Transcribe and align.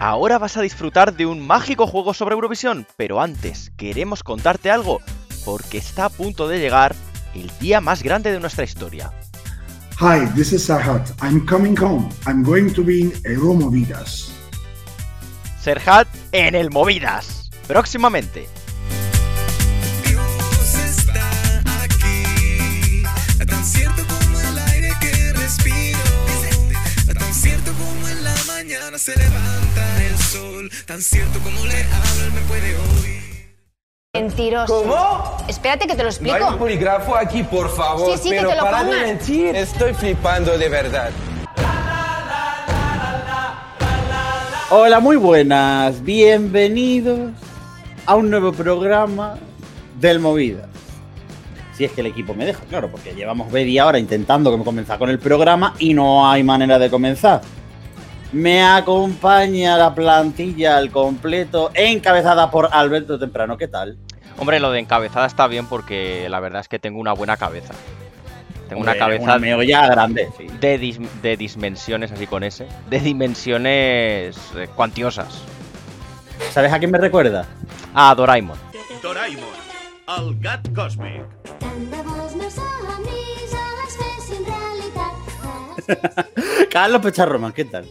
Ahora 0.00 0.38
vas 0.38 0.56
a 0.56 0.62
disfrutar 0.62 1.14
de 1.14 1.26
un 1.26 1.46
mágico 1.46 1.86
juego 1.86 2.14
sobre 2.14 2.34
Eurovisión, 2.34 2.86
pero 2.96 3.20
antes 3.20 3.70
queremos 3.76 4.22
contarte 4.22 4.70
algo, 4.70 5.02
porque 5.44 5.76
está 5.76 6.06
a 6.06 6.08
punto 6.08 6.48
de 6.48 6.58
llegar 6.58 6.96
el 7.34 7.50
día 7.60 7.82
más 7.82 8.02
grande 8.02 8.32
de 8.32 8.40
nuestra 8.40 8.64
historia. 8.64 9.12
Hi, 10.00 10.26
this 10.34 10.54
is 10.54 10.64
Sarhat. 10.64 11.10
I'm 11.22 11.44
coming 11.44 11.76
home. 11.78 12.08
I'm 12.26 12.42
going 12.42 12.72
to 12.72 12.82
be 12.82 13.00
in 13.02 13.12
Euromovidas. 13.24 14.32
Serhat 15.60 16.08
en 16.32 16.54
el 16.54 16.70
Movidas. 16.70 17.50
Próximamente. 17.68 18.48
Dios 20.06 20.74
está 20.76 21.28
aquí, 21.82 23.02
tan 23.46 23.64
cierto 23.66 24.02
como 24.06 24.40
el 24.40 24.58
aire 24.58 24.92
que 24.98 25.32
respiro, 25.34 26.00
tan 27.12 27.34
cierto 27.34 27.70
como 27.74 28.08
en 28.08 28.24
la 28.24 28.34
mañana 28.46 28.96
se 28.96 29.14
levanta 29.14 29.69
sol, 30.30 30.70
tan 30.86 31.02
cierto 31.02 31.40
como 31.40 31.64
le 31.66 31.82
hablo 31.82 32.24
él 32.24 32.32
me 32.32 32.40
puede 32.42 32.76
oír. 32.76 33.56
Mentiroso. 34.14 34.82
¿Cómo? 34.82 35.36
Espérate 35.48 35.88
que 35.88 35.96
te 35.96 36.04
lo 36.04 36.10
No 36.10 36.16
hay 36.16 36.30
un 36.30 36.36
explico. 36.36 36.58
polígrafo 36.58 37.16
aquí, 37.16 37.42
por 37.42 37.74
favor. 37.74 38.16
Sí, 38.16 38.22
sí, 38.22 38.30
que 38.30 38.36
pero 38.36 38.50
te 38.50 38.56
lo 38.56 38.62
para 38.62 38.84
de 38.84 38.90
mentir. 39.06 39.56
Estoy 39.56 39.92
flipando 39.92 40.56
de 40.56 40.68
verdad. 40.68 41.10
Hola, 44.70 45.00
muy 45.00 45.16
buenas. 45.16 46.00
Bienvenidos 46.04 47.32
a 48.06 48.14
un 48.14 48.30
nuevo 48.30 48.52
programa 48.52 49.36
del 49.98 50.20
Movida. 50.20 50.68
Si 51.76 51.84
es 51.84 51.90
que 51.90 52.02
el 52.02 52.06
equipo 52.06 52.34
me 52.34 52.46
deja, 52.46 52.60
claro, 52.68 52.88
porque 52.88 53.14
llevamos 53.14 53.50
media 53.50 53.84
hora 53.84 53.98
intentando 53.98 54.56
comenzar 54.62 54.96
con 54.96 55.10
el 55.10 55.18
programa 55.18 55.74
y 55.80 55.92
no 55.92 56.30
hay 56.30 56.44
manera 56.44 56.78
de 56.78 56.88
comenzar. 56.88 57.40
Me 58.32 58.62
acompaña 58.62 59.76
la 59.76 59.94
plantilla 59.94 60.76
al 60.76 60.90
completo, 60.90 61.70
encabezada 61.74 62.50
por 62.50 62.68
Alberto 62.72 63.18
Temprano. 63.18 63.56
¿Qué 63.58 63.66
tal? 63.68 63.98
Hombre, 64.38 64.60
lo 64.60 64.70
de 64.70 64.78
encabezada 64.78 65.26
está 65.26 65.46
bien 65.48 65.66
porque 65.66 66.28
la 66.28 66.38
verdad 66.40 66.60
es 66.60 66.68
que 66.68 66.78
tengo 66.78 67.00
una 67.00 67.12
buena 67.12 67.36
cabeza. 67.36 67.74
Tengo 68.68 68.82
una 68.82 68.94
cabeza 68.96 69.24
Una 69.24 69.38
meolla 69.40 69.84
grande, 69.88 70.28
sí. 70.38 70.46
de, 70.60 70.80
dis- 70.80 71.10
de 71.22 71.36
dimensiones, 71.36 72.12
así 72.12 72.28
con 72.28 72.44
ese, 72.44 72.68
de 72.88 73.00
dimensiones 73.00 74.36
eh, 74.56 74.68
cuantiosas. 74.76 75.42
¿Sabes 76.52 76.72
a 76.72 76.78
quién 76.78 76.92
me 76.92 76.98
recuerda? 76.98 77.46
A 77.94 78.14
Doraemon. 78.14 78.56
Doraemon, 79.02 79.44
el 80.18 80.40
gat 80.40 80.68
còsmic. 80.72 81.24
Carlos 86.70 87.02
Pecharroman, 87.02 87.52
¿qué 87.52 87.64
tal? 87.64 87.86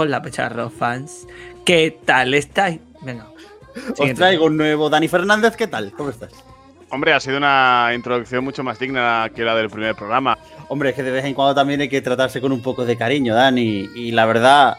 Hola, 0.00 0.22
Pecharro 0.22 0.70
fans. 0.70 1.26
¿Qué 1.64 1.98
tal 2.04 2.32
estáis? 2.32 2.78
Venga. 3.02 3.26
Os 3.98 4.14
traigo 4.14 4.44
un 4.44 4.56
nuevo 4.56 4.88
Dani 4.88 5.08
Fernández, 5.08 5.56
¿qué 5.56 5.66
tal? 5.66 5.90
¿Cómo 5.90 6.10
estás? 6.10 6.30
Hombre, 6.90 7.14
ha 7.14 7.18
sido 7.18 7.36
una 7.36 7.90
introducción 7.92 8.44
mucho 8.44 8.62
más 8.62 8.78
digna 8.78 9.28
que 9.34 9.42
la 9.42 9.56
del 9.56 9.68
primer 9.68 9.96
programa. 9.96 10.38
Hombre, 10.68 10.90
es 10.90 10.94
que 10.94 11.02
de 11.02 11.10
vez 11.10 11.24
en 11.24 11.34
cuando 11.34 11.52
también 11.52 11.80
hay 11.80 11.88
que 11.88 12.00
tratarse 12.00 12.40
con 12.40 12.52
un 12.52 12.62
poco 12.62 12.84
de 12.84 12.96
cariño, 12.96 13.34
Dani. 13.34 13.90
Y 13.92 14.12
la 14.12 14.24
verdad, 14.24 14.76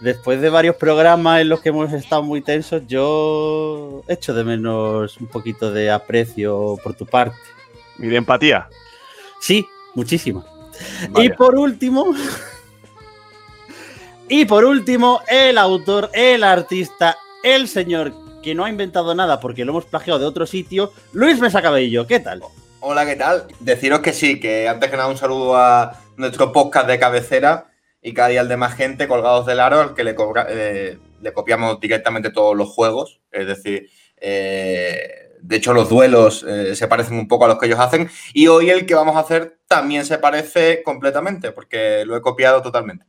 después 0.00 0.40
de 0.40 0.48
varios 0.48 0.76
programas 0.76 1.42
en 1.42 1.50
los 1.50 1.60
que 1.60 1.68
hemos 1.68 1.92
estado 1.92 2.22
muy 2.22 2.40
tensos, 2.40 2.86
yo 2.86 4.02
echo 4.08 4.32
de 4.32 4.44
menos 4.44 5.18
un 5.18 5.26
poquito 5.26 5.70
de 5.70 5.90
aprecio 5.90 6.78
por 6.82 6.94
tu 6.94 7.04
parte. 7.04 7.36
Y 7.98 8.06
de 8.06 8.16
empatía. 8.16 8.66
Sí, 9.40 9.68
muchísimo. 9.94 10.42
Y 11.18 11.28
por 11.28 11.54
último. 11.54 12.14
Y 14.30 14.44
por 14.44 14.66
último, 14.66 15.22
el 15.26 15.56
autor, 15.56 16.10
el 16.12 16.44
artista, 16.44 17.16
el 17.42 17.66
señor 17.66 18.12
que 18.42 18.54
no 18.54 18.66
ha 18.66 18.68
inventado 18.68 19.14
nada 19.14 19.40
porque 19.40 19.64
lo 19.64 19.72
hemos 19.72 19.86
plagiado 19.86 20.18
de 20.18 20.26
otro 20.26 20.44
sitio, 20.44 20.92
Luis 21.14 21.40
Mesa 21.40 21.62
Cabello. 21.62 22.06
¿Qué 22.06 22.20
tal? 22.20 22.42
Hola, 22.80 23.06
¿qué 23.06 23.16
tal? 23.16 23.46
Deciros 23.60 24.00
que 24.00 24.12
sí, 24.12 24.38
que 24.38 24.68
antes 24.68 24.90
que 24.90 24.98
nada 24.98 25.08
un 25.08 25.16
saludo 25.16 25.56
a 25.56 25.98
nuestro 26.18 26.52
podcast 26.52 26.86
de 26.86 26.98
cabecera 26.98 27.70
y 28.02 28.12
cada 28.12 28.28
día 28.28 28.42
el 28.42 28.48
de 28.48 28.58
más 28.58 28.74
gente 28.74 29.08
colgados 29.08 29.46
del 29.46 29.60
aro 29.60 29.80
al 29.80 29.94
que 29.94 30.04
le, 30.04 30.14
eh, 30.50 30.98
le 31.22 31.32
copiamos 31.32 31.80
directamente 31.80 32.28
todos 32.28 32.54
los 32.54 32.68
juegos. 32.68 33.22
Es 33.32 33.46
decir, 33.46 33.88
eh, 34.18 35.38
de 35.40 35.56
hecho 35.56 35.72
los 35.72 35.88
duelos 35.88 36.44
eh, 36.46 36.76
se 36.76 36.86
parecen 36.86 37.16
un 37.18 37.28
poco 37.28 37.46
a 37.46 37.48
los 37.48 37.58
que 37.58 37.64
ellos 37.64 37.80
hacen 37.80 38.10
y 38.34 38.48
hoy 38.48 38.68
el 38.68 38.84
que 38.84 38.94
vamos 38.94 39.16
a 39.16 39.20
hacer 39.20 39.58
también 39.66 40.04
se 40.04 40.18
parece 40.18 40.82
completamente 40.82 41.50
porque 41.50 42.04
lo 42.04 42.14
he 42.14 42.20
copiado 42.20 42.60
totalmente. 42.60 43.06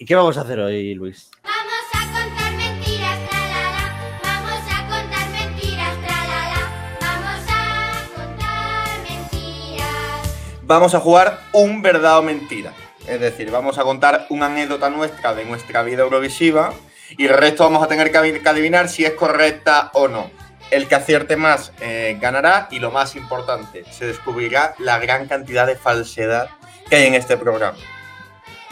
¿Y 0.00 0.04
qué 0.04 0.14
vamos 0.14 0.38
a 0.38 0.42
hacer 0.42 0.60
hoy, 0.60 0.94
Luis? 0.94 1.28
Vamos 1.42 1.84
a 1.92 2.04
contar 2.22 2.52
mentiras, 2.52 3.18
tralala. 3.28 4.20
Vamos 4.22 4.62
a 4.70 4.88
contar 4.88 5.28
mentiras, 5.30 5.96
tralala. 6.06 6.96
Vamos 7.00 7.44
a 7.48 8.14
contar 8.14 9.00
mentiras. 9.02 10.62
Vamos 10.62 10.94
a 10.94 11.00
jugar 11.00 11.40
un 11.52 11.82
verdad 11.82 12.18
o 12.18 12.22
mentira. 12.22 12.72
Es 13.08 13.20
decir, 13.20 13.50
vamos 13.50 13.76
a 13.78 13.82
contar 13.82 14.26
una 14.28 14.46
anécdota 14.46 14.88
nuestra 14.88 15.34
de 15.34 15.44
nuestra 15.44 15.82
vida 15.82 16.04
eurovisiva 16.04 16.72
y 17.16 17.26
el 17.26 17.36
resto 17.36 17.64
vamos 17.64 17.82
a 17.82 17.88
tener 17.88 18.12
que 18.12 18.18
adivinar 18.18 18.88
si 18.88 19.04
es 19.04 19.14
correcta 19.14 19.90
o 19.94 20.06
no. 20.06 20.30
El 20.70 20.86
que 20.86 20.94
acierte 20.94 21.34
más 21.34 21.72
eh, 21.80 22.16
ganará 22.20 22.68
y 22.70 22.78
lo 22.78 22.92
más 22.92 23.16
importante, 23.16 23.84
se 23.90 24.06
descubrirá 24.06 24.76
la 24.78 24.98
gran 24.98 25.26
cantidad 25.26 25.66
de 25.66 25.74
falsedad 25.74 26.50
que 26.88 26.96
hay 26.96 27.06
en 27.06 27.14
este 27.14 27.36
programa. 27.36 27.78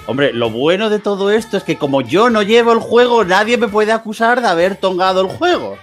Hombre, 0.06 0.32
lo 0.32 0.50
bueno 0.50 0.88
de 0.88 0.98
todo 1.00 1.30
esto 1.30 1.56
es 1.56 1.64
que 1.64 1.76
como 1.76 2.00
yo 2.00 2.30
no 2.30 2.42
llevo 2.42 2.72
el 2.72 2.78
juego, 2.78 3.24
nadie 3.24 3.56
me 3.56 3.66
puede 3.68 3.92
acusar 3.92 4.40
de 4.40 4.46
haber 4.48 4.76
tongado 4.76 5.20
el 5.20 5.26
juego. 5.26 5.76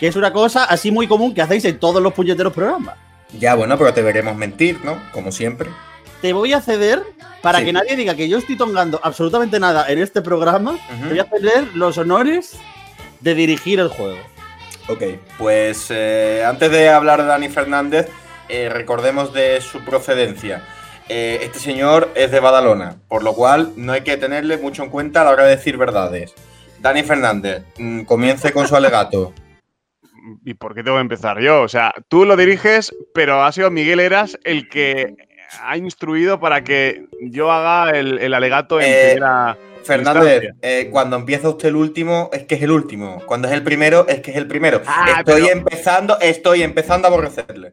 Que 0.00 0.06
es 0.06 0.16
una 0.16 0.32
cosa 0.32 0.64
así 0.64 0.90
muy 0.90 1.06
común 1.06 1.34
que 1.34 1.42
hacéis 1.42 1.64
en 1.66 1.78
todos 1.78 2.02
los 2.02 2.12
puñeteros 2.14 2.52
programas. 2.52 2.96
Ya, 3.38 3.54
bueno, 3.54 3.76
pero 3.76 3.92
te 3.92 4.00
veremos 4.00 4.36
mentir, 4.36 4.80
¿no? 4.84 4.98
Como 5.12 5.32
siempre. 5.32 5.68
Te 6.22 6.32
voy 6.32 6.52
a 6.54 6.60
ceder 6.62 7.02
para 7.42 7.58
Sí. 7.58 7.66
que 7.66 7.72
nadie 7.74 7.94
diga 7.94 8.14
que 8.14 8.28
yo 8.28 8.38
estoy 8.38 8.56
tongando 8.56 9.00
absolutamente 9.02 9.60
nada 9.60 9.86
en 9.88 9.98
este 9.98 10.22
programa. 10.22 10.72
Ujú. 10.72 11.08
Voy 11.10 11.18
a 11.18 11.24
ceder 11.24 11.64
los 11.74 11.98
honores 11.98 12.56
de 13.20 13.34
dirigir 13.34 13.80
el 13.80 13.88
juego. 13.88 14.18
Ok, 14.88 15.02
pues 15.36 15.88
eh, 15.90 16.42
antes 16.46 16.70
de 16.70 16.88
hablar 16.88 17.20
de 17.20 17.28
Dani 17.28 17.48
Fernández, 17.50 18.08
eh, 18.48 18.70
recordemos 18.72 19.34
de 19.34 19.60
su 19.60 19.80
procedencia. 19.80 20.62
Eh, 21.08 21.40
este 21.42 21.58
señor 21.58 22.10
es 22.14 22.30
de 22.30 22.40
Badalona, 22.40 22.96
por 23.08 23.22
lo 23.22 23.34
cual 23.34 23.72
no 23.76 23.92
hay 23.92 24.02
que 24.02 24.16
tenerle 24.16 24.58
mucho 24.58 24.82
en 24.82 24.90
cuenta 24.90 25.22
a 25.22 25.24
la 25.24 25.30
hora 25.30 25.44
de 25.44 25.56
decir 25.56 25.76
verdades. 25.76 26.34
Dani 26.80 27.02
Fernández, 27.02 27.62
mm, 27.78 28.02
comience 28.02 28.52
con 28.52 28.68
su 28.68 28.76
alegato. 28.76 29.32
¿Y 30.44 30.54
por 30.54 30.74
qué 30.74 30.82
tengo 30.82 30.98
que 30.98 31.02
empezar 31.02 31.40
yo? 31.40 31.62
O 31.62 31.68
sea, 31.68 31.94
tú 32.08 32.24
lo 32.26 32.36
diriges, 32.36 32.94
pero 33.14 33.42
ha 33.42 33.50
sido 33.52 33.70
Miguel 33.70 34.00
Eras 34.00 34.38
el 34.44 34.68
que 34.68 35.14
ha 35.62 35.76
instruido 35.78 36.38
para 36.38 36.62
que 36.62 37.06
yo 37.22 37.50
haga 37.50 37.98
el, 37.98 38.18
el 38.18 38.34
alegato 38.34 38.78
en 38.80 38.86
Eh, 38.88 39.02
primera. 39.14 39.56
Fernández, 39.84 40.50
eh, 40.60 40.88
cuando 40.92 41.16
empieza 41.16 41.48
usted 41.48 41.68
el 41.68 41.76
último, 41.76 42.28
es 42.34 42.44
que 42.44 42.56
es 42.56 42.62
el 42.62 42.70
último. 42.70 43.22
Cuando 43.24 43.48
es 43.48 43.54
el 43.54 43.62
primero, 43.62 44.06
es 44.06 44.20
que 44.20 44.32
es 44.32 44.36
el 44.36 44.46
primero. 44.46 44.82
Ah, 44.86 45.14
estoy 45.20 45.40
pero- 45.44 45.52
empezando, 45.56 46.20
estoy 46.20 46.62
empezando 46.62 47.08
a 47.08 47.10
aborrecerle. 47.10 47.72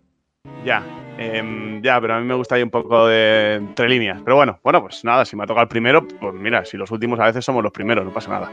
Ya, 0.64 0.82
em, 1.18 1.82
ya, 1.82 2.00
pero 2.02 2.16
a 2.16 2.20
mí 2.20 2.26
me 2.26 2.36
gusta 2.36 2.56
ahí 2.56 2.64
un 2.64 2.70
poco 2.70 3.08
de 3.08 3.56
entre 3.56 3.90
líneas. 3.90 4.22
Pero 4.24 4.36
bueno, 4.36 4.60
bueno, 4.64 4.82
pues 4.82 5.04
nada, 5.04 5.26
si 5.26 5.36
me 5.36 5.44
ha 5.44 5.48
tocado 5.48 5.64
el 5.64 5.70
primero, 5.70 6.08
pues 6.08 6.34
mira, 6.34 6.66
si 6.66 6.78
los 6.78 6.92
últimos 6.92 7.20
a 7.20 7.26
veces 7.26 7.44
somos 7.46 7.64
los 7.64 7.72
primeros, 7.72 8.06
no 8.06 8.14
pasa 8.14 8.30
nada. 8.32 8.52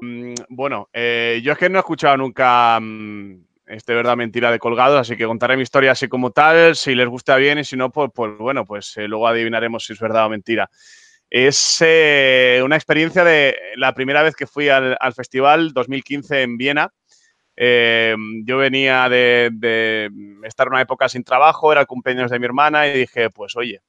Mm, 0.00 0.34
Bueno, 0.48 0.88
eh, 0.92 1.40
yo 1.44 1.52
es 1.52 1.58
que 1.58 1.68
no 1.70 1.78
he 1.78 1.80
escuchado 1.80 2.16
nunca 2.16 2.78
mm, 2.80 3.41
este 3.72 3.94
verdad 3.94 4.16
mentira 4.16 4.50
de 4.50 4.58
colgados, 4.58 5.00
así 5.00 5.16
que 5.16 5.26
contaré 5.26 5.56
mi 5.56 5.62
historia 5.62 5.92
así 5.92 6.08
como 6.08 6.30
tal, 6.30 6.76
si 6.76 6.94
les 6.94 7.08
gusta 7.08 7.36
bien 7.36 7.58
y 7.58 7.64
si 7.64 7.76
no, 7.76 7.90
pues, 7.90 8.10
pues 8.14 8.36
bueno, 8.38 8.64
pues 8.64 8.96
eh, 8.96 9.08
luego 9.08 9.26
adivinaremos 9.26 9.84
si 9.84 9.94
es 9.94 10.00
verdad 10.00 10.26
o 10.26 10.28
mentira. 10.28 10.70
Es 11.30 11.78
eh, 11.80 12.60
una 12.62 12.76
experiencia 12.76 13.24
de 13.24 13.56
la 13.76 13.94
primera 13.94 14.22
vez 14.22 14.34
que 14.34 14.46
fui 14.46 14.68
al, 14.68 14.96
al 15.00 15.14
festival 15.14 15.72
2015 15.72 16.42
en 16.42 16.58
Viena. 16.58 16.92
Eh, 17.56 18.14
yo 18.44 18.58
venía 18.58 19.08
de, 19.08 19.50
de 19.52 20.10
estar 20.44 20.68
una 20.68 20.82
época 20.82 21.08
sin 21.08 21.24
trabajo, 21.24 21.72
era 21.72 21.86
cumpleaños 21.86 22.30
de 22.30 22.38
mi 22.38 22.44
hermana 22.44 22.86
y 22.86 23.00
dije, 23.00 23.30
pues 23.30 23.56
oye, 23.56 23.80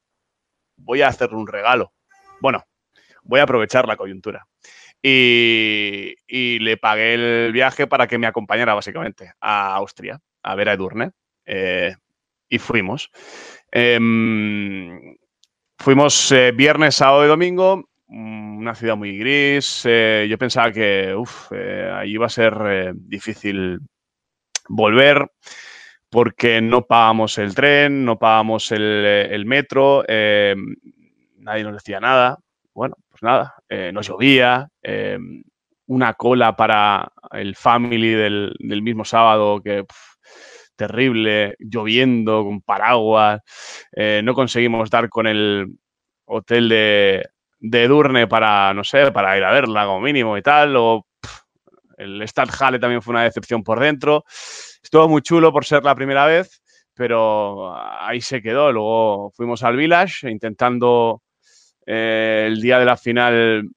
voy 0.76 1.02
a 1.02 1.08
hacerle 1.08 1.36
un 1.36 1.46
regalo. 1.46 1.92
Bueno, 2.40 2.64
voy 3.22 3.40
a 3.40 3.44
aprovechar 3.44 3.86
la 3.86 3.96
coyuntura. 3.96 4.46
Y, 5.06 6.58
le 6.60 6.76
pagué 6.78 7.14
el 7.14 7.52
viaje 7.52 7.86
para 7.86 8.06
que 8.06 8.16
me 8.16 8.26
acompañara 8.26 8.72
básicamente 8.72 9.32
a 9.40 9.74
Austria, 9.74 10.18
a 10.42 10.54
ver 10.54 10.70
a 10.70 10.72
Edurne. 10.72 11.10
eh, 11.44 11.94
y 12.48 12.58
fuimos. 12.58 13.10
Em, 13.70 15.16
fuimos 15.78 16.32
eh, 16.32 16.52
viernes, 16.52 16.94
sábado 16.94 17.24
y 17.24 17.28
domingo. 17.28 17.88
mm, 18.06 18.58
Una 18.58 18.74
ciudad 18.74 18.96
muy 18.96 19.18
gris. 19.18 19.82
eh, 19.86 20.26
yo 20.30 20.38
pensaba 20.38 20.72
que 20.72 21.14
uf, 21.14 21.52
ahí 21.52 22.12
iba 22.12 22.26
a 22.26 22.28
ser 22.30 22.94
difícil 22.94 23.80
volver 24.68 25.28
porque 26.14 26.60
no 26.60 26.86
pagamos 26.86 27.38
el 27.38 27.56
tren, 27.56 28.04
no 28.04 28.18
pagamos 28.20 28.70
el, 28.70 29.42
metro, 29.46 30.04
eh, 30.06 30.54
nadie 31.38 31.64
nos 31.64 31.74
decía 31.74 31.98
nada. 31.98 32.38
Bueno, 32.72 32.94
pues 33.14 33.22
nada, 33.22 33.54
eh, 33.68 33.92
nos 33.92 34.08
llovía, 34.08 34.68
eh, 34.82 35.16
una 35.86 36.14
cola 36.14 36.56
para 36.56 37.12
el 37.30 37.54
family 37.54 38.10
del, 38.10 38.56
del 38.58 38.82
mismo 38.82 39.04
sábado 39.04 39.60
que 39.62 39.84
terrible, 40.74 41.54
lloviendo, 41.60 42.42
con 42.42 42.60
paraguas, 42.60 43.40
eh, 43.92 44.20
no 44.24 44.34
conseguimos 44.34 44.90
dar 44.90 45.08
con 45.08 45.28
el 45.28 45.68
hotel 46.24 46.68
de, 46.68 47.24
de 47.60 47.84
Edurne 47.84 48.26
para, 48.26 48.74
no 48.74 48.82
sé, 48.82 49.12
para 49.12 49.36
ir 49.38 49.44
a 49.44 49.52
verla 49.52 49.86
como 49.86 50.00
mínimo 50.00 50.36
y 50.36 50.42
tal, 50.42 50.74
o 50.76 51.06
el 51.96 52.26
Stadthalle 52.26 52.80
también 52.80 53.00
fue 53.00 53.12
una 53.12 53.22
decepción 53.22 53.62
por 53.62 53.78
dentro. 53.78 54.24
Estuvo 54.82 55.08
muy 55.08 55.22
chulo 55.22 55.52
por 55.52 55.64
ser 55.64 55.84
la 55.84 55.94
primera 55.94 56.26
vez, 56.26 56.60
pero 56.92 57.72
ahí 57.76 58.20
se 58.20 58.42
quedó. 58.42 58.72
Luego 58.72 59.30
fuimos 59.36 59.62
al 59.62 59.76
Village 59.76 60.28
intentando 60.28 61.22
eh, 61.86 62.44
el 62.46 62.60
día 62.60 62.78
de 62.78 62.84
la 62.84 62.96
final 62.96 63.68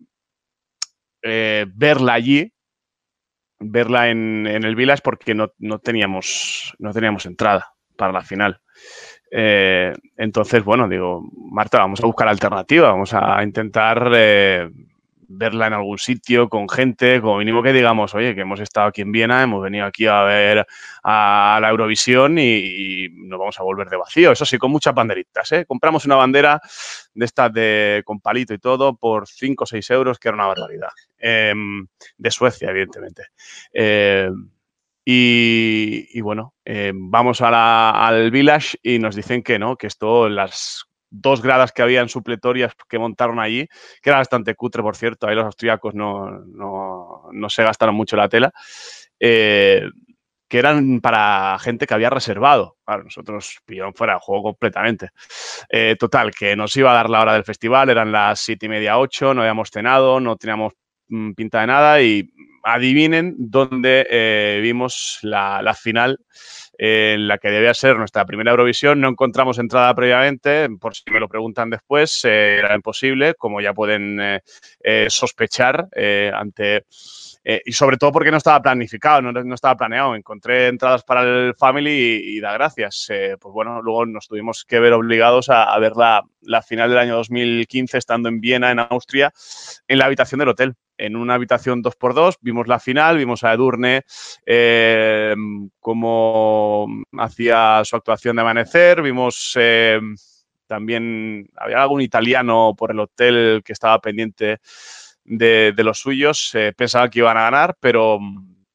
eh, 1.21 1.65
verla 1.74 2.13
allí, 2.13 2.51
verla 3.59 4.09
en, 4.09 4.48
en 4.48 4.63
el 4.63 4.75
Village 4.75 5.01
porque 5.04 5.33
no, 5.33 5.51
no 5.57 5.80
teníamos, 5.80 6.74
no 6.80 6.94
teníamos 6.94 7.25
entrada 7.25 7.74
para 7.95 8.13
la 8.13 8.21
final. 8.21 8.62
Eh, 9.31 9.94
entonces, 10.15 10.63
bueno, 10.63 10.88
digo, 10.88 11.21
Marta, 11.51 11.80
vamos 11.80 12.01
a 12.01 12.06
buscar 12.06 12.27
alternativa, 12.27 12.92
vamos 12.92 13.13
a 13.13 13.44
intentar 13.44 14.09
verla 15.28 15.68
en 15.68 15.74
algún 15.74 15.98
sitio 15.98 16.50
con 16.50 16.70
gente, 16.70 17.22
como 17.22 17.38
mínimo 17.38 17.62
que 17.62 17.74
digamos, 17.74 18.16
oye, 18.16 18.36
que 18.36 18.42
hemos 18.42 18.60
estado 18.60 18.88
aquí 18.88 19.02
en 19.02 19.12
Viena, 19.12 19.44
hemos 19.44 19.62
venido 19.62 19.86
aquí 19.86 20.08
a 20.08 20.22
ver 20.24 20.66
a 21.04 21.60
la 21.62 21.70
Eurovisión 21.70 22.38
y, 22.38 23.08
nos 23.28 23.40
vamos 23.40 23.60
a 23.60 23.64
volver 23.64 23.90
de 23.90 23.98
vacío. 23.98 24.32
Eso 24.32 24.46
sí, 24.46 24.58
con 24.58 24.72
muchas 24.72 24.94
banderitas, 24.94 25.52
¿eh? 25.52 25.66
Compramos 25.66 26.06
una 26.06 26.16
bandera 26.16 26.62
de 27.14 27.26
estas 27.26 27.52
de, 27.54 28.02
con 28.06 28.20
palito 28.20 28.54
y 28.54 28.60
todo 28.60 28.96
por 28.96 29.28
5 29.28 29.64
o 29.64 29.68
6 29.68 29.90
euros, 29.92 30.20
que 30.20 30.30
era 30.30 30.36
una 30.36 30.48
barbaridad. 30.48 30.90
Em, 31.18 31.88
de 32.18 32.32
Suecia, 32.32 32.70
evidentemente. 32.70 33.24
Eh, 33.74 34.30
y, 35.10 36.20
bueno, 36.20 36.54
eh, 36.66 36.92
vamos 36.94 37.40
al 37.42 38.30
Village 38.30 38.78
y 38.84 39.00
nos 39.00 39.16
dicen 39.16 39.42
que 39.42 39.58
no, 39.58 39.78
que 39.78 39.88
esto, 39.88 40.28
las 40.28 40.87
dos 41.09 41.42
gradas 41.42 41.71
que 41.71 41.81
habían 41.81 42.09
supletorias 42.09 42.74
que 42.88 43.00
montaron 43.00 43.39
allí, 43.39 43.68
que 44.01 44.09
era 44.09 44.19
bastante 44.19 44.56
cutre, 44.56 44.81
por 44.81 44.95
cierto, 44.95 45.27
ahí 45.27 45.36
los 45.36 45.45
austríacos 45.45 45.95
no, 45.95 46.30
no, 46.45 47.30
no 47.31 47.50
se 47.50 47.63
gastaron 47.63 47.95
mucho 47.95 48.15
la 48.15 48.30
tela, 48.30 48.51
eh, 49.19 49.89
que 50.48 50.59
eran 50.59 51.01
para 51.01 51.57
gente 51.59 51.88
que 51.88 51.94
había 51.94 52.09
reservado. 52.09 52.77
Claro, 52.86 53.04
nosotros 53.04 53.59
pillaron 53.65 53.94
fuera 53.94 54.13
de 54.13 54.19
juego 54.21 54.44
completamente. 54.44 55.09
Eh, 55.69 55.95
total, 56.00 56.33
que 56.33 56.56
nos 56.56 56.75
iba 56.77 56.92
a 56.92 56.95
dar 56.95 57.09
la 57.09 57.21
hora 57.21 57.33
del 57.33 57.44
festival, 57.44 57.89
eran 57.89 58.12
las 58.12 58.39
siete 58.39 58.68
y 58.68 58.69
media, 58.69 58.98
ocho, 58.98 59.33
no 59.33 59.42
habíamos 59.42 59.69
cenado, 59.69 60.19
no 60.19 60.38
teníamos 60.38 60.74
mm, 61.09 61.33
pinta 61.33 61.62
de 61.62 61.68
nada 61.68 62.01
y 62.01 62.30
adivinen 62.74 63.36
dónde 63.38 64.06
eh, 64.10 64.60
vimos 64.62 65.19
la, 65.22 65.74
final 65.74 66.19
eh, 66.78 67.14
en 67.16 67.28
la 67.28 67.38
que 67.38 67.50
debía 67.50 67.74
ser 67.74 67.96
nuestra 67.98 68.25
primera 68.25 68.52
Eurovisión. 68.52 69.00
No 69.00 69.08
encontramos 69.08 69.58
entrada 69.58 69.94
previamente, 69.96 70.68
por 70.80 70.94
si 70.94 71.04
me 71.12 71.19
lo 71.19 71.30
preguntan 71.30 71.69
después, 71.69 72.25
eh, 72.25 72.58
era 72.58 72.75
imposible, 72.75 73.36
como 73.36 73.62
ya 73.62 73.74
pueden 73.74 74.42
sospechar 75.08 75.88
ante... 76.34 76.86
eh, 77.50 77.62
y 77.64 77.72
sobre 77.72 77.96
todo 77.96 78.12
porque 78.12 78.30
no 78.30 78.36
estaba 78.36 78.62
planificado, 78.62 79.22
no, 79.22 79.54
estaba 79.54 79.78
planeado. 79.78 80.16
Encontré 80.16 80.68
entradas 80.68 81.06
para 81.06 81.22
el 81.22 81.56
Family 81.56 82.22
y, 82.22 82.42
da 82.42 82.52
gracias. 82.52 83.08
Eh, 83.10 83.38
pues 83.40 83.54
bueno, 83.54 83.82
luego 83.82 84.06
nos 84.06 84.28
tuvimos 84.28 84.66
que 84.66 84.82
ver 84.82 84.92
obligados 84.92 85.48
a, 85.50 85.80
ver 85.80 85.94
la, 85.96 86.22
la 86.42 86.62
final 86.62 86.90
del 86.90 87.00
año 87.00 87.16
2015 87.16 88.00
estando 88.00 88.28
en 88.28 88.42
Viena, 88.42 88.70
en 88.70 88.80
Austria, 88.80 89.32
en 89.88 89.98
la 89.98 90.08
habitación 90.08 90.40
del 90.40 90.50
hotel. 90.50 90.76
En 90.98 91.16
una 91.16 91.36
habitación 91.36 91.82
2x2 91.82 92.36
vimos 92.42 92.68
la 92.68 92.80
final, 92.80 93.16
vimos 93.18 93.46
a 93.46 93.54
Edurne 93.54 94.02
eh, 94.46 95.34
cómo 95.80 96.86
hacía 97.18 97.82
su 97.86 97.96
actuación 97.96 98.36
de 98.36 98.42
amanecer, 98.42 99.02
vimos 99.02 99.58
también, 100.66 101.48
había 101.56 101.82
algún 101.82 102.02
italiano 102.02 102.76
por 102.78 102.92
el 102.92 103.00
hotel 103.00 103.62
que 103.64 103.72
estaba 103.72 104.02
pendiente 104.02 104.60
de, 105.28 105.74
los 105.78 106.00
suyos, 106.00 106.52
eh, 106.56 106.74
pensaba 106.76 107.10
que 107.10 107.20
iban 107.20 107.38
a 107.38 107.44
ganar, 107.44 107.78
pero, 107.80 108.20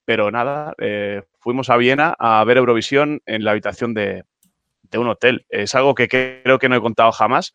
pero 0.05 0.31
nada, 0.31 0.75
eh, 0.79 1.23
fuimos 1.41 1.71
a 1.71 1.77
Viena 1.77 2.15
a 2.19 2.45
ver 2.45 2.59
Eurovisión 2.59 3.21
en 3.27 3.45
la 3.45 3.53
habitación 3.53 3.95
de, 3.95 4.25
de 4.83 4.99
un 4.99 5.09
hotel. 5.09 5.47
Es 5.49 5.75
algo 5.75 5.95
que 5.95 6.09
creo 6.09 6.59
que 6.59 6.69
no 6.69 6.77
he 6.77 6.81
contado 6.81 7.11
jamás 7.11 7.55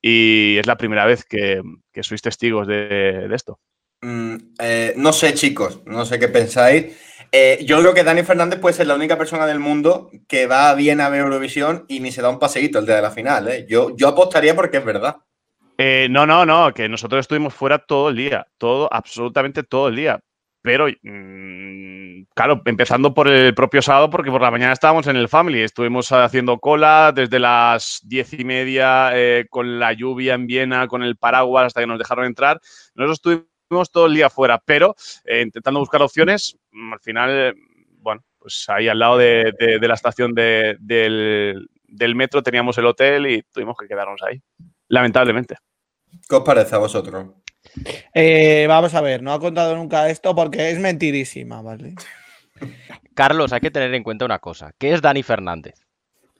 y 0.00 0.56
es 0.58 0.66
la 0.66 0.76
primera 0.76 1.04
vez 1.04 1.24
que, 1.24 1.60
que 1.92 2.02
sois 2.02 2.22
testigos 2.22 2.66
de, 2.66 3.28
esto. 3.34 3.58
Mm, 4.00 4.36
eh, 4.60 4.94
no 4.96 5.12
sé, 5.12 5.34
chicos, 5.34 5.82
no 5.84 6.06
sé 6.06 6.18
qué 6.18 6.28
pensáis. 6.28 6.96
Yo 7.64 7.78
creo 7.78 7.94
que 7.94 8.02
Dani 8.02 8.24
Fernández 8.24 8.58
puede 8.58 8.74
ser 8.74 8.88
la 8.88 8.96
única 8.96 9.16
persona 9.16 9.46
del 9.46 9.60
mundo 9.60 10.10
que 10.26 10.46
va 10.46 10.74
bien 10.74 11.00
a 11.00 11.08
ver 11.08 11.20
Eurovisión 11.20 11.84
y 11.86 12.00
ni 12.00 12.10
se 12.10 12.22
da 12.22 12.28
un 12.28 12.40
paseíto 12.40 12.80
el 12.80 12.86
día 12.86 12.96
de 12.96 13.02
la 13.02 13.12
final. 13.12 13.66
Yo, 13.68 13.94
yo 13.96 14.08
apostaría 14.08 14.56
porque 14.56 14.78
es 14.78 14.84
verdad. 14.84 15.18
Eh, 15.82 16.08
no, 16.10 16.26
no, 16.26 16.44
no, 16.44 16.74
que 16.74 16.88
nosotros 16.90 17.20
estuvimos 17.20 17.54
fuera 17.54 17.78
todo 17.78 18.10
el 18.10 18.16
día, 18.16 18.46
todo, 18.58 18.86
absolutamente 18.92 19.62
todo 19.62 19.88
el 19.88 19.96
día. 19.96 20.20
Pero, 20.62 20.88
mm, 21.02 22.24
claro, 22.34 22.60
empezando 22.66 23.14
por 23.14 23.28
el 23.28 23.54
propio 23.54 23.80
sábado, 23.80 24.10
porque 24.10 24.30
por 24.30 24.42
la 24.42 24.50
mañana 24.50 24.74
estábamos 24.74 25.06
en 25.06 25.16
el 25.16 25.28
Family, 25.28 25.62
estuvimos 25.62 26.12
haciendo 26.12 26.58
cola 26.58 27.12
desde 27.14 27.38
las 27.38 28.00
diez 28.04 28.30
y 28.34 28.44
media 28.44 29.12
eh, 29.14 29.46
con 29.48 29.78
la 29.78 29.94
lluvia 29.94 30.34
en 30.34 30.46
Viena, 30.46 30.86
con 30.86 31.02
el 31.02 31.16
paraguas 31.16 31.66
hasta 31.68 31.80
que 31.80 31.86
nos 31.86 31.98
dejaron 31.98 32.26
entrar. 32.26 32.60
Nosotros 32.94 33.46
estuvimos 33.66 33.90
todo 33.90 34.04
el 34.06 34.14
día 34.14 34.28
fuera, 34.28 34.58
pero 34.62 34.94
eh, 35.24 35.40
intentando 35.40 35.80
buscar 35.80 36.02
opciones, 36.02 36.58
mm, 36.72 36.92
al 36.92 37.00
final, 37.00 37.54
bueno, 38.00 38.22
pues 38.38 38.66
ahí 38.68 38.86
al 38.88 38.98
lado 38.98 39.16
de 39.16 39.78
la 39.80 39.94
estación 39.94 40.34
de- 40.34 40.76
del, 40.78 41.68
del 41.86 42.14
metro 42.14 42.42
teníamos 42.42 42.76
el 42.76 42.84
hotel 42.86 43.26
y 43.28 43.42
tuvimos 43.50 43.76
que 43.78 43.88
quedarnos 43.88 44.20
ahí, 44.22 44.42
lamentablemente. 44.88 45.56
¿Qué 46.28 46.36
os 46.36 46.42
parece 46.44 46.74
a 46.74 46.78
vosotros? 46.78 47.26
Eh, 48.14 48.66
vamos 48.68 48.94
a 48.94 49.00
ver, 49.00 49.22
no 49.22 49.32
ha 49.32 49.40
contado 49.40 49.76
nunca 49.76 50.08
esto 50.08 50.34
porque 50.34 50.70
es 50.70 50.78
mentirísima, 50.78 51.62
¿vale? 51.62 51.94
Carlos, 53.14 53.52
hay 53.52 53.60
que 53.60 53.70
tener 53.70 53.92
en 53.94 54.02
cuenta 54.02 54.24
una 54.24 54.38
cosa, 54.38 54.72
que 54.78 54.92
es 54.92 55.02
Dani 55.02 55.22
Fernández. 55.22 55.74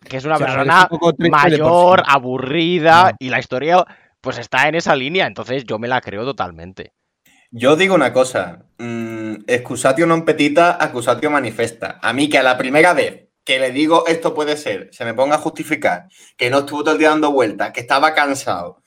Que 0.02 0.16
es 0.16 0.24
una 0.24 0.36
O 0.36 0.38
sea, 0.38 0.46
persona 0.46 0.88
es 1.18 1.30
mayor, 1.30 2.02
aburrida, 2.06 3.10
No. 3.10 3.16
y 3.18 3.28
la 3.28 3.38
historia 3.38 3.84
pues 4.20 4.38
está 4.38 4.68
en 4.68 4.74
esa 4.74 4.96
línea, 4.96 5.26
entonces 5.26 5.64
yo 5.64 5.78
me 5.78 5.88
la 5.88 6.00
creo 6.00 6.24
totalmente. 6.24 6.92
Yo 7.50 7.74
digo 7.76 7.94
una 7.94 8.12
cosa, 8.12 8.64
mm, 8.78 9.44
excusatio 9.46 10.06
non 10.06 10.24
petita, 10.24 10.78
accusatio 10.78 11.28
manifesta. 11.30 11.98
A 12.00 12.12
mí 12.12 12.28
que 12.28 12.38
a 12.38 12.44
la 12.46 12.56
primera 12.56 12.94
vez 12.94 13.28
que 13.44 13.58
le 13.58 13.72
digo 13.72 14.06
esto 14.06 14.32
puede 14.34 14.56
ser, 14.56 14.88
se 14.92 15.04
me 15.04 15.14
ponga 15.14 15.36
a 15.36 15.38
justificar, 15.42 16.06
que 16.36 16.48
no 16.50 16.60
estuvo 16.60 16.84
todo 16.84 16.92
el 16.94 16.98
día 17.00 17.08
dando 17.10 17.32
vueltas, 17.32 17.72
que 17.72 17.80
estaba 17.80 18.14
cansado, 18.14 18.79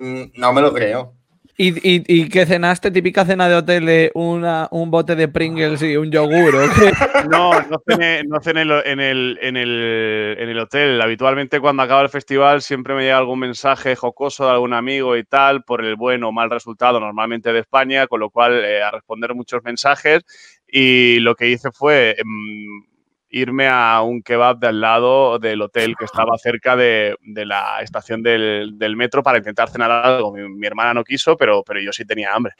no 0.00 0.52
me 0.52 0.60
lo 0.60 0.72
creo. 0.72 1.14
¿Y, 1.62 1.74
y, 1.86 2.02
y 2.08 2.28
qué 2.30 2.46
cenaste? 2.46 2.90
Típica 2.90 3.26
cena 3.26 3.46
de 3.46 3.56
hotel 3.56 3.84
de 3.84 4.10
una, 4.14 4.66
un 4.70 4.90
bote 4.90 5.14
de 5.14 5.28
Pringles 5.28 5.82
y 5.82 5.94
un 5.94 6.10
yogur. 6.10 6.56
¿o 6.56 6.68
qué? 6.74 6.90
No, 7.30 7.52
no 7.60 7.82
cené, 7.86 8.24
no 8.24 8.40
cené 8.40 8.62
en, 8.62 8.70
el, 8.70 8.80
en, 8.86 9.00
el, 9.00 9.38
en, 9.42 9.56
el, 9.58 10.36
en 10.38 10.48
el 10.48 10.58
hotel. 10.58 10.98
Habitualmente 11.02 11.60
cuando 11.60 11.82
acaba 11.82 12.00
el 12.00 12.08
festival 12.08 12.62
siempre 12.62 12.94
me 12.94 13.02
llega 13.02 13.18
algún 13.18 13.40
mensaje 13.40 13.94
jocoso 13.94 14.46
de 14.46 14.52
algún 14.52 14.72
amigo 14.72 15.18
y 15.18 15.24
tal 15.24 15.62
por 15.62 15.84
el 15.84 15.96
buen 15.96 16.24
o 16.24 16.32
mal 16.32 16.48
resultado, 16.48 16.98
normalmente 16.98 17.52
de 17.52 17.58
España, 17.58 18.06
con 18.06 18.20
lo 18.20 18.30
cual 18.30 18.64
eh, 18.64 18.82
a 18.82 18.90
responder 18.90 19.34
muchos 19.34 19.62
mensajes 19.62 20.22
y 20.66 21.18
lo 21.20 21.34
que 21.34 21.48
hice 21.50 21.70
fue 21.72 22.16
em, 22.18 22.86
irme 23.30 23.68
a 23.68 24.02
un 24.02 24.22
kebab 24.22 24.58
de 24.58 24.66
al 24.66 24.80
lado 24.80 25.38
del 25.38 25.62
hotel 25.62 25.94
que 25.96 26.04
estaba 26.04 26.36
cerca 26.36 26.76
de, 26.76 27.16
de 27.20 27.46
la 27.46 27.80
estación 27.80 28.22
del, 28.22 28.72
del 28.76 28.96
metro 28.96 29.22
para 29.22 29.38
intentar 29.38 29.70
cenar 29.70 29.90
algo. 29.90 30.32
Mi, 30.32 30.48
mi 30.48 30.66
hermana 30.66 30.92
no 30.92 31.04
quiso, 31.04 31.36
pero, 31.36 31.62
pero 31.62 31.80
yo 31.80 31.92
sí 31.92 32.04
tenía 32.04 32.34
hambre. 32.34 32.54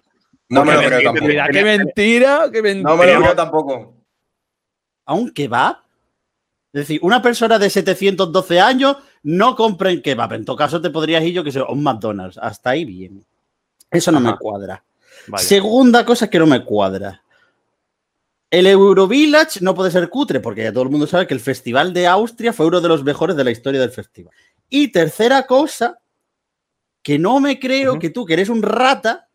No 0.49 0.65
me 0.65 0.75
lo 0.75 0.81
creo 0.81 1.03
tampoco. 1.03 1.27
Mira, 1.27 1.49
qué 1.49 1.65
mentira, 1.65 2.49
qué 2.53 2.63
mentira. 2.63 2.91
No 2.91 2.97
me 2.97 3.13
lo 3.13 3.21
creo 3.21 3.37
tampoco. 3.37 3.95
¿A 5.07 5.15
un 5.15 5.31
kebab? 5.31 5.77
Es 6.73 6.83
decir, 6.83 7.01
una 7.03 7.21
persona 7.21 7.59
de 7.59 7.69
712 7.69 8.61
años 8.61 8.97
no 9.25 9.57
compra 9.57 9.91
en 9.91 10.03
kebab. 10.03 10.35
En 10.35 10.45
todo 10.45 10.57
caso, 10.57 10.81
te 10.81 10.91
podrías 10.91 11.23
ir 11.25 11.35
yo 11.35 11.45
que 11.45 11.51
sé, 11.53 11.59
a 11.59 11.65
un 11.65 11.83
McDonald's. 11.83 12.39
Hasta 12.39 12.71
ahí 12.71 12.85
bien. 12.85 13.25
Eso 13.91 14.13
no 14.13 14.21
me 14.21 14.37
cuadra. 14.37 14.85
Vaya. 15.27 15.45
Segunda 15.45 16.05
cosa 16.05 16.31
que 16.31 16.39
no 16.39 16.47
me 16.47 16.65
cuadra. 16.65 17.23
El 18.51 18.67
Eurovillage 18.67 19.61
no 19.61 19.75
puede 19.75 19.91
ser 19.93 20.09
cutre, 20.09 20.41
porque 20.41 20.65
ya 20.65 20.73
todo 20.73 20.83
el 20.83 20.91
mundo 20.91 21.07
sabe 21.07 21.27
que 21.27 21.35
el 21.35 21.41
Festival 21.41 21.93
de 21.93 22.07
Austria 22.09 22.53
fue 22.53 22.67
uno 22.67 22.81
de 22.81 22.89
los 22.89 23.05
mejores 23.05 23.37
de 23.37 23.45
la 23.45 23.53
historia 23.53 23.81
del 23.81 23.93
festival. 23.93 24.35
Y 24.69 24.89
tercera 24.89 25.47
cosa, 25.47 26.01
que 27.03 27.19
no 27.19 27.39
me 27.41 27.59
creo 27.61 27.99
que 27.99 28.11
tú, 28.11 28.27
que 28.27 28.35
eres 28.35 28.49
un 28.49 28.63
rata, 28.63 29.27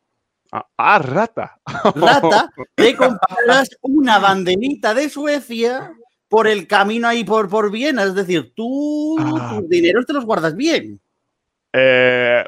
Ah, 0.51 0.65
ah, 0.77 0.99
rata. 0.99 1.59
rata, 1.95 2.49
te 2.75 2.95
compraras 2.95 3.69
una 3.81 4.19
banderita 4.19 4.93
de 4.93 5.09
Suecia 5.09 5.91
por 6.29 6.47
el 6.47 6.65
camino 6.67 7.07
ahí 7.09 7.23
por, 7.25 7.49
por 7.49 7.71
Viena. 7.71 8.03
Es 8.03 8.13
decir, 8.15 8.53
tú 8.55 9.17
Ah. 9.19 9.57
tus 9.59 9.67
dineros 9.69 10.05
te 10.05 10.13
los 10.13 10.23
guardas 10.23 10.55
bien. 10.55 10.99
Eh, 11.73 12.43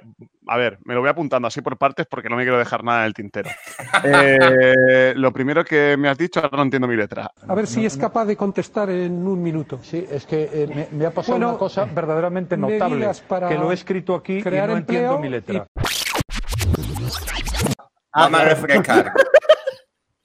a 0.47 0.57
ver, 0.57 0.79
me 0.85 0.93
lo 0.93 1.01
voy 1.01 1.09
apuntando 1.09 1.47
así 1.47 1.61
por 1.61 1.77
partes 1.77 2.05
porque 2.09 2.29
no 2.29 2.35
me 2.35 2.43
quiero 2.43 2.57
dejar 2.57 2.83
nada 2.83 3.01
en 3.01 3.05
el 3.07 3.13
tintero. 3.13 3.49
Eh, 4.03 5.13
lo 5.15 5.31
primero 5.33 5.63
que 5.65 5.97
me 5.97 6.07
has 6.09 6.17
dicho, 6.17 6.39
ahora 6.39 6.57
no 6.57 6.63
entiendo 6.63 6.87
mi 6.87 6.95
letra. 6.95 7.31
A 7.47 7.55
ver 7.55 7.67
si 7.67 7.85
es 7.85 7.97
capaz 7.97 8.25
de 8.25 8.35
contestar 8.37 8.89
en 8.89 9.25
un 9.27 9.41
minuto. 9.41 9.79
Sí, 9.83 10.05
es 10.09 10.25
que 10.25 10.49
eh, 10.53 10.67
me, 10.67 10.87
me 10.91 11.05
ha 11.05 11.11
pasado 11.11 11.33
Bueno, 11.37 11.49
una 11.49 11.57
cosa 11.57 11.85
verdaderamente 11.85 12.55
notable, 12.57 13.09
para 13.27 13.49
que 13.49 13.55
lo 13.55 13.71
he 13.71 13.73
escrito 13.73 14.15
aquí 14.15 14.39
y 14.39 14.43
no 14.43 14.77
entiendo 14.77 15.19
mi 15.19 15.29
letra. 15.29 15.65
Vamos 18.13 18.39
a 18.39 18.43
refrescar. 18.45 19.13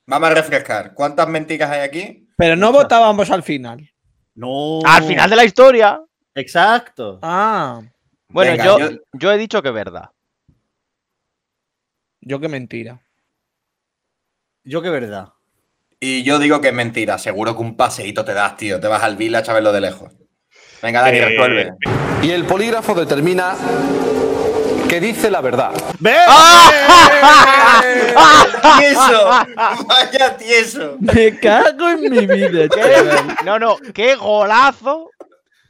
Vamos 0.07 0.31
a 0.31 0.35
refrescar. 0.35 0.95
¿Cuántas 0.95 1.29
mentiras 1.29 1.71
hay 1.71 1.81
aquí? 1.81 2.29
Pero 2.37 2.57
no 2.57 2.73
votábamos 2.73 3.31
al 3.31 3.43
final. 3.43 3.89
No. 4.35 4.81
Al 4.85 5.03
final 5.05 5.31
de 5.31 5.37
la 5.37 5.45
historia. 5.45 6.01
Exacto. 6.35 7.19
Ah, 7.23 7.81
Bueno, 8.29 8.53
Venga, 8.53 8.65
yo, 8.65 8.79
yo- 8.79 8.99
yo 9.13 9.33
he 9.33 9.37
dicho 9.37 9.61
que 9.61 9.69
es 9.69 9.75
verdad. 9.75 10.09
Yo 12.23 12.41
qué 12.41 12.49
mentira. 12.49 13.03
Yo 14.65 14.81
que 14.81 14.91
verdad. 14.91 15.29
Y 16.01 16.23
yo 16.23 16.39
digo 16.39 16.61
que 16.61 16.69
es 16.69 16.75
mentira. 16.75 17.19
Seguro 17.19 17.55
que 17.55 17.63
un 17.63 17.77
paseíto 17.77 18.25
te 18.25 18.33
das, 18.33 18.57
tío. 18.57 18.81
Te 18.81 18.89
vas 18.89 19.03
al 19.03 19.17
village 19.17 19.51
a 19.51 19.55
verlo 19.55 19.73
de 19.73 19.81
lejos. 19.81 20.13
Venga, 20.83 21.03
Dani, 21.03 21.19
Eh, 21.19 21.25
resuelve. 21.27 21.75
Y 22.23 22.31
el 22.31 22.45
polígrafo 22.45 22.95
determina 22.95 23.55
que 24.89 25.01
dice 25.01 25.31
la 25.31 25.41
verdad. 25.41 25.73
¡Tieso! 28.79 29.29
¡Vaya 29.87 30.37
tieso! 30.37 30.97
Me 31.01 31.39
cago 31.39 31.89
en 31.91 32.01
mi 32.03 32.27
vida, 32.27 32.69
chaval. 32.75 33.37
No, 33.45 33.59
no, 33.59 33.77
qué 33.95 34.15
golazo 34.17 35.11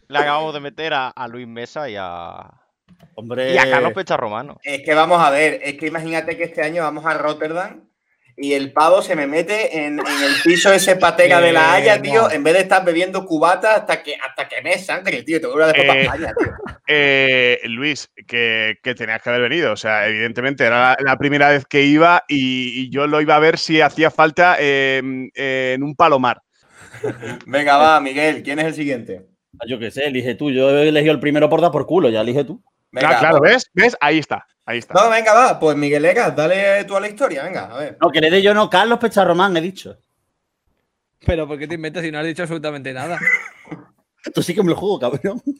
le 0.08 0.18
acabamos 0.18 0.52
de 0.54 0.60
meter 0.60 0.92
a, 0.92 1.08
a 1.08 1.28
Luis 1.28 1.46
Mesa 1.46 1.88
y 1.88 1.96
a, 1.98 2.50
Hombre. 3.14 3.54
y 3.54 3.58
a 3.58 3.70
Carlos 3.70 3.92
Pecharromano. 3.92 4.58
Es 4.62 4.82
que 4.82 4.94
vamos 4.94 5.22
a 5.22 5.30
ver, 5.30 5.60
es 5.62 5.74
que 5.74 5.86
imagínate 5.86 6.36
que 6.36 6.44
este 6.44 6.62
año 6.62 6.82
vamos 6.82 7.04
a 7.06 7.14
Rotterdam 7.14 7.88
y 8.36 8.54
el 8.54 8.72
pavo 8.72 9.02
se 9.02 9.14
me 9.14 9.26
mete 9.26 9.76
en, 9.84 9.98
en 10.00 10.22
el 10.24 10.34
piso 10.42 10.72
ese 10.72 10.96
patega 10.96 11.40
de 11.40 11.52
la 11.52 11.74
Haya, 11.74 12.00
tío, 12.00 12.30
en 12.30 12.42
vez 12.42 12.54
de 12.54 12.60
estar 12.60 12.82
bebiendo 12.84 13.26
cubata 13.26 13.74
hasta 13.76 14.02
que, 14.02 14.14
hasta 14.16 14.48
que 14.48 14.62
me 14.62 14.78
sangre, 14.78 15.22
tío. 15.22 15.40
Te 15.40 15.46
voy 15.46 15.62
a 15.62 15.66
dejar 15.66 15.86
para 15.86 16.00
Eh, 16.00 16.02
España, 16.04 16.32
tío. 16.38 16.52
Eh, 16.94 17.60
Luis, 17.64 18.10
que, 18.26 18.74
que 18.82 18.94
tenías 18.94 19.22
que 19.22 19.30
haber 19.30 19.42
venido. 19.42 19.72
O 19.72 19.76
sea, 19.76 20.08
evidentemente 20.08 20.64
era 20.64 20.80
la, 20.90 20.96
la 21.00 21.16
primera 21.16 21.48
vez 21.50 21.64
que 21.64 21.82
iba 21.84 22.24
y, 22.28 22.82
y 22.82 22.90
yo 22.90 23.06
lo 23.06 23.20
iba 23.20 23.36
a 23.36 23.38
ver 23.38 23.56
si 23.56 23.80
hacía 23.80 24.10
falta 24.10 24.56
eh, 24.58 25.00
eh, 25.34 25.72
en 25.76 25.82
un 25.84 25.94
palomar. 25.94 26.42
Venga, 27.46 27.76
va, 27.78 28.00
Miguel, 28.00 28.42
¿quién 28.42 28.58
es 28.58 28.66
el 28.66 28.74
siguiente? 28.74 29.22
Ah, 29.60 29.64
Yo 29.68 29.78
qué 29.78 29.90
sé, 29.90 30.06
elige 30.06 30.34
tú. 30.34 30.50
Yo 30.50 30.70
he 30.70 30.88
elegido 30.88 31.12
el 31.14 31.20
primero 31.20 31.48
por 31.48 31.60
dar 31.60 31.70
por 31.70 31.86
culo, 31.86 32.08
ya 32.10 32.20
elige 32.20 32.44
tú. 32.44 32.62
Venga, 32.92 33.16
Ah, 33.16 33.18
claro, 33.18 33.40
¿ves? 33.40 33.70
¿Ves? 33.72 33.96
Ahí 34.00 34.18
está. 34.18 34.46
Ahí 34.64 34.78
está. 34.78 34.94
No, 34.94 35.10
venga, 35.10 35.32
va, 35.34 35.58
pues 35.58 35.76
Miguel 35.76 36.04
Egas, 36.04 36.36
dale 36.36 36.84
tú 36.84 36.96
a 36.96 37.00
la 37.00 37.08
historia, 37.08 37.42
venga, 37.42 37.64
a 37.64 37.76
ver. 37.78 37.98
No, 38.00 38.10
que 38.10 38.20
le 38.20 38.30
dé 38.30 38.42
yo 38.42 38.54
no, 38.54 38.70
Carlos 38.70 38.98
Pecharromán, 38.98 39.56
he 39.56 39.60
dicho. 39.60 39.96
Pero 41.24 41.48
¿por 41.48 41.58
qué 41.58 41.66
te 41.66 41.74
inventas 41.74 42.02
si 42.02 42.10
no 42.12 42.18
has 42.18 42.26
dicho 42.26 42.42
absolutamente 42.42 42.92
nada? 42.92 43.18
Tú 44.34 44.42
sí 44.42 44.54
que 44.54 44.62
me 44.62 44.70
lo 44.70 44.76
juego, 44.76 44.98
cabrón. 45.00 45.42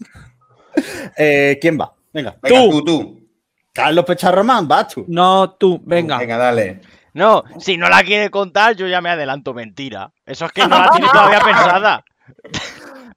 Eh, 1.18 1.58
¿Quién 1.60 1.78
va? 1.78 1.92
Venga. 2.14 2.34
Venga, 2.40 2.70
tú, 2.70 2.82
tú. 2.82 3.28
Carlos 3.74 4.06
Pecharromán, 4.06 4.66
vas 4.66 4.88
tú. 4.88 5.04
No, 5.06 5.50
tú, 5.52 5.78
venga. 5.84 6.16
Venga, 6.16 6.38
dale. 6.38 6.80
No, 7.12 7.44
si 7.58 7.76
no 7.76 7.90
la 7.90 8.02
quiere 8.02 8.30
contar, 8.30 8.74
yo 8.74 8.86
ya 8.86 9.02
me 9.02 9.10
adelanto 9.10 9.52
mentira. 9.52 10.10
Eso 10.24 10.46
es 10.46 10.52
que 10.52 10.62
no 10.66 10.78
la 10.78 10.90
tiene 10.92 11.08
todavía 11.08 11.40
pensada. 11.40 12.04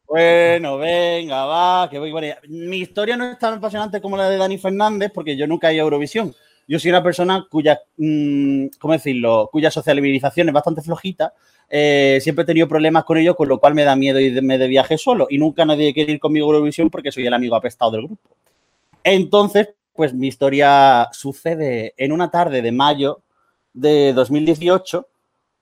Bueno, 0.08 0.78
venga, 0.78 1.46
va, 1.46 1.90
que 1.90 1.98
voy 2.00 2.12
ella. 2.24 2.40
Mi 2.48 2.78
historia 2.78 3.18
no 3.18 3.32
es 3.32 3.40
tan 3.40 3.56
apasionante 3.56 4.00
como 4.02 4.18
la 4.18 4.30
de 4.30 4.38
Dani 4.38 4.58
Fernández, 4.58 5.12
porque 5.14 5.36
yo 5.36 5.48
nunca 5.48 5.70
he 5.70 5.76
ido 5.76 5.84
a 5.84 5.86
Eurovisión. 5.86 6.34
Yo 6.68 6.80
soy 6.80 6.90
una 6.90 7.04
persona 7.04 7.46
cuya, 7.50 7.80
mm, 7.98 8.68
¿cómo 8.80 8.94
decirlo? 8.94 9.50
Cuya 9.52 9.72
socialización 9.72 10.50
es 10.50 10.54
bastante 10.54 10.82
flojita. 10.82 11.34
Eh, 11.70 12.20
siempre 12.22 12.44
he 12.44 12.46
tenido 12.46 12.68
problemas 12.68 13.04
con 13.04 13.18
ello, 13.18 13.36
con 13.36 13.48
lo 13.48 13.60
cual 13.60 13.76
me 13.76 13.84
da 13.84 13.96
miedo 13.96 14.20
irme 14.20 14.58
de 14.58 14.68
viaje 14.68 14.98
solo. 14.98 15.28
Y 15.30 15.38
nunca 15.38 15.66
nadie 15.66 15.94
quiere 15.94 16.14
ir 16.14 16.20
conmigo 16.20 16.48
a 16.48 16.54
Eurovisión 16.54 16.90
porque 16.90 17.12
soy 17.12 17.26
el 17.26 17.34
amigo 17.34 17.56
apestado 17.56 17.92
del 17.92 18.08
grupo. 18.08 18.30
Entonces, 19.04 19.70
pues 19.94 20.14
mi 20.14 20.28
historia 20.28 21.10
sucede 21.12 21.94
en 21.98 22.12
una 22.12 22.30
tarde 22.30 22.62
de 22.62 22.72
mayo 22.72 23.22
de 23.74 24.14
2018, 24.14 25.08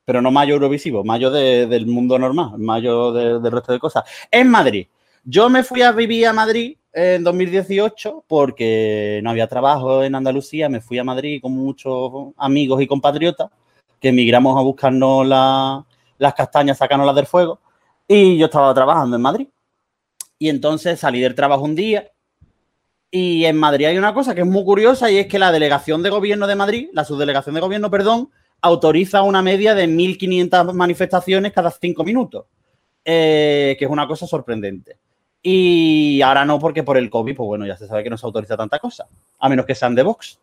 pero 0.06 0.22
no 0.22 0.32
mayo 0.32 0.56
eurovisivo, 0.56 1.04
mayo 1.04 1.32
de- 1.32 1.68
del 1.68 1.86
mundo 1.86 2.20
normal, 2.20 2.58
mayo 2.58 3.12
de- 3.12 3.40
del 3.40 3.52
resto 3.52 3.72
de 3.72 3.80
cosas. 3.80 4.04
En 4.30 4.50
Madrid. 4.50 4.88
Yo 5.24 5.50
me 5.50 5.64
fui 5.64 5.82
a 5.82 5.92
vivir 5.94 6.28
a 6.28 6.34
Madrid 6.34 6.78
en 6.92 7.24
2018 7.24 8.26
porque 8.28 9.22
no 9.24 9.30
había 9.30 9.48
trabajo 9.48 10.04
en 10.04 10.16
Andalucía. 10.16 10.68
Me 10.68 10.82
fui 10.82 11.00
a 11.00 11.04
Madrid 11.04 11.40
con 11.42 11.54
muchos 11.54 12.34
amigos 12.38 12.82
y 12.82 12.88
compatriotas 12.88 13.50
que 14.02 14.10
emigramos 14.10 14.58
a 14.58 14.62
buscarnos 14.62 15.26
la- 15.26 15.86
las 16.18 16.34
castañas, 16.34 16.78
sacárnoslas 16.78 17.16
del 17.16 17.26
fuego. 17.26 17.60
Y 18.06 18.38
yo 18.38 18.46
estaba 18.48 18.74
trabajando 18.74 19.16
en 19.16 19.22
Madrid. 19.22 19.48
Y 20.38 20.50
entonces 20.50 21.00
salí 21.00 21.22
del 21.22 21.36
trabajo 21.36 21.64
un 21.64 21.76
día. 21.76 22.12
Y 23.10 23.46
en 23.46 23.58
Madrid 23.58 23.86
hay 23.86 23.98
una 23.98 24.14
cosa 24.14 24.36
que 24.36 24.42
es 24.42 24.48
muy 24.48 24.66
curiosa 24.66 25.10
y 25.10 25.18
es 25.20 25.28
que 25.28 25.40
la 25.40 25.54
delegación 25.54 26.04
de 26.04 26.10
gobierno 26.10 26.48
de 26.48 26.56
Madrid, 26.56 26.90
la 26.92 27.06
subdelegación 27.06 27.56
de 27.56 27.62
gobierno, 27.62 27.90
perdón, 27.90 28.30
autoriza 28.64 29.22
una 29.24 29.42
media 29.42 29.76
de 29.76 29.88
1.500 29.88 30.74
manifestaciones 30.74 31.52
cada 31.52 31.70
cinco 31.70 32.04
minutos, 32.04 32.46
eh, 33.04 33.76
que 33.78 33.86
es 33.86 33.92
una 33.92 34.08
cosa 34.08 34.26
sorprendente. 34.26 34.98
Y 35.42 36.22
ahora 36.22 36.46
no, 36.46 36.58
porque 36.60 36.82
por 36.82 36.98
el 36.98 37.10
COVID, 37.10 37.36
pues 37.36 37.48
bueno, 37.48 37.68
ya 37.68 37.76
se 37.76 37.88
sabe 37.88 38.04
que 38.04 38.10
no 38.10 38.18
se 38.18 38.26
autoriza 38.26 38.56
tanta 38.56 38.80
cosa, 38.80 39.06
a 39.40 39.50
menos 39.50 39.66
que 39.66 39.76
sean 39.76 39.94
de 39.94 40.04
Vox. 40.04 40.40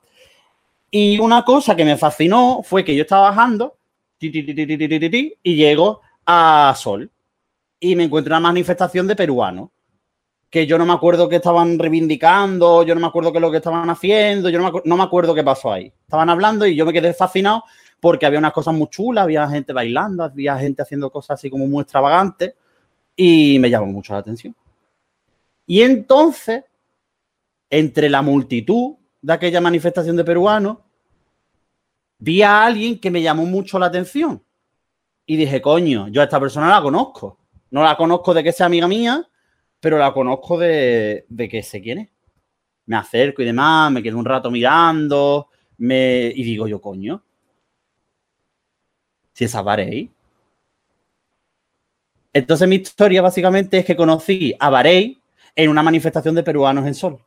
Y 0.91 1.19
una 1.19 1.45
cosa 1.45 1.75
que 1.75 1.85
me 1.85 1.97
fascinó 1.97 2.61
fue 2.63 2.85
que 2.85 2.95
yo 2.95 3.03
estaba 3.03 3.31
bajando 3.31 3.77
y 4.21 5.55
llego 5.55 6.03
a 6.27 6.75
Sol 6.77 7.11
y 7.81 7.97
me 7.97 8.05
encuentro 8.05 8.33
una 8.33 8.41
manifestación 8.41 9.07
de 9.07 9.17
peruanos 9.17 9.71
que 10.51 10.67
yo 10.67 10.77
no 10.77 10.85
me 10.85 10.93
acuerdo 10.93 11.29
qué 11.29 11.37
estaban 11.37 11.79
reivindicando, 11.79 12.83
yo 12.83 12.95
no 12.95 13.01
me 13.01 13.07
acuerdo 13.07 13.33
qué 13.33 13.39
es 13.39 13.43
lo 13.43 13.51
que 13.53 13.59
estaban 13.59 13.89
haciendo, 13.89 14.51
yo 14.51 14.59
no 14.59 14.71
me, 14.71 14.81
no 14.85 14.97
me, 14.97 15.05
acuerdo 15.05 15.33
qué 15.33 15.45
pasó 15.45 15.73
ahí. 15.73 15.93
Estaban 16.03 16.29
hablando 16.29 16.67
y 16.67 16.75
yo 16.75 16.85
me 16.85 16.93
quedé 16.93 17.15
fascinado 17.15 17.63
porque 18.01 18.27
había 18.27 18.39
unas 18.39 18.53
cosas 18.53 18.75
muy 18.75 18.89
chulas, 18.89 19.25
había 19.25 19.49
gente 19.49 19.73
bailando, 19.73 20.25
había 20.25 20.57
gente 20.59 20.83
haciendo 20.83 21.11
cosas 21.11 21.39
así 21.39 21.51
como 21.51 21.67
muy 21.67 21.83
extravagantes 21.83 22.55
y 23.15 23.59
me 23.59 23.69
llamó 23.69 23.87
mucho 23.87 24.15
la 24.15 24.21
atención. 24.21 24.55
Y 25.67 25.83
entonces, 25.83 26.65
entre 27.69 28.09
la 28.09 28.23
multitud 28.23 28.97
de 29.21 29.33
aquella 29.33 29.61
manifestación 29.61 30.17
de 30.17 30.25
peruanos, 30.25 30.79
vi 32.19 32.43
a 32.43 32.65
alguien 32.65 32.99
que 32.99 33.11
me 33.11 33.23
llamó 33.23 33.45
mucho 33.45 33.79
la 33.79 33.87
atención. 33.87 34.43
Y 35.27 35.37
dije, 35.37 35.61
coño, 35.61 36.09
yo 36.09 36.23
a 36.23 36.25
esta 36.25 36.41
persona 36.41 36.69
la 36.71 36.83
conozco. 36.83 37.39
No 37.71 37.85
la 37.85 37.97
conozco 37.97 38.35
de 38.35 38.43
que 38.43 38.53
sea 38.53 38.67
amiga 38.67 38.89
mía, 38.89 39.29
pero 39.79 39.97
la 39.97 40.13
conozco 40.13 40.59
de, 40.59 41.27
de 41.29 41.49
que 41.49 41.63
sé 41.63 41.81
quién 41.81 41.99
es. 41.99 42.11
Me 42.87 42.97
acerco 42.97 43.43
y 43.43 43.45
demás, 43.45 43.93
me 43.93 44.03
quedo 44.03 44.19
un 44.19 44.25
rato 44.25 44.51
mirando, 44.51 45.49
me, 45.79 46.33
y 46.35 46.43
digo 46.43 46.67
yo, 46.67 46.81
coño, 46.81 47.23
si 49.41 49.47
esa 49.47 49.63
Varey. 49.63 50.11
Entonces 52.35 52.69
mi 52.69 52.77
historia 52.77 53.23
básicamente 53.23 53.79
es 53.79 53.87
que 53.87 53.97
conocí 53.97 54.55
a 54.61 54.69
Varey 54.69 55.19
en 55.57 55.71
una 55.71 55.83
manifestación 55.83 56.35
de 56.35 56.43
peruanos 56.43 56.87
en 56.87 56.95
Sol. 56.95 57.19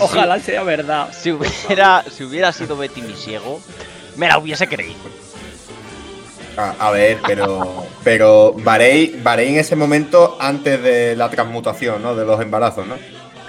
Ojalá 0.00 0.40
sea 0.40 0.64
verdad. 0.64 1.12
Si 1.12 1.30
hubiera, 1.30 2.04
si 2.10 2.24
hubiera 2.24 2.52
sido 2.52 2.76
Betty 2.76 3.02
Misiego, 3.02 3.60
me 4.16 4.26
la 4.26 4.38
hubiese 4.38 4.66
creído. 4.66 5.31
A, 6.56 6.88
a 6.88 6.90
ver, 6.90 7.18
pero. 7.26 7.86
Pero 8.04 8.52
Varey, 8.58 9.20
Varey 9.22 9.48
en 9.50 9.56
ese 9.58 9.76
momento 9.76 10.36
antes 10.40 10.82
de 10.82 11.14
la 11.16 11.30
transmutación, 11.30 12.02
¿no? 12.02 12.14
De 12.14 12.24
los 12.24 12.40
embarazos, 12.40 12.86
¿no? 12.86 12.96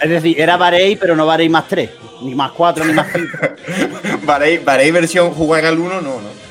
Es 0.01 0.09
decir, 0.09 0.39
era 0.39 0.57
Varey, 0.57 0.95
pero 0.95 1.15
no 1.15 1.25
Varey 1.25 1.49
más 1.49 1.67
3, 1.67 1.89
ni 2.21 2.35
más 2.35 2.51
4, 2.51 2.85
ni 2.85 2.93
más 2.93 3.07
5. 3.13 3.27
Varey, 4.23 4.57
Varey 4.59 4.91
versión 4.91 5.31
jugar 5.31 5.65
al 5.65 5.79
1, 5.79 5.89
no, 5.95 6.01
¿no? 6.01 6.43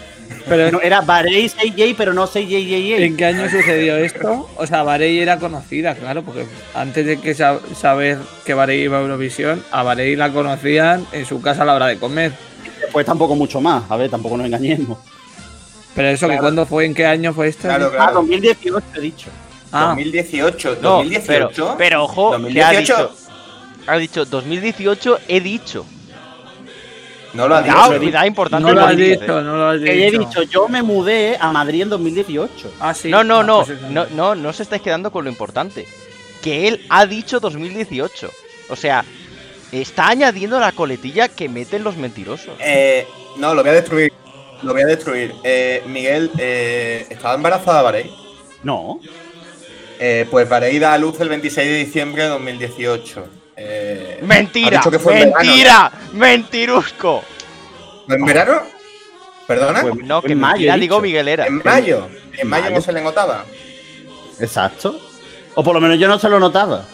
Pero 0.48 0.72
No, 0.72 0.80
era 0.80 1.00
Varey 1.02 1.48
6J, 1.48 1.94
pero 1.96 2.12
no 2.12 2.26
6JJJ. 2.26 3.02
¿En 3.04 3.16
qué 3.16 3.26
año 3.26 3.48
sucedió 3.48 3.96
esto? 3.96 4.48
O 4.56 4.66
sea, 4.66 4.82
Varey 4.82 5.20
era 5.20 5.38
conocida, 5.38 5.94
claro, 5.94 6.22
porque 6.22 6.46
antes 6.74 7.06
de 7.06 7.20
que 7.20 7.34
sa- 7.34 7.60
saber 7.80 8.18
que 8.44 8.54
Varey 8.54 8.80
iba 8.82 8.98
a 8.98 9.02
Eurovisión, 9.02 9.62
a 9.70 9.82
Varey 9.84 10.16
la 10.16 10.32
conocían 10.32 11.06
en 11.12 11.24
su 11.26 11.40
casa 11.40 11.62
a 11.62 11.66
la 11.66 11.74
hora 11.74 11.86
de 11.86 11.98
comer. 11.98 12.32
después 12.80 13.06
tampoco 13.06 13.36
mucho 13.36 13.60
más. 13.60 13.84
A 13.88 13.96
ver, 13.96 14.10
tampoco 14.10 14.36
nos 14.36 14.46
engañemos. 14.46 14.98
Pero 15.94 16.08
eso, 16.08 16.26
que 16.26 16.32
Claro. 16.32 16.42
¿cuándo 16.42 16.66
fue? 16.66 16.86
¿En 16.86 16.94
qué 16.94 17.04
año 17.06 17.32
fue 17.34 17.48
esto? 17.48 17.62
Claro, 17.62 17.86
Ah, 17.92 17.96
claro. 17.96 18.14
2018 18.14 18.82
he 18.96 19.00
dicho. 19.00 19.30
Ah. 19.72 19.86
2018. 19.96 20.76
No, 20.80 20.90
2018. 20.98 21.26
pero, 21.26 21.74
pero 21.78 22.04
ojo, 22.04 22.30
que 22.30 22.36
ha 22.36 22.38
2018. 22.72 22.78
dicho, 22.80 23.10
ha 23.86 23.96
dicho 23.96 24.24
2018 24.24 25.18
he 25.28 25.40
dicho. 25.40 25.84
No 27.34 27.48
lo 27.48 27.56
ha 27.56 27.62
dicho. 27.62 27.74
Cuidado, 27.74 27.98
cuidado, 27.98 28.26
importante. 28.26 28.68
No 28.68 28.74
lo 28.74 28.84
has 28.84 28.96
dicho, 28.96 29.40
no 29.40 29.56
lo 29.56 29.68
has 29.70 29.80
Que 29.80 30.06
he 30.06 30.10
dicho. 30.10 30.18
dicho, 30.20 30.42
yo 30.42 30.68
me 30.68 30.82
mudé 30.82 31.38
a 31.40 31.50
Madrid 31.50 31.82
en 31.82 31.88
2018. 31.88 32.70
Ah, 32.78 32.92
sí. 32.92 33.08
No, 33.08 33.24
no, 33.24 33.40
Ah, 33.40 33.42
no, 33.44 33.56
pues 33.64 33.78
eso. 33.78 33.88
no, 33.90 34.06
no, 34.14 34.34
no 34.34 34.48
os 34.50 34.60
estáis 34.60 34.82
quedando 34.82 35.10
con 35.10 35.24
lo 35.24 35.30
importante. 35.30 35.86
Que 36.42 36.68
él 36.68 36.84
ha 36.90 37.06
dicho 37.06 37.40
2018. 37.40 38.30
O 38.68 38.76
sea, 38.76 39.04
está 39.70 40.08
añadiendo 40.08 40.60
la 40.60 40.72
coletilla 40.72 41.28
que 41.28 41.48
meten 41.48 41.84
los 41.84 41.96
mentirosos. 41.96 42.54
Eh, 42.58 43.06
no, 43.38 43.54
lo 43.54 43.62
voy 43.62 43.70
a 43.70 43.74
destruir. 43.74 44.12
Lo 44.62 44.72
voy 44.72 44.82
a 44.82 44.86
destruir. 44.86 45.34
Eh, 45.42 45.82
Miguel, 45.86 46.30
eh, 46.38 47.06
¿estaba 47.10 47.34
embarazada 47.34 47.82
Varey? 47.82 48.14
No. 48.62 49.00
Eh, 49.98 50.26
pues 50.30 50.48
Varey 50.48 50.78
da 50.78 50.94
a 50.94 50.98
luz 50.98 51.20
el 51.20 51.28
26 51.28 51.68
de 51.68 51.76
diciembre 51.76 52.22
de 52.24 52.28
2018. 52.30 53.26
Eh, 53.56 54.18
¡Mentira! 54.22 54.78
dicho 54.78 54.90
que 54.90 54.98
fue 54.98 55.14
en 55.20 55.30
verano, 55.32 55.38
¡Mentira! 55.44 55.92
¡Mentirusco! 56.12 57.22
¿En 58.08 58.24
verano? 58.24 58.62
¿Perdona? 59.46 59.82
Pues- 59.82 59.96
No, 60.04 60.22
que 60.22 60.32
en 60.32 60.40
mayo, 60.40 60.52
mentira 60.54 60.74
he 60.76 60.80
digo. 60.80 61.00
Miguel 61.00 61.28
era. 61.28 61.46
en 61.46 61.62
mayo. 61.64 62.08
En 62.32 62.40
en 62.40 62.48
mayo 62.48 62.64
mayo. 62.64 62.76
no 62.76 62.80
se 62.80 62.92
le 62.92 63.00
notaba. 63.00 63.44
Exacto. 64.40 64.98
O 65.54 65.62
por 65.62 65.74
lo 65.74 65.80
menos 65.80 65.98
yo 65.98 66.08
no 66.08 66.18
se 66.18 66.28
lo 66.28 66.40
notaba. 66.40 66.84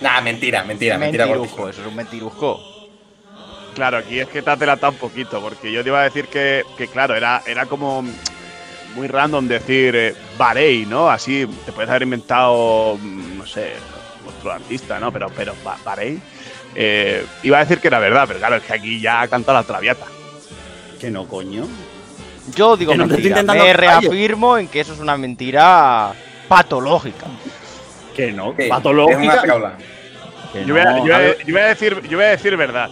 Nah, 0.00 0.20
mentira, 0.20 0.62
mentira, 0.64 0.98
mentira. 0.98 1.26
Mentirusco, 1.26 1.68
eso 1.68 1.80
es 1.82 1.86
un 1.86 1.96
mentirusco. 1.96 2.60
Claro, 3.76 3.98
aquí 3.98 4.18
es 4.18 4.28
que 4.28 4.40
te 4.42 4.50
has 4.50 4.58
delatado 4.58 4.92
un 4.92 4.98
poquito, 4.98 5.40
porque 5.40 5.70
yo 5.70 5.82
te 5.84 5.90
iba 5.90 6.00
a 6.00 6.04
decir 6.04 6.26
que, 6.28 6.64
que, 6.78 6.88
claro, 6.88 7.14
era, 7.14 7.42
era 7.46 7.66
como 7.66 8.02
muy 8.94 9.06
random 9.06 9.46
decir 9.46 9.94
eh, 9.94 10.14
Varey, 10.38 10.86
¿no? 10.86 11.10
Así 11.10 11.46
te 11.66 11.72
puedes 11.72 11.90
haber 11.90 12.02
inventado, 12.02 12.96
mm, 13.00 13.36
no 13.38 13.46
sé, 13.46 13.72
otro 14.26 14.50
artista, 14.52 14.98
¿no? 14.98 15.12
Pero, 15.12 15.28
pero 15.36 15.54
Varey. 15.84 16.18
eh, 16.74 17.24
iba 17.42 17.58
a 17.58 17.60
decir 17.60 17.78
que 17.78 17.88
era 17.88 17.98
verdad, 17.98 18.24
pero 18.26 18.38
claro, 18.38 18.56
es 18.56 18.62
que 18.62 18.72
aquí 18.72 18.98
ya 19.00 19.20
ha 19.20 19.28
cantado 19.28 19.58
la 19.58 19.64
traviata. 19.64 20.06
Que 20.98 21.10
no, 21.10 21.26
coño. 21.28 21.66
Yo 22.54 22.76
digo 22.78 22.92
Que 22.92 22.98
no 22.98 23.04
te 23.08 23.14
estoy 23.16 23.24
mentira. 23.30 23.40
intentando 23.40 23.64
Me 23.64 23.72
reafirmo 23.74 24.56
en 24.56 24.68
que 24.68 24.80
eso 24.80 24.94
es 24.94 25.00
una 25.00 25.18
mentira 25.18 26.12
patológica. 26.48 27.26
Que 28.14 28.32
no. 28.32 28.54
Es 28.56 28.70
Patológica. 28.70 29.54
una. 29.56 29.72
Que 30.52 30.64
Yo 30.64 30.72
voy, 30.72 30.80
a, 30.80 30.84
no, 30.86 30.96
yo 30.98 31.02
voy 31.02 31.10
a- 31.12 31.16
a 31.16 31.18
ver, 31.18 31.38
yo 31.44 31.52
voy 31.52 31.62
a 31.62 31.66
decir, 31.66 32.00
yo 32.08 32.16
voy 32.16 32.24
a 32.26 32.30
decir 32.30 32.56
verdad. 32.56 32.88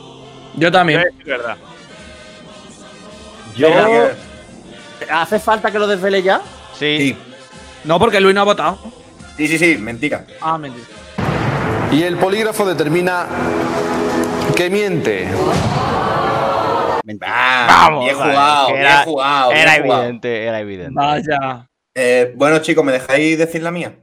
Yo 0.56 0.70
también. 0.72 1.00
decir 1.02 1.24
verdad. 1.24 1.56
yo-. 3.56 4.08
¿Hace 5.10 5.38
falta 5.38 5.70
que 5.70 5.78
lo 5.78 5.86
desvele 5.86 6.22
ya? 6.22 6.40
Sí. 6.78 6.98
Sí, 6.98 7.16
No, 7.84 7.98
porque 7.98 8.20
Luis 8.20 8.34
no 8.34 8.40
ha 8.40 8.44
votado. 8.44 8.78
sí, 9.36 9.46
sí, 9.48 9.58
sí, 9.58 9.76
mentira. 9.78 10.24
Ah, 10.40 10.56
mentira. 10.58 10.86
Y 11.92 12.02
el 12.02 12.16
polígrafo 12.16 12.64
determina 12.66 13.26
que 14.56 14.70
miente. 14.70 15.28
Mentira. 17.04 17.30
Ah, 17.32 17.66
Vamos, 17.90 18.04
bien 18.04 18.18
vale, 18.18 18.32
jugado, 18.32 18.66
que 18.66 18.72
bien 18.72 18.84
era- 18.86 19.02
jugado. 19.04 19.50
bien 19.50 19.60
Era 19.62 19.82
jugado. 19.82 20.02
evidente, 20.02 20.44
era 20.44 20.60
evidente. 20.60 20.92
Vaya. 20.94 21.68
Eh, 21.94 22.32
bueno, 22.36 22.58
chicos, 22.60 22.84
¿me 22.84 22.92
dejáis 22.92 23.38
decir 23.38 23.62
la 23.62 23.70
mía? 23.70 23.94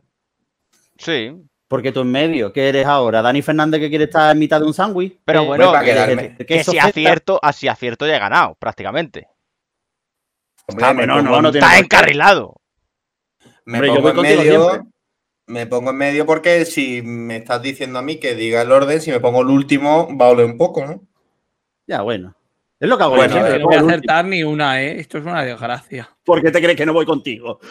Sí. 0.98 1.34
Porque 1.72 1.94
tú 1.94 2.02
en 2.02 2.12
medio, 2.12 2.52
¿qué 2.52 2.68
eres 2.68 2.86
ahora? 2.86 3.22
¿Dani 3.22 3.42
Fernández 3.42 3.80
que 3.80 3.88
quiere 3.88 4.04
estar 4.04 4.30
en 4.30 4.40
mitad 4.40 4.60
de 4.60 4.66
un 4.66 4.74
sándwich? 4.74 5.18
Pero 5.24 5.44
Eh, 5.44 5.46
bueno, 5.46 5.72
para 5.72 5.86
que- 5.86 6.46
que- 6.46 6.64
si 6.66 6.78
acierto, 6.78 7.40
así 7.42 7.70
acierto 7.70 8.06
ya 8.06 8.18
he 8.18 8.20
ganado, 8.20 8.56
prácticamente. 8.56 9.30
Hombre, 10.68 11.08
no, 11.08 11.22
no, 11.22 11.42
no 11.42 11.48
Está 11.48 11.80
encarrilado. 11.80 12.58
Me 13.64 13.78
Hombre, 13.78 13.88
yo 13.88 14.02
pongo 14.02 14.14
voy 14.22 14.32
en 14.32 14.38
medio. 14.38 14.70
siempre. 14.70 14.90
Me 15.48 15.66
pongo 15.66 15.92
en 15.92 15.96
medio 15.96 16.26
porque 16.26 16.66
si 16.66 17.02
me 17.04 17.38
estás 17.38 17.62
diciendo 17.62 18.00
a 18.00 18.02
mí 18.02 18.20
que 18.20 18.36
diga 18.36 18.64
el 18.64 18.72
orden, 18.74 19.00
si 19.00 19.10
me 19.12 19.22
pongo 19.22 19.42
el 19.42 19.48
último, 19.48 20.10
va 20.18 20.26
a 20.26 20.30
oler 20.32 20.48
un 20.48 20.58
poco, 20.58 20.86
¿no? 20.86 21.02
Ya, 21.88 22.02
bueno. 22.02 22.36
Es 22.82 22.90
lo 22.90 22.98
que 22.98 23.04
hago 23.04 23.16
Bueno, 23.16 23.32
siempre. 23.32 23.54
a 23.54 23.60
No 23.60 23.66
voy 23.66 23.76
a 23.76 23.82
acertar 23.82 24.26
ni 24.26 24.42
una, 24.44 24.82
¿eh? 24.82 25.00
Esto 25.00 25.20
es 25.20 25.24
una 25.24 25.44
desgracia. 25.44 26.10
¿Por 26.26 26.42
qué 26.42 26.50
te 26.50 26.60
crees 26.60 26.76
que 26.76 26.86
no 26.88 26.94
voy 26.94 27.06
contigo? 27.06 27.60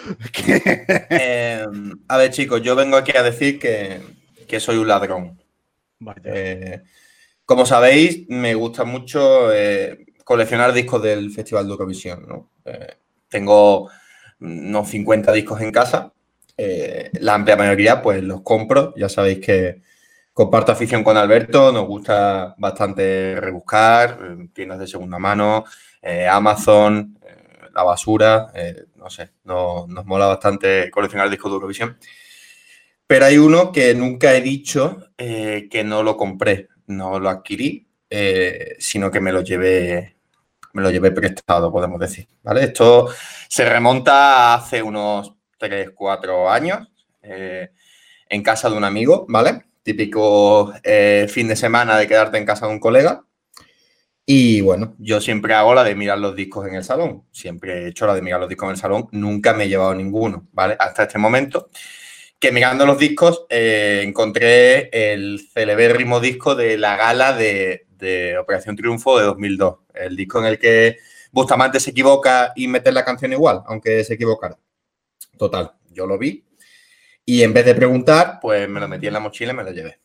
Eh, 1.10 1.66
a 2.06 2.16
ver, 2.16 2.30
chicos, 2.30 2.62
yo 2.62 2.76
vengo 2.76 2.96
aquí 2.96 3.10
a 3.16 3.24
decir 3.24 3.58
que, 3.58 4.00
que 4.46 4.60
soy 4.60 4.76
un 4.76 4.86
ladrón. 4.86 5.42
Eh, 6.22 6.80
como 7.44 7.66
sabéis, 7.66 8.28
me 8.28 8.54
gusta 8.54 8.84
mucho 8.84 9.52
eh, 9.52 10.06
coleccionar 10.24 10.72
discos 10.72 11.02
del 11.02 11.32
Festival 11.32 11.66
de 11.66 11.72
Eurovisión. 11.72 12.24
¿no? 12.28 12.50
Eh, 12.64 12.94
tengo 13.28 13.90
unos 14.38 14.88
50 14.88 15.32
discos 15.32 15.60
en 15.60 15.72
casa. 15.72 16.12
eh, 16.56 17.10
la 17.14 17.34
amplia 17.34 17.56
mayoría, 17.56 18.00
pues 18.00 18.22
los 18.22 18.42
compro. 18.42 18.94
Ya 18.96 19.08
sabéis 19.08 19.40
que 19.40 19.82
comparto 20.32 20.72
afición 20.72 21.02
con 21.04 21.16
Alberto. 21.16 21.72
Nos 21.72 21.86
gusta 21.86 22.54
bastante 22.58 23.36
rebuscar, 23.40 24.18
eh, 24.22 24.48
tiendas 24.52 24.78
de 24.78 24.86
segunda 24.86 25.18
mano, 25.18 25.64
eh, 26.02 26.26
Amazon, 26.28 27.18
eh, 27.22 27.68
la 27.74 27.82
basura. 27.82 28.52
no 28.96 29.08
sé, 29.08 29.30
no- 29.44 29.86
nos 29.88 30.04
mola 30.04 30.26
bastante 30.26 30.90
coleccionar 30.90 31.30
discos 31.30 31.50
de 31.50 31.54
Eurovisión. 31.54 31.98
Pero 33.06 33.24
hay 33.24 33.38
uno 33.38 33.72
que 33.72 33.94
nunca 33.94 34.34
he 34.34 34.40
dicho 34.42 34.98
que 35.16 35.82
no 35.84 36.02
lo 36.02 36.16
compré, 36.16 36.68
no 36.86 37.18
lo 37.18 37.28
adquirí, 37.30 37.88
sino 38.78 39.10
que 39.10 39.20
me 39.20 39.32
lo 39.32 39.40
llevé, 39.40 40.16
me 40.74 40.82
lo 40.82 40.90
llevé 40.90 41.10
prestado, 41.12 41.72
podemos 41.72 41.98
decir. 41.98 42.28
¿vale? 42.42 42.64
Esto 42.64 43.08
se 43.48 43.64
remonta 43.64 44.52
a 44.52 44.54
hace 44.54 44.82
unos 44.82 45.34
3, 45.58 45.90
4 45.94 46.48
años, 46.50 46.86
en 47.22 48.42
casa 48.42 48.68
de 48.70 48.76
un 48.76 48.84
amigo, 48.84 49.24
¿vale? 49.28 49.64
Típico 49.82 50.72
eh, 50.82 51.26
fin 51.28 51.48
de 51.48 51.56
semana 51.56 51.96
de 51.96 52.06
quedarte 52.06 52.38
en 52.38 52.46
casa 52.46 52.66
de 52.66 52.72
un 52.72 52.80
colega. 52.80 53.24
Y 54.26 54.60
bueno, 54.60 54.94
yo 54.98 55.20
siempre 55.20 55.54
hago 55.54 55.74
la 55.74 55.82
de 55.82 55.94
mirar 55.94 56.18
los 56.18 56.36
discos 56.36 56.66
en 56.68 56.74
el 56.74 56.84
salón. 56.84 57.24
Siempre 57.32 57.84
he 57.84 57.88
hecho 57.88 58.06
la 58.06 58.14
de 58.14 58.22
mirar 58.22 58.40
los 58.40 58.48
discos 58.48 58.66
en 58.66 58.72
el 58.72 58.76
salón. 58.76 59.08
Nunca 59.12 59.54
me 59.54 59.64
he 59.64 59.68
llevado 59.68 59.94
ninguno, 59.94 60.46
¿vale? 60.52 60.76
Hasta 60.78 61.04
este 61.04 61.18
momento 61.18 61.70
que 62.38 62.52
mirando 62.52 62.86
los 62.86 62.98
discos 62.98 63.44
eh, 63.50 64.02
encontré 64.04 64.88
el 65.12 65.40
celebérrimo 65.52 66.20
disco 66.20 66.54
de 66.54 66.78
la 66.78 66.96
gala 66.96 67.34
de, 67.34 67.86
de 67.90 68.38
Operación 68.38 68.76
Triunfo 68.76 69.18
de 69.18 69.24
2002. 69.24 69.78
El 69.94 70.16
disco 70.16 70.40
en 70.40 70.46
el 70.46 70.58
que 70.58 70.96
Bustamante 71.32 71.78
se 71.80 71.90
equivoca 71.90 72.52
y 72.56 72.66
mete 72.66 72.92
la 72.92 73.04
canción 73.04 73.32
igual, 73.32 73.62
aunque 73.66 74.02
se 74.04 74.14
equivocara. 74.14 74.58
Total, 75.36 75.72
yo 75.90 76.06
lo 76.06 76.18
vi 76.18 76.44
y 77.30 77.44
en 77.44 77.52
vez 77.52 77.64
de 77.64 77.76
preguntar, 77.76 78.40
pues 78.42 78.68
me 78.68 78.80
lo 78.80 78.88
metí 78.88 79.06
en 79.06 79.12
la 79.12 79.20
mochila 79.20 79.52
y 79.52 79.54
me 79.54 79.62
lo 79.62 79.70
llevé. 79.70 80.00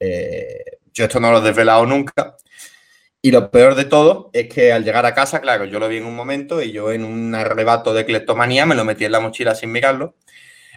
Eh, 0.00 0.78
yo 0.92 1.04
esto 1.04 1.20
no 1.20 1.30
lo 1.30 1.38
he 1.38 1.42
desvelado 1.42 1.86
nunca. 1.86 2.34
Y 3.22 3.30
lo 3.30 3.52
peor 3.52 3.76
de 3.76 3.84
todo 3.84 4.28
es 4.32 4.48
que 4.48 4.72
al 4.72 4.82
llegar 4.82 5.06
a 5.06 5.14
casa, 5.14 5.40
claro, 5.40 5.66
yo 5.66 5.78
lo 5.78 5.88
vi 5.88 5.98
en 5.98 6.04
un 6.04 6.16
momento 6.16 6.60
y 6.60 6.72
yo 6.72 6.90
en 6.90 7.04
un 7.04 7.32
arrebato 7.36 7.94
de 7.94 8.04
cleptomanía 8.04 8.66
me 8.66 8.74
lo 8.74 8.84
metí 8.84 9.04
en 9.04 9.12
la 9.12 9.20
mochila 9.20 9.54
sin 9.54 9.70
mirarlo. 9.70 10.16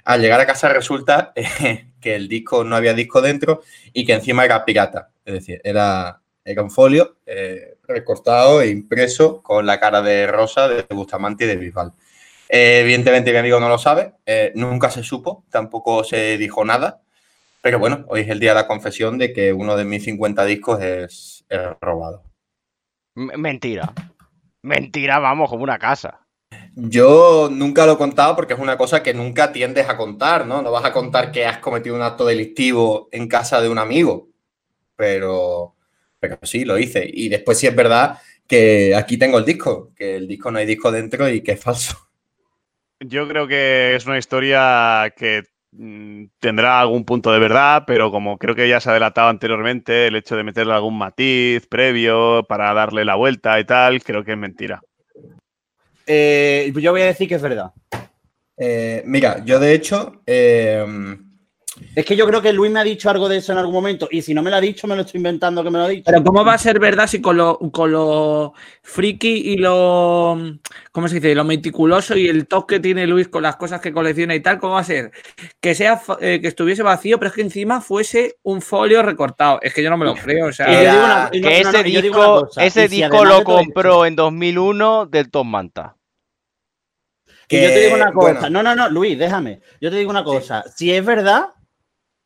Al 0.05 0.21
llegar 0.21 0.39
a 0.39 0.45
casa 0.45 0.69
resulta 0.69 1.33
que 1.99 2.15
el 2.15 2.27
disco 2.27 2.63
no 2.63 2.75
había 2.75 2.93
disco 2.93 3.19
dentro 3.19 3.63
y 3.91 4.05
que 4.05 4.13
encima 4.13 4.45
era 4.45 4.63
pirata. 4.63 5.09
Es 5.25 5.33
decir, 5.33 5.61
era, 5.63 6.21
era 6.45 6.61
un 6.61 6.69
folio 6.69 7.17
eh, 7.25 7.79
recortado 7.87 8.61
e 8.61 8.69
impreso 8.69 9.41
con 9.41 9.65
la 9.65 9.79
cara 9.79 10.03
de 10.03 10.27
Rosa, 10.27 10.67
de 10.67 10.85
Bustamante 10.91 11.45
y 11.45 11.47
de 11.47 11.55
Bisbal. 11.55 11.93
Eh, 12.51 12.81
evidentemente 12.81 13.31
mi 13.31 13.37
amigo 13.39 13.59
no 13.61 13.69
lo 13.69 13.77
sabe, 13.79 14.13
eh, 14.25 14.51
nunca 14.55 14.91
se 14.91 15.03
supo, 15.03 15.45
tampoco 15.49 16.03
se 16.03 16.37
dijo 16.37 16.65
nada. 16.65 17.01
Pero 17.61 17.79
bueno, 17.79 18.05
hoy 18.09 18.21
es 18.21 18.29
el 18.29 18.39
día 18.39 18.51
de 18.51 18.55
la 18.61 18.67
confesión 18.67 19.17
de 19.19 19.33
que 19.33 19.53
uno 19.53 19.77
de 19.77 19.85
mis 19.85 20.03
50 20.05 20.45
discos 20.45 20.81
es, 20.83 21.45
es 21.49 21.61
robado. 21.81 22.23
M- 23.15 23.37
Mentira. 23.37 23.93
Mentira, 24.63 25.19
vamos, 25.19 25.49
como 25.49 25.63
una 25.63 25.79
casa. 25.79 26.27
Yo 26.75 27.49
nunca 27.51 27.85
lo 27.85 27.93
he 27.93 27.97
contado 27.97 28.35
porque 28.35 28.53
es 28.53 28.59
una 28.59 28.77
cosa 28.77 29.03
que 29.03 29.13
nunca 29.13 29.51
tiendes 29.51 29.89
a 29.89 29.97
contar, 29.97 30.45
¿no? 30.45 30.61
No 30.61 30.71
vas 30.71 30.85
a 30.85 30.93
contar 30.93 31.31
que 31.31 31.45
has 31.45 31.57
cometido 31.59 31.95
un 31.95 32.01
acto 32.01 32.25
delictivo 32.25 33.09
en 33.11 33.27
casa 33.27 33.61
de 33.61 33.69
un 33.69 33.77
amigo, 33.77 34.29
pero, 34.95 35.75
pero 36.19 36.39
sí, 36.43 36.65
lo 36.65 36.79
hice. 36.79 37.05
Y 37.11 37.29
después 37.29 37.59
sí 37.59 37.67
es 37.67 37.75
verdad 37.75 38.19
que 38.47 38.95
aquí 38.95 39.17
tengo 39.17 39.39
el 39.39 39.45
disco, 39.45 39.91
que 39.95 40.17
el 40.17 40.27
disco 40.27 40.51
no 40.51 40.59
hay 40.59 40.65
disco 40.67 40.91
dentro 40.91 41.29
y 41.29 41.41
que 41.43 41.53
es 41.53 41.61
falso. 41.61 41.97
Yo 43.03 43.27
creo 43.27 43.47
que 43.47 43.95
es 43.95 44.05
una 44.05 44.19
historia 44.19 45.11
que 45.17 45.43
mm, 45.71 46.25
tendrá 46.39 46.79
algún 46.79 47.03
punto 47.03 47.31
de 47.31 47.39
verdad, 47.39 47.83
pero 47.87 48.11
como 48.11 48.37
creo 48.37 48.53
que 48.53 48.69
ya 48.69 48.79
se 48.79 48.91
ha 48.91 48.93
delatado 48.93 49.29
anteriormente, 49.29 50.05
el 50.05 50.15
hecho 50.15 50.35
de 50.35 50.43
meterle 50.43 50.73
algún 50.73 50.99
matiz 50.99 51.65
previo 51.65 52.43
para 52.47 52.71
darle 52.75 53.03
la 53.03 53.15
vuelta 53.15 53.59
y 53.59 53.65
tal, 53.65 54.03
creo 54.03 54.23
que 54.23 54.33
es 54.33 54.37
mentira. 54.37 54.81
Eh, 56.05 56.71
yo 56.75 56.91
voy 56.91 57.01
a 57.01 57.05
decir 57.05 57.27
que 57.27 57.35
es 57.35 57.41
verdad. 57.41 57.71
Eh, 58.55 59.01
mira, 59.05 59.43
yo 59.43 59.59
de 59.59 59.73
hecho, 59.73 60.21
eh, 60.27 60.85
Es 61.95 62.05
que 62.05 62.15
yo 62.15 62.25
creo 62.25 62.41
que 62.41 62.53
Luis 62.53 62.71
me 62.71 62.79
ha 62.79 62.83
dicho 62.83 63.09
algo 63.09 63.27
de 63.27 63.37
eso 63.37 63.51
en 63.51 63.57
algún 63.57 63.73
momento. 63.73 64.07
Y 64.11 64.21
si 64.21 64.33
no 64.33 64.41
me 64.41 64.49
lo 64.49 64.55
ha 64.55 64.61
dicho, 64.61 64.87
me 64.87 64.95
lo 64.95 65.01
estoy 65.01 65.17
inventando 65.19 65.63
que 65.63 65.69
me 65.69 65.77
lo 65.77 65.85
ha 65.85 65.89
dicho. 65.89 66.03
Pero 66.05 66.23
¿cómo 66.23 66.45
va 66.45 66.53
a 66.53 66.57
ser 66.57 66.79
verdad 66.79 67.07
si 67.07 67.21
con 67.21 67.37
lo, 67.37 67.57
con 67.71 67.91
lo 67.91 68.53
friki 68.81 69.51
y 69.51 69.57
lo, 69.57 70.37
¿cómo 70.91 71.07
se 71.07 71.15
dice? 71.15 71.35
Lo 71.35 71.43
meticuloso 71.43 72.15
y 72.15 72.27
el 72.27 72.47
toque 72.47 72.75
que 72.75 72.79
tiene 72.79 73.05
Luis 73.07 73.27
con 73.27 73.43
las 73.43 73.57
cosas 73.57 73.81
que 73.81 73.91
colecciona 73.91 74.33
y 74.33 74.39
tal, 74.39 74.59
¿cómo 74.59 74.75
va 74.75 74.79
a 74.79 74.83
ser? 74.85 75.11
Que 75.59 75.75
sea 75.75 76.01
eh, 76.21 76.39
que 76.41 76.47
estuviese 76.47 76.83
vacío, 76.83 77.19
pero 77.19 77.29
es 77.29 77.35
que 77.35 77.41
encima 77.41 77.81
fuese 77.81 78.37
un 78.43 78.61
folio 78.61 79.03
recortado. 79.03 79.59
Es 79.61 79.73
que 79.73 79.83
yo 79.83 79.89
no 79.89 79.97
me 79.97 80.05
lo 80.05 80.15
creo. 80.15 80.47
O 80.47 80.53
sea, 80.53 80.67
yo 80.71 80.79
digo 80.91 81.03
una- 81.03 81.29
que 81.31 81.41
no, 81.41 81.49
ese 81.49 81.63
no, 81.63 81.83
digo 81.83 82.01
disco, 82.01 82.39
cosa, 82.45 82.65
ese 82.65 82.87
si 82.87 82.95
disco 82.95 83.25
lo 83.25 83.43
compró 83.43 84.05
en 84.05 84.15
2001 84.15 85.07
del 85.07 85.29
Tom 85.29 85.49
Manta. 85.49 85.95
Que 87.47 87.63
yo 87.63 87.67
te 87.67 87.79
digo 87.81 87.95
una 87.95 88.13
cosa. 88.13 88.31
bueno. 88.39 88.49
No, 88.49 88.63
no, 88.63 88.75
no, 88.75 88.89
Luis, 88.89 89.19
déjame. 89.19 89.59
Yo 89.81 89.89
te 89.89 89.97
digo 89.97 90.09
una 90.09 90.23
cosa. 90.23 90.63
Si 90.73 90.93
es 90.93 91.03
verdad, 91.03 91.47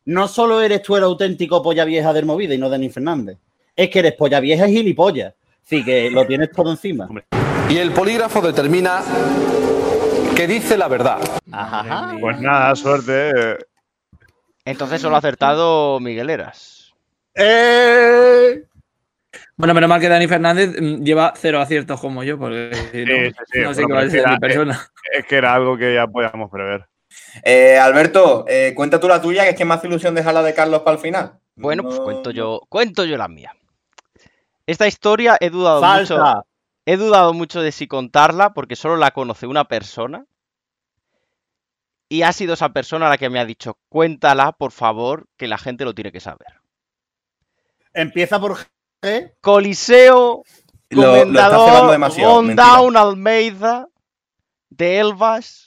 no 0.05 0.27
solo 0.27 0.61
eres 0.61 0.81
tú 0.81 0.95
el 0.95 1.03
auténtico 1.03 1.61
polla 1.61 1.85
vieja 1.85 2.13
del 2.13 2.25
movida 2.25 2.53
y 2.53 2.57
no 2.57 2.69
Denis 2.69 2.93
Fernández. 2.93 3.37
Es 3.75 3.89
que 3.89 3.99
eres 3.99 4.13
polla 4.13 4.39
vieja 4.39 4.67
y 4.67 4.73
gilipollas. 4.75 5.33
Sí, 5.63 5.83
que 5.83 6.09
lo 6.11 6.25
tienes 6.27 6.51
todo 6.51 6.71
encima. 6.71 7.09
Y 7.69 7.77
el 7.77 7.91
polígrafo 7.91 8.39
determina 8.41 9.01
que 10.35 10.47
dice 10.47 10.77
la 10.77 10.87
verdad. 10.87 11.19
Ajá. 11.51 12.15
Pues 12.19 12.39
nada, 12.39 12.75
suerte. 12.75 13.29
eh. 13.29 13.57
Entonces 14.63 15.01
solo 15.01 15.15
ha 15.15 15.19
acertado 15.19 15.99
Miguel 15.99 16.29
Eras. 16.29 16.93
Bueno, 19.57 19.73
menos 19.73 19.89
mal 19.89 19.99
que 20.01 20.09
Dani 20.09 20.27
Fernández 20.27 20.75
mm, 20.79 21.03
lleva 21.03 21.33
cero 21.35 21.59
aciertos 21.61 21.99
como 21.99 22.23
yo, 22.23 22.37
porque 22.37 22.71
si 22.91 23.05
no, 23.05 23.15
Sí, 23.15 23.31
sí, 23.31 23.43
sí, 23.51 23.59
no 23.61 23.73
sé 23.73 23.81
bueno, 23.83 23.87
qué 23.87 23.93
va 23.93 23.99
a 23.99 24.05
era- 24.23 24.31
mi 24.31 24.39
persona. 24.39 24.87
Es 25.13 25.25
que 25.25 25.35
era 25.37 25.53
algo 25.53 25.77
que 25.77 25.93
ya 25.93 26.07
podíamos 26.07 26.49
prever. 26.51 26.85
Eh, 27.43 27.77
Alberto, 27.77 28.45
eh, 28.47 28.73
cuenta 28.75 28.99
tú 28.99 29.07
la 29.07 29.21
tuya, 29.21 29.43
que 29.43 29.49
es 29.51 29.55
que 29.55 29.65
me 29.65 29.73
hace 29.73 29.87
ilusión 29.87 30.15
dejar 30.15 30.33
la 30.33 30.43
de 30.43 30.53
Carlos 30.53 30.81
para 30.81 30.95
el 30.95 31.01
final. 31.01 31.39
Bueno, 31.55 31.83
pues 31.83 31.99
cuento 31.99 32.31
yo, 32.31 32.61
cuento 32.69 33.05
yo 33.05 33.17
la 33.17 33.27
mía. 33.27 33.55
Esta 34.67 34.87
historia 34.87 35.37
he 35.39 35.49
dudado 35.49 35.81
Falsa. 35.81 36.15
mucho. 36.15 36.47
He 36.85 36.97
dudado 36.97 37.33
mucho 37.33 37.61
de 37.61 37.71
si 37.71 37.87
contarla 37.87 38.53
porque 38.53 38.75
solo 38.75 38.97
la 38.97 39.11
conoce 39.11 39.47
una 39.47 39.65
persona. 39.65 40.25
Y 42.07 42.21
ha 42.21 42.31
sido 42.33 42.53
esa 42.53 42.69
persona 42.69 43.09
la 43.09 43.17
que 43.17 43.29
me 43.31 43.39
ha 43.39 43.45
dicho, 43.45 43.77
cuéntala, 43.89 44.51
por 44.51 44.71
favor, 44.71 45.25
que 45.37 45.47
la 45.47 45.57
gente 45.57 45.83
lo 45.85 45.95
tiene 45.95 46.11
que 46.11 46.19
saber. 46.19 46.59
Empieza 47.93 48.39
por 48.39 48.57
G. 49.01 49.33
Coliseo, 49.41 50.43
Lo- 50.89 51.01
Comendador 51.11 52.95
Almeida 52.97 53.87
de 54.69 54.99
Elvas, 54.99 55.64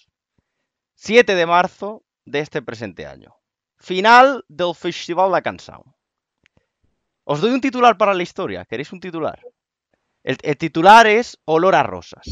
7 1.01 1.37
de 1.37 1.47
marzo 1.47 2.03
de 2.25 2.41
este 2.41 2.61
presente 2.61 3.07
año. 3.07 3.37
Final 3.79 4.45
del 4.49 4.75
Festival 4.75 5.33
de 5.33 5.43
Canção. 5.43 5.95
Os 7.25 7.41
doy 7.41 7.53
un 7.53 7.61
titular 7.61 7.97
para 7.97 8.15
la 8.15 8.25
historia. 8.25 8.65
¿Queréis 8.65 8.93
un 8.93 8.99
titular? 8.99 9.41
El, 10.25 10.39
el 10.43 10.57
titular 10.57 11.07
es 11.07 11.39
Olor 11.45 11.77
a 11.77 11.85
rosas. 11.85 12.27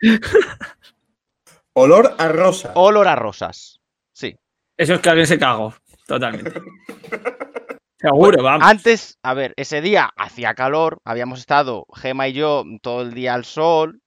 Olor 1.74 2.14
a 2.16 2.28
rosa. 2.28 2.72
Olor 2.76 3.08
a 3.08 3.16
rosas. 3.16 3.80
Sí. 4.12 4.36
Eso 4.76 4.94
es 4.94 5.00
que 5.00 5.08
alguien 5.10 5.26
se 5.26 5.38
cagó, 5.40 5.74
totalmente. 6.06 6.62
Seguro, 7.98 8.40
vamos. 8.40 8.68
Antes, 8.68 9.18
a 9.24 9.34
ver, 9.34 9.52
ese 9.56 9.80
día 9.80 10.10
hacía 10.16 10.54
calor, 10.54 11.00
habíamos 11.04 11.40
estado 11.40 11.86
Gema 11.92 12.28
y 12.28 12.34
yo 12.34 12.62
todo 12.82 13.02
el 13.02 13.14
día 13.14 13.34
al 13.34 13.44
sol. 13.44 14.00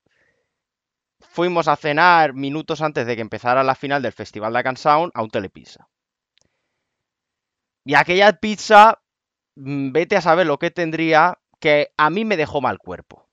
Fuimos 1.21 1.67
a 1.67 1.75
cenar 1.75 2.33
minutos 2.33 2.81
antes 2.81 3.05
de 3.05 3.15
que 3.15 3.21
empezara 3.21 3.63
la 3.63 3.75
final 3.75 4.01
del 4.01 4.13
Festival 4.13 4.53
de 4.53 4.63
Cansound 4.63 5.11
a 5.13 5.21
un 5.21 5.29
telepizza. 5.29 5.87
Y 7.85 7.95
aquella 7.95 8.33
pizza, 8.33 9.01
mm, 9.55 9.91
vete 9.91 10.15
a 10.17 10.21
saber 10.21 10.47
lo 10.47 10.59
que 10.59 10.71
tendría, 10.71 11.39
que 11.59 11.91
a 11.97 12.09
mí 12.09 12.25
me 12.25 12.37
dejó 12.37 12.61
mal 12.61 12.77
cuerpo. 12.79 13.27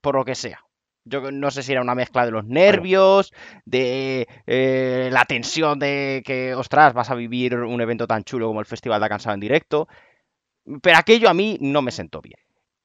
Por 0.00 0.16
lo 0.16 0.24
que 0.24 0.34
sea. 0.34 0.64
Yo 1.04 1.30
no 1.30 1.50
sé 1.50 1.62
si 1.62 1.72
era 1.72 1.80
una 1.80 1.94
mezcla 1.94 2.26
de 2.26 2.32
los 2.32 2.44
nervios, 2.44 3.32
de 3.64 4.28
eh, 4.46 5.08
la 5.10 5.24
tensión 5.24 5.78
de 5.78 6.22
que, 6.24 6.54
ostras, 6.54 6.92
vas 6.92 7.10
a 7.10 7.14
vivir 7.14 7.54
un 7.56 7.80
evento 7.80 8.06
tan 8.06 8.24
chulo 8.24 8.46
como 8.46 8.60
el 8.60 8.66
Festival 8.66 9.00
de 9.00 9.08
Cansado 9.08 9.34
en 9.34 9.40
directo. 9.40 9.88
Pero 10.82 10.98
aquello 10.98 11.30
a 11.30 11.34
mí 11.34 11.56
no 11.60 11.80
me 11.80 11.92
sentó 11.92 12.20
bien. 12.20 12.38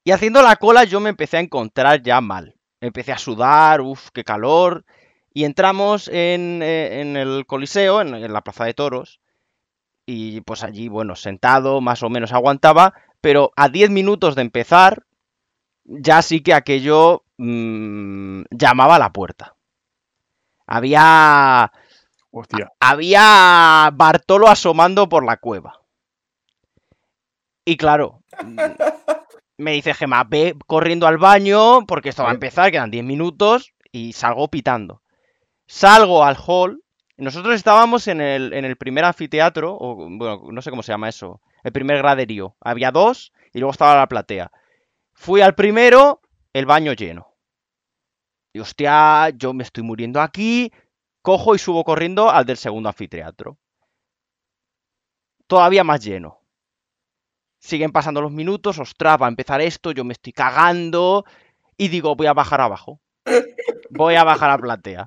Y 0.04 0.12
haciendo 0.12 0.42
la 0.42 0.56
cola 0.56 0.84
yo 0.84 1.00
me 1.00 1.10
empecé 1.10 1.36
a 1.38 1.40
encontrar 1.40 2.02
ya 2.02 2.20
mal. 2.20 2.54
Empecé 2.84 3.12
a 3.12 3.18
sudar, 3.18 3.80
uff, 3.80 4.10
qué 4.12 4.24
calor. 4.24 4.84
Y 5.32 5.44
entramos 5.44 6.08
en, 6.08 6.62
eh, 6.62 7.00
en 7.00 7.16
el 7.16 7.46
Coliseo, 7.46 8.02
en, 8.02 8.14
en 8.14 8.32
la 8.32 8.42
Plaza 8.42 8.66
de 8.66 8.74
Toros. 8.74 9.20
Y 10.04 10.42
pues 10.42 10.62
allí, 10.62 10.88
bueno, 10.88 11.16
sentado, 11.16 11.80
más 11.80 12.02
o 12.02 12.10
menos 12.10 12.32
aguantaba. 12.32 12.92
Pero 13.22 13.52
a 13.56 13.70
10 13.70 13.88
minutos 13.88 14.34
de 14.34 14.42
empezar, 14.42 15.06
ya 15.84 16.20
sí 16.20 16.42
que 16.42 16.52
aquello 16.52 17.24
mm, 17.38 18.42
llamaba 18.50 18.96
a 18.96 18.98
la 18.98 19.12
puerta. 19.14 19.56
Había. 20.66 21.72
Hostia. 22.30 22.70
Había 22.80 23.90
Bartolo 23.94 24.48
asomando 24.48 25.08
por 25.08 25.24
la 25.24 25.38
cueva. 25.38 25.80
Y 27.64 27.78
claro, 27.78 28.20
me 29.56 29.72
dice 29.72 29.94
Gemma, 29.94 30.24
ve 30.24 30.56
corriendo 30.66 31.06
al 31.06 31.18
baño 31.18 31.86
porque 31.86 32.08
esto 32.08 32.22
va 32.22 32.30
a 32.30 32.34
empezar, 32.34 32.70
quedan 32.70 32.90
10 32.90 33.04
minutos 33.04 33.72
y 33.92 34.12
salgo 34.12 34.48
pitando. 34.48 35.02
Salgo 35.66 36.24
al 36.24 36.36
hall. 36.46 36.82
Nosotros 37.16 37.54
estábamos 37.54 38.08
en 38.08 38.20
el, 38.20 38.52
en 38.52 38.64
el 38.64 38.76
primer 38.76 39.04
anfiteatro, 39.04 39.76
o 39.78 39.94
bueno, 39.94 40.42
no 40.50 40.62
sé 40.62 40.70
cómo 40.70 40.82
se 40.82 40.92
llama 40.92 41.08
eso, 41.08 41.40
el 41.62 41.72
primer 41.72 41.98
graderío. 41.98 42.56
Había 42.60 42.90
dos 42.90 43.32
y 43.52 43.60
luego 43.60 43.70
estaba 43.70 43.96
la 43.96 44.08
platea. 44.08 44.50
Fui 45.12 45.40
al 45.40 45.54
primero, 45.54 46.20
el 46.52 46.66
baño 46.66 46.92
lleno. 46.92 47.34
Y 48.52 48.60
hostia, 48.60 49.30
yo 49.30 49.52
me 49.52 49.62
estoy 49.62 49.84
muriendo 49.84 50.20
aquí. 50.20 50.72
Cojo 51.22 51.54
y 51.54 51.58
subo 51.58 51.84
corriendo 51.84 52.30
al 52.30 52.44
del 52.44 52.56
segundo 52.56 52.88
anfiteatro. 52.88 53.58
Todavía 55.46 55.84
más 55.84 56.04
lleno. 56.04 56.43
Siguen 57.64 57.92
pasando 57.92 58.20
los 58.20 58.30
minutos, 58.30 58.78
ostras, 58.78 59.16
va 59.22 59.24
a 59.24 59.30
empezar 59.30 59.62
esto, 59.62 59.92
yo 59.92 60.04
me 60.04 60.12
estoy 60.12 60.34
cagando. 60.34 61.24
Y 61.78 61.88
digo, 61.88 62.14
voy 62.14 62.26
a 62.26 62.34
bajar 62.34 62.60
abajo. 62.60 63.00
Voy 63.88 64.16
a 64.16 64.22
bajar 64.22 64.50
a 64.50 64.58
platea. 64.58 65.06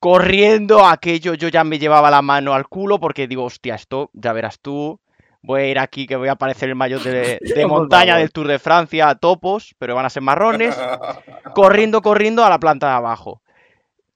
Corriendo 0.00 0.84
aquello, 0.84 1.32
yo 1.32 1.48
ya 1.48 1.64
me 1.64 1.78
llevaba 1.78 2.10
la 2.10 2.20
mano 2.20 2.52
al 2.52 2.68
culo 2.68 3.00
porque 3.00 3.26
digo, 3.26 3.44
hostia, 3.44 3.76
esto 3.76 4.10
ya 4.12 4.34
verás 4.34 4.60
tú. 4.60 5.00
Voy 5.40 5.62
a 5.62 5.66
ir 5.68 5.78
aquí 5.78 6.06
que 6.06 6.16
voy 6.16 6.28
a 6.28 6.32
aparecer 6.32 6.68
el 6.68 6.74
maillot 6.74 7.02
de, 7.02 7.38
de 7.56 7.66
montaña 7.66 8.18
del 8.18 8.32
Tour 8.32 8.48
de 8.48 8.58
Francia 8.58 9.08
a 9.08 9.14
topos, 9.14 9.74
pero 9.78 9.94
van 9.94 10.04
a 10.04 10.10
ser 10.10 10.22
marrones. 10.22 10.76
Corriendo, 11.54 12.02
corriendo 12.02 12.44
a 12.44 12.50
la 12.50 12.60
planta 12.60 12.88
de 12.88 12.96
abajo. 12.96 13.40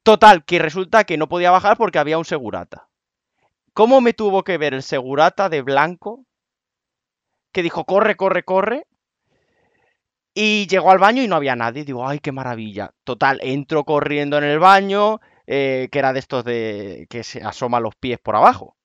Total, 0.03 0.45
que 0.45 0.59
resulta 0.59 1.05
que 1.05 1.17
no 1.17 1.27
podía 1.27 1.51
bajar 1.51 1.79
porque 1.79 1.99
había 1.99 2.19
un 2.19 2.27
segurata. 2.27 2.89
¿Cómo 3.73 4.03
me 4.03 4.13
tuvo 4.13 4.45
que 4.45 4.59
ver 4.59 4.75
el 4.75 4.83
segurata 4.83 5.49
de 5.49 5.63
blanco? 5.63 6.27
Que 7.53 7.63
dijo, 7.63 7.85
corre, 7.85 8.17
corre, 8.17 8.43
corre. 8.45 8.87
Y 10.35 10.67
llegó 10.69 10.91
al 10.91 10.99
baño 10.99 11.23
y 11.23 11.29
no 11.29 11.37
había 11.37 11.57
nadie. 11.57 11.85
Digo, 11.85 12.07
ay, 12.07 12.21
qué 12.21 12.33
maravilla. 12.33 12.93
Total, 13.05 13.41
entro 13.43 13.85
corriendo 13.85 14.39
en 14.39 14.45
el 14.45 14.59
baño, 14.59 15.21
eh, 15.47 15.89
que 15.91 15.99
era 15.99 16.13
de 16.13 16.21
estos 16.21 16.45
de 16.45 17.07
que 17.11 17.25
se 17.25 17.43
asoma 17.43 17.81
los 17.81 17.97
pies 17.97 18.19
por 18.19 18.37
abajo. 18.37 18.77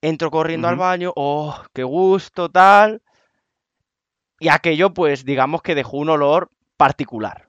Entro 0.00 0.32
corriendo 0.32 0.66
al 0.66 0.76
baño, 0.76 1.12
oh, 1.14 1.62
qué 1.72 1.84
gusto, 1.84 2.50
tal. 2.50 3.02
Y 4.40 4.48
aquello, 4.48 4.92
pues, 4.92 5.24
digamos 5.24 5.62
que 5.62 5.76
dejó 5.76 5.98
un 5.98 6.08
olor 6.08 6.50
particular. 6.76 7.48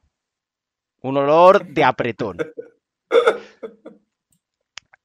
Un 1.02 1.18
olor 1.18 1.66
de 1.66 1.84
apretón. 1.84 2.38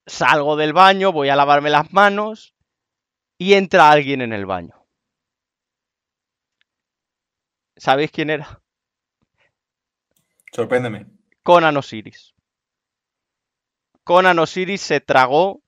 Salgo 0.06 0.56
del 0.56 0.74
baño, 0.74 1.12
voy 1.12 1.30
a 1.30 1.36
lavarme 1.36 1.70
las 1.70 1.90
manos 1.92 2.54
y 3.38 3.54
entra 3.54 3.90
alguien 3.90 4.20
en 4.20 4.34
el 4.34 4.44
baño. 4.44 4.77
¿Sabéis 7.78 8.10
quién 8.10 8.30
era? 8.30 8.60
Sorpréndeme. 10.52 11.06
Conan 11.42 11.76
Osiris. 11.76 12.34
Conan 14.04 14.38
Osiris 14.38 14.80
se 14.80 15.00
tragó 15.00 15.62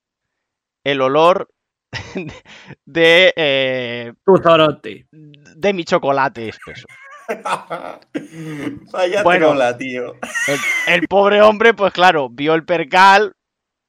el 0.85 1.01
olor 1.03 1.51
de, 2.85 3.33
eh, 3.37 4.13
Tu 4.25 4.37
Zorote. 4.39 5.07
de 5.11 5.73
mi 5.73 5.85
chocolate 5.85 6.49
espeso. 6.49 6.87
Vaya 8.93 9.23
Bueno. 9.23 9.49
trola, 9.49 9.77
tío. 9.77 10.15
El, 10.49 10.59
el 10.95 11.09
pobre 11.09 11.43
hombre, 11.43 11.75
pues 11.75 11.93
claro, 11.93 12.29
vio 12.29 12.55
el 12.55 12.65
percal 12.65 13.35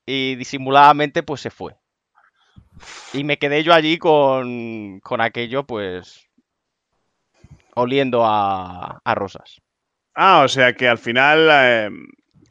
y 0.06 0.36
disimuladamente 0.36 1.24
pues 1.24 1.42
se 1.42 1.50
fue. 1.50 1.76
Y 3.14 3.24
me 3.24 3.38
quedé 3.38 3.64
yo 3.64 3.74
allí 3.74 3.98
con, 3.98 5.00
con 5.02 5.22
aquello, 5.22 5.66
pues, 5.66 6.28
oliendo 7.76 8.26
a, 8.26 9.00
a 9.04 9.16
rosas. 9.16 9.62
Ah, 10.16 10.42
o 10.44 10.48
sea 10.48 10.74
que 10.74 10.88
al 10.88 10.98
final. 10.98 11.48
eh, 11.52 11.90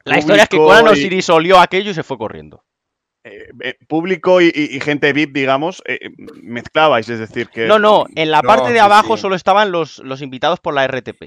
La 0.04 0.18
historia 0.18 0.44
es 0.44 0.48
que 0.48 0.56
Conan 0.56 0.86
y- 0.86 0.88
Osiris 0.90 1.28
olió 1.30 1.58
aquello 1.60 1.90
y 1.90 1.94
se 1.94 2.02
fue 2.02 2.16
corriendo. 2.18 2.64
eh, 3.22 3.48
eh, 3.62 3.74
público 3.86 4.40
y, 4.40 4.46
y- 4.54 4.76
y 4.76 4.80
gente 4.80 5.12
VIP, 5.12 5.34
digamos, 5.34 5.82
eh, 5.86 5.98
mezclabais, 6.42 7.06
es 7.10 7.18
decir, 7.18 7.48
que... 7.50 7.66
No, 7.66 7.78
no, 7.78 8.06
en 8.16 8.30
la 8.30 8.40
No, 8.40 8.48
parte 8.48 8.72
de 8.72 8.80
abajo 8.80 9.16
sí. 9.16 9.20
solo 9.20 9.34
estaban 9.34 9.70
los, 9.70 9.98
los 9.98 10.22
invitados 10.22 10.58
por 10.58 10.72
la 10.72 10.84
RTP. 10.86 11.24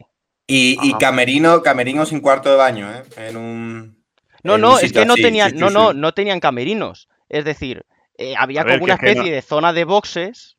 Y, 0.47 0.77
y 0.81 0.93
camerino, 0.95 1.61
camerino 1.61 2.05
sin 2.07 2.19
cuarto 2.19 2.49
de 2.49 2.55
baño, 2.57 2.91
¿eh? 2.91 3.03
En 3.15 3.37
un. 3.37 4.03
No, 4.43 4.55
en 4.55 4.61
no, 4.61 4.73
un 4.73 4.79
es 4.83 4.91
que 4.91 5.05
no 5.05 5.15
tenían, 5.15 5.51
sí, 5.51 5.55
sí, 5.57 5.61
no, 5.61 5.67
sí. 5.69 5.73
no, 5.75 5.93
no 5.93 6.13
tenían 6.13 6.39
camerinos. 6.39 7.07
Es 7.29 7.45
decir, 7.45 7.85
eh, 8.17 8.33
había 8.37 8.63
ver, 8.63 8.73
como 8.79 8.85
una 8.85 8.95
es 8.95 8.99
que 8.99 9.05
no- 9.05 9.11
especie 9.11 9.31
de 9.35 9.41
zona 9.43 9.71
de 9.71 9.83
boxes 9.85 10.57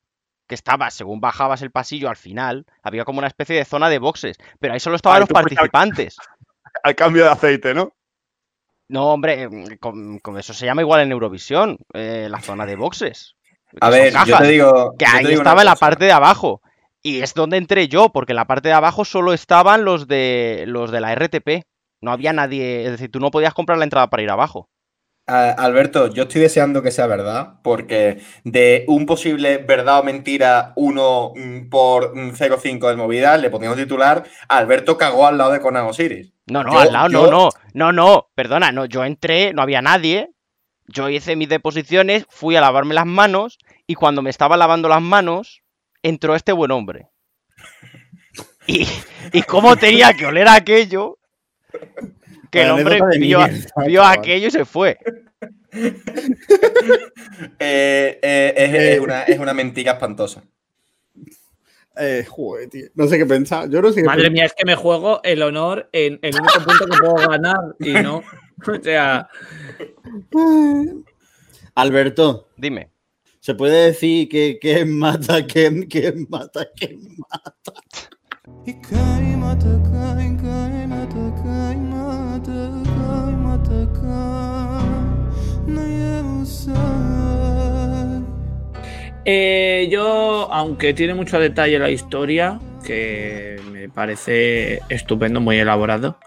que 0.55 0.57
estaba, 0.57 0.91
según 0.91 1.21
bajabas 1.21 1.63
el 1.63 1.73
pasillo 1.73 2.09
al 2.09 2.17
final, 2.17 2.65
había 2.83 3.05
como 3.05 3.19
una 3.19 3.27
especie 3.27 3.57
de 3.57 3.65
zona 3.65 3.89
de 3.89 3.99
boxes, 3.99 4.37
pero 4.61 4.73
ahí 4.75 4.81
solo 4.81 4.95
estaban 4.97 5.17
Ah, 5.17 5.21
los 5.21 5.29
al- 5.31 5.35
participantes. 5.35 6.17
Al 6.83 6.95
cambio 6.95 7.25
de 7.25 7.31
aceite, 7.31 7.73
¿no? 7.75 7.93
No, 8.89 9.13
hombre, 9.13 9.49
mm, 9.49 9.77
con, 9.81 10.19
con 10.19 10.39
eso 10.39 10.53
se 10.53 10.67
llama 10.67 10.83
igual 10.83 11.01
en 11.03 11.13
Eurovisión, 11.13 11.79
eh, 11.95 12.29
la 12.31 12.41
zona 12.41 12.67
de 12.67 12.77
boxes. 12.77 13.35
A 13.81 13.91
ver, 13.91 14.13
yo 14.27 14.39
te 14.39 14.47
digo. 14.47 14.95
que 14.99 15.05
yo 15.05 15.11
ahí 15.13 15.25
digo 15.27 15.41
estaba 15.41 15.63
en 15.63 15.67
la 15.67 15.77
parte 15.77 16.05
de 16.05 16.13
abajo. 16.13 16.61
Y 17.03 17.21
es 17.23 17.35
donde 17.35 17.57
entré 17.59 17.89
yo, 17.89 18.11
porque 18.11 18.33
en 18.33 18.37
la 18.37 18.47
parte 18.47 18.69
de 18.69 18.75
abajo 18.75 19.05
solo 19.05 19.33
estaban 19.33 19.85
los 19.85 20.07
de 20.09 20.65
los 20.67 20.91
de 20.91 21.01
la 21.01 21.13
RTP. 21.15 21.65
No 22.01 22.13
había 22.13 22.33
nadie, 22.33 22.85
es 22.85 22.91
decir, 22.93 23.11
tú 23.11 23.21
no 23.21 23.31
podías 23.31 23.55
comprar 23.55 23.79
la 23.79 23.85
entrada 23.85 24.09
para 24.09 24.23
ir 24.23 24.31
abajo. 24.31 24.69
Alberto, 25.27 26.09
yo 26.13 26.25
estoy 26.25 26.43
deseando 26.43 26.83
que 26.83 26.91
sea 26.91 27.07
verdad, 27.07 27.55
porque 27.63 28.21
de 28.45 28.85
un 28.89 29.07
posible 29.07 29.57
verdad 29.59 30.01
o 30.01 30.05
mentira 30.05 30.73
1 30.77 31.33
mm, 31.35 31.69
por 31.71 32.15
mm, 32.15 32.33
0,5 32.33 32.89
del 32.89 32.97
movida, 32.99 33.39
le 33.39 33.49
poníamos 33.49 33.79
titular 33.79 34.25
Alberto 34.49 34.99
cagó 34.99 35.27
al 35.27 35.39
lado 35.39 35.53
de 35.53 35.61
Conan 35.61 35.87
Osiris. 35.87 36.33
No, 36.47 36.63
no, 36.63 36.73
Yo- 36.75 36.79
al 36.81 36.93
lado, 36.93 37.09
yo- 37.09 37.27
no, 37.27 37.31
no, 37.31 37.51
no, 37.73 37.93
no, 37.93 38.29
perdona, 38.35 38.71
no, 38.71 38.85
yo 38.85 39.03
entré, 39.05 39.55
no 39.55 39.63
había 39.63 39.81
nadie, 39.81 40.31
yo 40.89 41.09
hice 41.09 41.37
mis 41.37 41.49
deposiciones, 41.49 42.27
fui 42.29 42.57
a 42.57 42.61
lavarme 42.61 42.93
las 42.93 43.07
manos 43.07 43.59
y 43.87 43.95
cuando 43.95 44.21
me 44.21 44.29
estaba 44.29 44.59
lavando 44.59 44.91
las 44.91 45.01
manos, 45.01 45.63
entró 46.03 46.35
este 46.35 46.53
buen 46.53 46.71
hombre. 46.71 47.09
Y, 48.67 48.87
y 49.33 49.43
cómo 49.43 49.77
tenía 49.77 50.15
que 50.15 50.25
oler 50.25 50.49
aquello, 50.49 51.19
que 52.55 52.63
el 52.63 52.71
hombre 52.71 53.01
vio, 53.19 53.41
vio 53.87 54.03
aquello 54.05 54.49
y 54.49 54.51
se 54.51 54.65
fue. 54.65 54.99
Eh, 57.59 58.21
eh, 58.23 58.55
es, 58.57 58.75
es 58.75 59.01
una, 59.01 59.23
es 59.25 59.39
una 59.41 59.53
mentira 59.53 59.93
espantosa. 59.93 60.45
Eh, 61.97 62.25
joder, 62.29 62.69
tío. 62.71 62.87
No 62.95 63.07
sé 63.07 63.19
qué 63.19 63.27
pensar. 63.27 63.69
Yo 63.69 63.83
no 63.83 63.91
sé 63.91 64.01
qué 64.01 64.07
Madre 64.07 64.23
pensar. 64.23 64.33
mía, 64.33 64.45
es 64.47 64.55
que 64.55 64.65
me 64.65 64.75
juego 64.75 65.21
el 65.25 65.43
honor 65.43 65.89
en 65.93 66.19
el 66.23 66.35
único 66.35 66.61
punto 66.65 66.87
que 66.87 66.99
puedo 66.99 67.29
ganar 67.29 67.75
y 67.81 67.93
no. 67.95 68.23
O 68.67 68.83
sea, 68.83 69.29
Alberto, 71.75 72.49
Dime. 72.57 72.91
¿se 73.41 73.55
puede 73.55 73.87
decir 73.87 74.29
que 74.29 74.59
quién 74.61 74.97
mata, 74.97 75.45
quién, 75.45 75.87
quién 75.87 76.27
mata, 76.31 76.69
quién 76.77 77.01
mata? 77.19 77.73
Eh, 89.25 89.89
yo, 89.91 90.49
aunque 90.53 90.95
tiene 90.95 91.15
mucho 91.15 91.39
detalle 91.39 91.79
la 91.79 91.91
historia, 91.91 92.59
que 92.85 93.61
me 93.71 93.89
parece 93.89 94.81
estupendo, 94.89 95.41
muy 95.41 95.59
elaborado, 95.59 96.19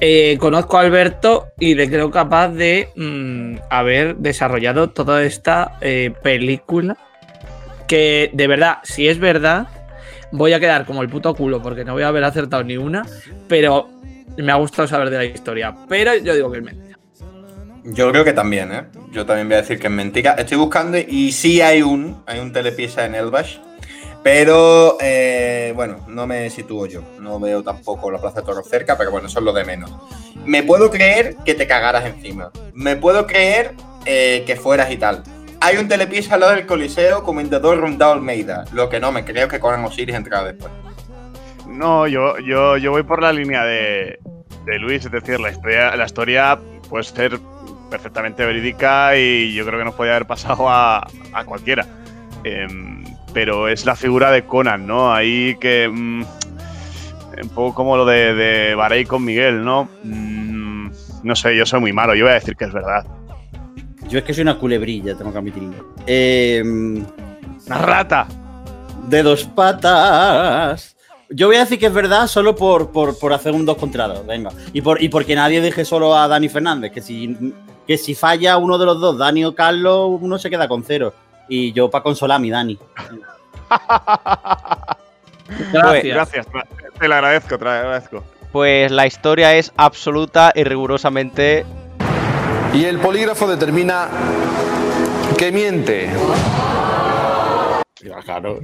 eh, 0.00 0.36
conozco 0.38 0.76
a 0.76 0.82
Alberto 0.82 1.48
y 1.58 1.74
le 1.74 1.88
creo 1.88 2.10
capaz 2.10 2.48
de 2.48 2.90
mm, 2.96 3.56
haber 3.70 4.16
desarrollado 4.16 4.90
toda 4.90 5.24
esta 5.24 5.78
eh, 5.80 6.12
película. 6.22 6.96
Que 7.88 8.30
de 8.32 8.46
verdad, 8.46 8.78
si 8.82 9.08
es 9.08 9.18
verdad, 9.18 9.68
voy 10.32 10.52
a 10.52 10.60
quedar 10.60 10.84
como 10.84 11.02
el 11.02 11.08
puto 11.08 11.34
culo 11.34 11.62
porque 11.62 11.84
no 11.84 11.94
voy 11.94 12.02
a 12.02 12.08
haber 12.08 12.24
acertado 12.24 12.64
ni 12.64 12.76
una, 12.76 13.06
pero 13.48 13.88
me 14.36 14.52
ha 14.52 14.56
gustado 14.56 14.86
saber 14.88 15.08
de 15.10 15.16
la 15.16 15.24
historia. 15.24 15.74
Pero 15.88 16.14
yo 16.16 16.34
digo 16.34 16.50
que 16.50 16.58
es 16.58 16.64
mentira. 16.64 16.95
Yo 17.88 18.10
creo 18.10 18.24
que 18.24 18.32
también, 18.32 18.72
¿eh? 18.72 18.82
Yo 19.12 19.24
también 19.24 19.46
voy 19.46 19.58
a 19.58 19.60
decir 19.60 19.78
que 19.78 19.86
es 19.86 19.92
mentira. 19.92 20.32
Estoy 20.32 20.58
buscando 20.58 20.98
y 20.98 21.30
sí 21.30 21.60
hay 21.60 21.82
un, 21.82 22.20
hay 22.26 22.40
un 22.40 22.52
telepieza 22.52 23.04
en 23.04 23.14
Elbash, 23.14 23.58
pero 24.24 24.96
eh, 25.00 25.72
bueno, 25.76 26.04
no 26.08 26.26
me 26.26 26.50
sitúo 26.50 26.86
yo. 26.86 27.02
No 27.20 27.38
veo 27.38 27.62
tampoco 27.62 28.10
la 28.10 28.18
Plaza 28.18 28.40
de 28.40 28.46
Toros 28.46 28.68
cerca, 28.68 28.98
pero 28.98 29.12
bueno, 29.12 29.28
eso 29.28 29.38
es 29.38 29.44
lo 29.44 29.52
de 29.52 29.64
menos. 29.64 29.92
Me 30.44 30.64
puedo 30.64 30.90
creer 30.90 31.36
que 31.44 31.54
te 31.54 31.68
cagaras 31.68 32.06
encima. 32.06 32.50
Me 32.74 32.96
puedo 32.96 33.24
creer 33.24 33.74
eh, 34.04 34.42
que 34.44 34.56
fueras 34.56 34.90
y 34.90 34.96
tal. 34.96 35.22
Hay 35.60 35.76
un 35.76 35.86
telepieza 35.86 36.34
al 36.34 36.40
lado 36.40 36.52
del 36.54 36.66
Coliseo, 36.66 37.22
comentador 37.22 37.78
Rondao 37.78 38.14
Almeida. 38.14 38.64
Lo 38.72 38.88
que 38.88 38.98
no 38.98 39.12
me 39.12 39.24
creo 39.24 39.46
que 39.46 39.60
Conan 39.60 39.84
Osiris 39.84 40.16
entrara 40.16 40.44
después. 40.44 40.72
No, 41.68 42.08
yo, 42.08 42.36
yo, 42.38 42.78
yo 42.78 42.90
voy 42.90 43.04
por 43.04 43.22
la 43.22 43.32
línea 43.32 43.62
de, 43.62 44.18
de 44.64 44.78
Luis, 44.80 45.04
es 45.04 45.12
decir, 45.12 45.38
la 45.38 45.50
historia, 45.50 45.94
la 45.94 46.04
historia 46.04 46.58
puede 46.88 47.04
ser 47.04 47.38
perfectamente 47.90 48.44
verídica 48.44 49.16
y 49.16 49.54
yo 49.54 49.64
creo 49.66 49.78
que 49.78 49.84
nos 49.84 49.94
podía 49.94 50.12
haber 50.12 50.26
pasado 50.26 50.68
a, 50.68 51.06
a 51.32 51.44
cualquiera. 51.44 51.86
Em, 52.44 53.04
pero 53.32 53.68
es 53.68 53.84
la 53.84 53.96
figura 53.96 54.30
de 54.30 54.44
Conan, 54.44 54.86
¿no? 54.86 55.12
Ahí 55.12 55.56
que. 55.60 55.88
mm, 55.88 56.24
un 57.42 57.48
poco 57.50 57.74
como 57.74 57.96
lo 57.96 58.06
de, 58.06 58.34
de 58.34 58.74
Barey 58.74 59.04
con 59.04 59.24
Miguel, 59.24 59.62
¿no? 59.62 59.88
Mm, 60.04 60.88
no 61.22 61.36
sé, 61.36 61.54
yo 61.54 61.66
soy 61.66 61.80
muy 61.80 61.92
malo, 61.92 62.14
yo 62.14 62.24
voy 62.24 62.32
a 62.32 62.36
decir 62.36 62.56
que 62.56 62.64
es 62.64 62.72
verdad. 62.72 63.04
Yo 64.08 64.18
es 64.18 64.24
que 64.24 64.32
soy 64.32 64.42
una 64.42 64.58
culebrilla, 64.58 65.16
tengo 65.16 65.32
que 65.32 65.38
admitirlo. 65.38 65.94
Eh, 66.06 66.62
¡Una 66.64 67.78
rata! 67.78 68.26
de 69.08 69.22
dos 69.22 69.44
patas. 69.44 70.96
Yo 71.28 71.48
voy 71.48 71.56
a 71.56 71.60
decir 71.60 71.78
que 71.78 71.86
es 71.86 71.92
verdad 71.92 72.28
solo 72.28 72.54
por, 72.54 72.92
por, 72.92 73.18
por 73.18 73.32
hacer 73.32 73.52
un 73.52 73.66
dos 73.66 73.76
contra 73.76 74.06
dos, 74.06 74.24
venga. 74.26 74.50
Y, 74.72 74.80
por, 74.80 75.02
y 75.02 75.08
porque 75.08 75.34
nadie 75.34 75.60
deje 75.60 75.84
solo 75.84 76.16
a 76.16 76.28
Dani 76.28 76.48
Fernández, 76.48 76.92
que 76.92 77.00
si, 77.00 77.36
que 77.86 77.96
si 77.98 78.14
falla 78.14 78.56
uno 78.56 78.78
de 78.78 78.86
los 78.86 79.00
dos, 79.00 79.18
Dani 79.18 79.44
o 79.44 79.54
Carlos, 79.54 80.18
uno 80.20 80.38
se 80.38 80.50
queda 80.50 80.68
con 80.68 80.82
cero. 80.82 81.12
Y 81.48 81.72
yo 81.72 81.90
para 81.90 82.02
consolar 82.02 82.36
a 82.36 82.40
mi 82.40 82.50
Dani. 82.50 82.78
Pues, 85.72 86.04
gracias, 86.04 86.46
te 86.98 87.06
lo 87.06 87.14
agradezco, 87.14 87.56
te 87.56 87.64
lo 87.64 87.70
agradezco. 87.70 88.24
Pues 88.50 88.90
la 88.90 89.06
historia 89.06 89.54
es 89.54 89.72
absoluta 89.76 90.50
y 90.54 90.64
rigurosamente 90.64 91.64
Y 92.72 92.84
el 92.84 92.98
polígrafo 92.98 93.46
determina 93.46 94.08
que 95.38 95.52
miente. 95.52 96.10
Claro. 98.24 98.60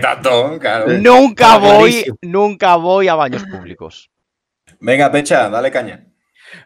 Tanto, 0.00 0.58
claro. 0.58 0.88
Nunca 0.98 1.58
voy, 1.58 2.04
nunca 2.22 2.76
voy 2.76 3.08
a 3.08 3.14
baños 3.14 3.44
públicos. 3.44 4.10
Venga, 4.78 5.10
Pecha, 5.10 5.48
dale 5.48 5.70
caña. 5.70 6.09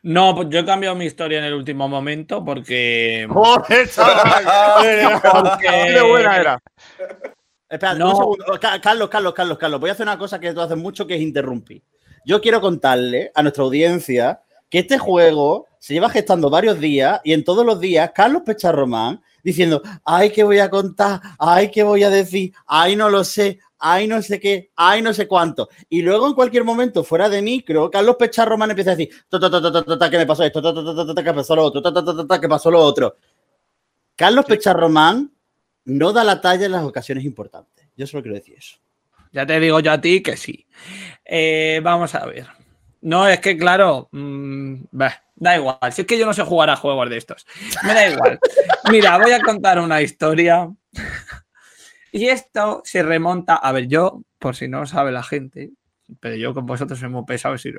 No, 0.02 0.34
pues 0.34 0.48
yo 0.50 0.60
he 0.60 0.64
cambiado 0.64 0.94
mi 0.96 1.04
historia 1.06 1.38
en 1.38 1.44
el 1.44 1.54
último 1.54 1.88
momento 1.88 2.44
porque. 2.44 3.26
¡Joder, 3.30 3.88
chaval! 3.90 5.20
Porque- 5.22 5.92
¡Qué 5.94 6.00
buena 6.02 6.36
era! 6.36 6.62
Espera, 7.68 7.94
No. 7.94 8.10
un 8.10 8.16
segundo. 8.16 8.44
Ca- 8.60 8.80
Carlos, 8.80 9.08
Carlos, 9.08 9.34
Carlos, 9.34 9.58
Carlos. 9.58 9.80
Voy 9.80 9.90
a 9.90 9.92
hacer 9.94 10.06
una 10.06 10.18
cosa 10.18 10.38
que 10.38 10.52
tú 10.52 10.60
haces 10.60 10.76
mucho, 10.76 11.06
que 11.06 11.14
es 11.16 11.20
interrumpir. 11.20 11.82
Yo 12.24 12.40
quiero 12.40 12.60
contarle 12.60 13.30
a 13.34 13.42
nuestra 13.42 13.64
audiencia 13.64 14.40
que 14.70 14.78
este 14.80 14.98
juego 14.98 15.66
se 15.78 15.94
lleva 15.94 16.08
gestando 16.08 16.48
varios 16.50 16.80
días 16.80 17.20
y 17.24 17.32
en 17.32 17.44
todos 17.44 17.64
los 17.66 17.80
días 17.80 18.12
Carlos 18.14 18.42
Pecharromán 18.46 19.20
diciendo, 19.44 19.82
ay, 20.04 20.30
¿qué 20.30 20.42
voy 20.42 20.58
a 20.58 20.70
contar? 20.70 21.20
Ay, 21.38 21.70
¿qué 21.70 21.84
voy 21.84 22.02
a 22.02 22.10
decir? 22.10 22.52
Ay, 22.66 22.96
no 22.96 23.10
lo 23.10 23.22
sé. 23.22 23.60
Ay, 23.78 24.08
no 24.08 24.22
sé 24.22 24.40
qué. 24.40 24.70
Ay, 24.74 25.02
no 25.02 25.12
sé 25.12 25.28
cuánto. 25.28 25.68
Y 25.90 26.02
luego 26.02 26.26
en 26.26 26.32
cualquier 26.32 26.64
momento, 26.64 27.04
fuera 27.04 27.28
de 27.28 27.42
micro, 27.42 27.90
Carlos 27.90 28.16
Pecharromán 28.16 28.70
empieza 28.70 28.92
a 28.92 28.96
decir, 28.96 29.14
¿qué 29.30 30.18
me 30.18 30.26
pasó 30.26 30.42
esto? 30.42 30.62
¿Qué 31.22 31.34
pasó 31.34 31.54
lo 31.54 31.64
otro? 31.64 31.82
¿Qué 32.40 32.48
pasó 32.48 32.70
lo 32.70 32.80
otro? 32.80 33.16
Carlos 34.16 34.46
Pecharromán 34.46 35.30
no 35.84 36.12
da 36.12 36.24
la 36.24 36.40
talla 36.40 36.66
en 36.66 36.72
las 36.72 36.84
ocasiones 36.84 37.24
importantes. 37.24 37.86
Yo 37.96 38.06
solo 38.06 38.22
quiero 38.22 38.36
decir 38.36 38.56
eso. 38.56 38.78
Ya 39.32 39.44
te 39.44 39.58
digo 39.60 39.80
yo 39.80 39.92
a 39.92 40.00
ti 40.00 40.22
que 40.22 40.36
sí. 40.36 40.66
Eh, 41.24 41.80
vamos 41.82 42.14
a 42.14 42.24
ver. 42.24 42.46
No, 43.02 43.28
es 43.28 43.40
que 43.40 43.58
claro, 43.58 44.08
mm, 44.12 44.84
bah, 44.92 45.23
da 45.36 45.56
igual. 45.56 45.78
Si 45.92 46.02
es 46.02 46.06
que 46.06 46.18
yo 46.18 46.26
no 46.26 46.32
sé 46.34 46.42
jugar 46.42 46.70
a 46.70 46.76
juegos 46.76 47.08
de 47.10 47.16
estos. 47.16 47.46
Me 47.82 47.94
da 47.94 48.08
igual. 48.08 48.38
Mira, 48.90 49.18
voy 49.18 49.32
a 49.32 49.40
contar 49.40 49.78
una 49.78 50.00
historia. 50.02 50.68
Y 52.12 52.28
esto 52.28 52.82
se 52.84 53.02
remonta. 53.02 53.56
A 53.56 53.72
ver, 53.72 53.88
yo, 53.88 54.22
por 54.38 54.54
si 54.54 54.68
no 54.68 54.80
lo 54.80 54.86
sabe 54.86 55.10
la 55.10 55.22
gente, 55.24 55.70
pero 56.20 56.36
yo 56.36 56.54
con 56.54 56.64
vosotros 56.66 56.98
soy 57.00 57.08
muy 57.08 57.24
pesado, 57.24 57.56
soy 57.58 57.74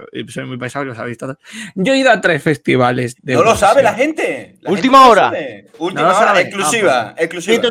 muy 0.46 0.58
pesado 0.58 0.84
y 0.84 0.88
lo 0.90 0.96
sabéis 0.96 1.18
todos. 1.18 1.38
Yo 1.76 1.94
he 1.94 1.98
ido 2.00 2.12
a 2.12 2.20
tres 2.20 2.44
festivales. 2.44 3.16
De 3.22 3.34
No 3.36 3.44
lo 3.44 3.56
sabe 3.56 3.82
la 3.82 3.94
gente. 3.94 4.58
La 4.62 4.72
Última 4.72 4.98
gente 5.00 5.12
hora. 5.12 5.24
sabe. 5.26 5.68
Última 5.80 6.02
No 6.10 6.18
hora, 6.18 6.42
exclusiva. 6.42 7.10
Ah, 7.10 7.16
exclusiva. 7.18 7.62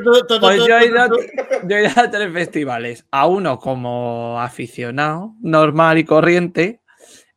Pues 0.40 0.56
yo 0.66 0.78
he, 0.78 0.86
ido, 0.86 1.02
a- 1.02 1.08
yo 1.64 1.76
he 1.76 1.80
ido 1.90 2.00
a 2.02 2.10
tres 2.10 2.32
festivales. 2.32 3.04
A 3.10 3.26
uno 3.26 3.58
como 3.58 4.40
aficionado, 4.40 5.34
normal 5.42 5.98
y 5.98 6.04
corriente. 6.04 6.80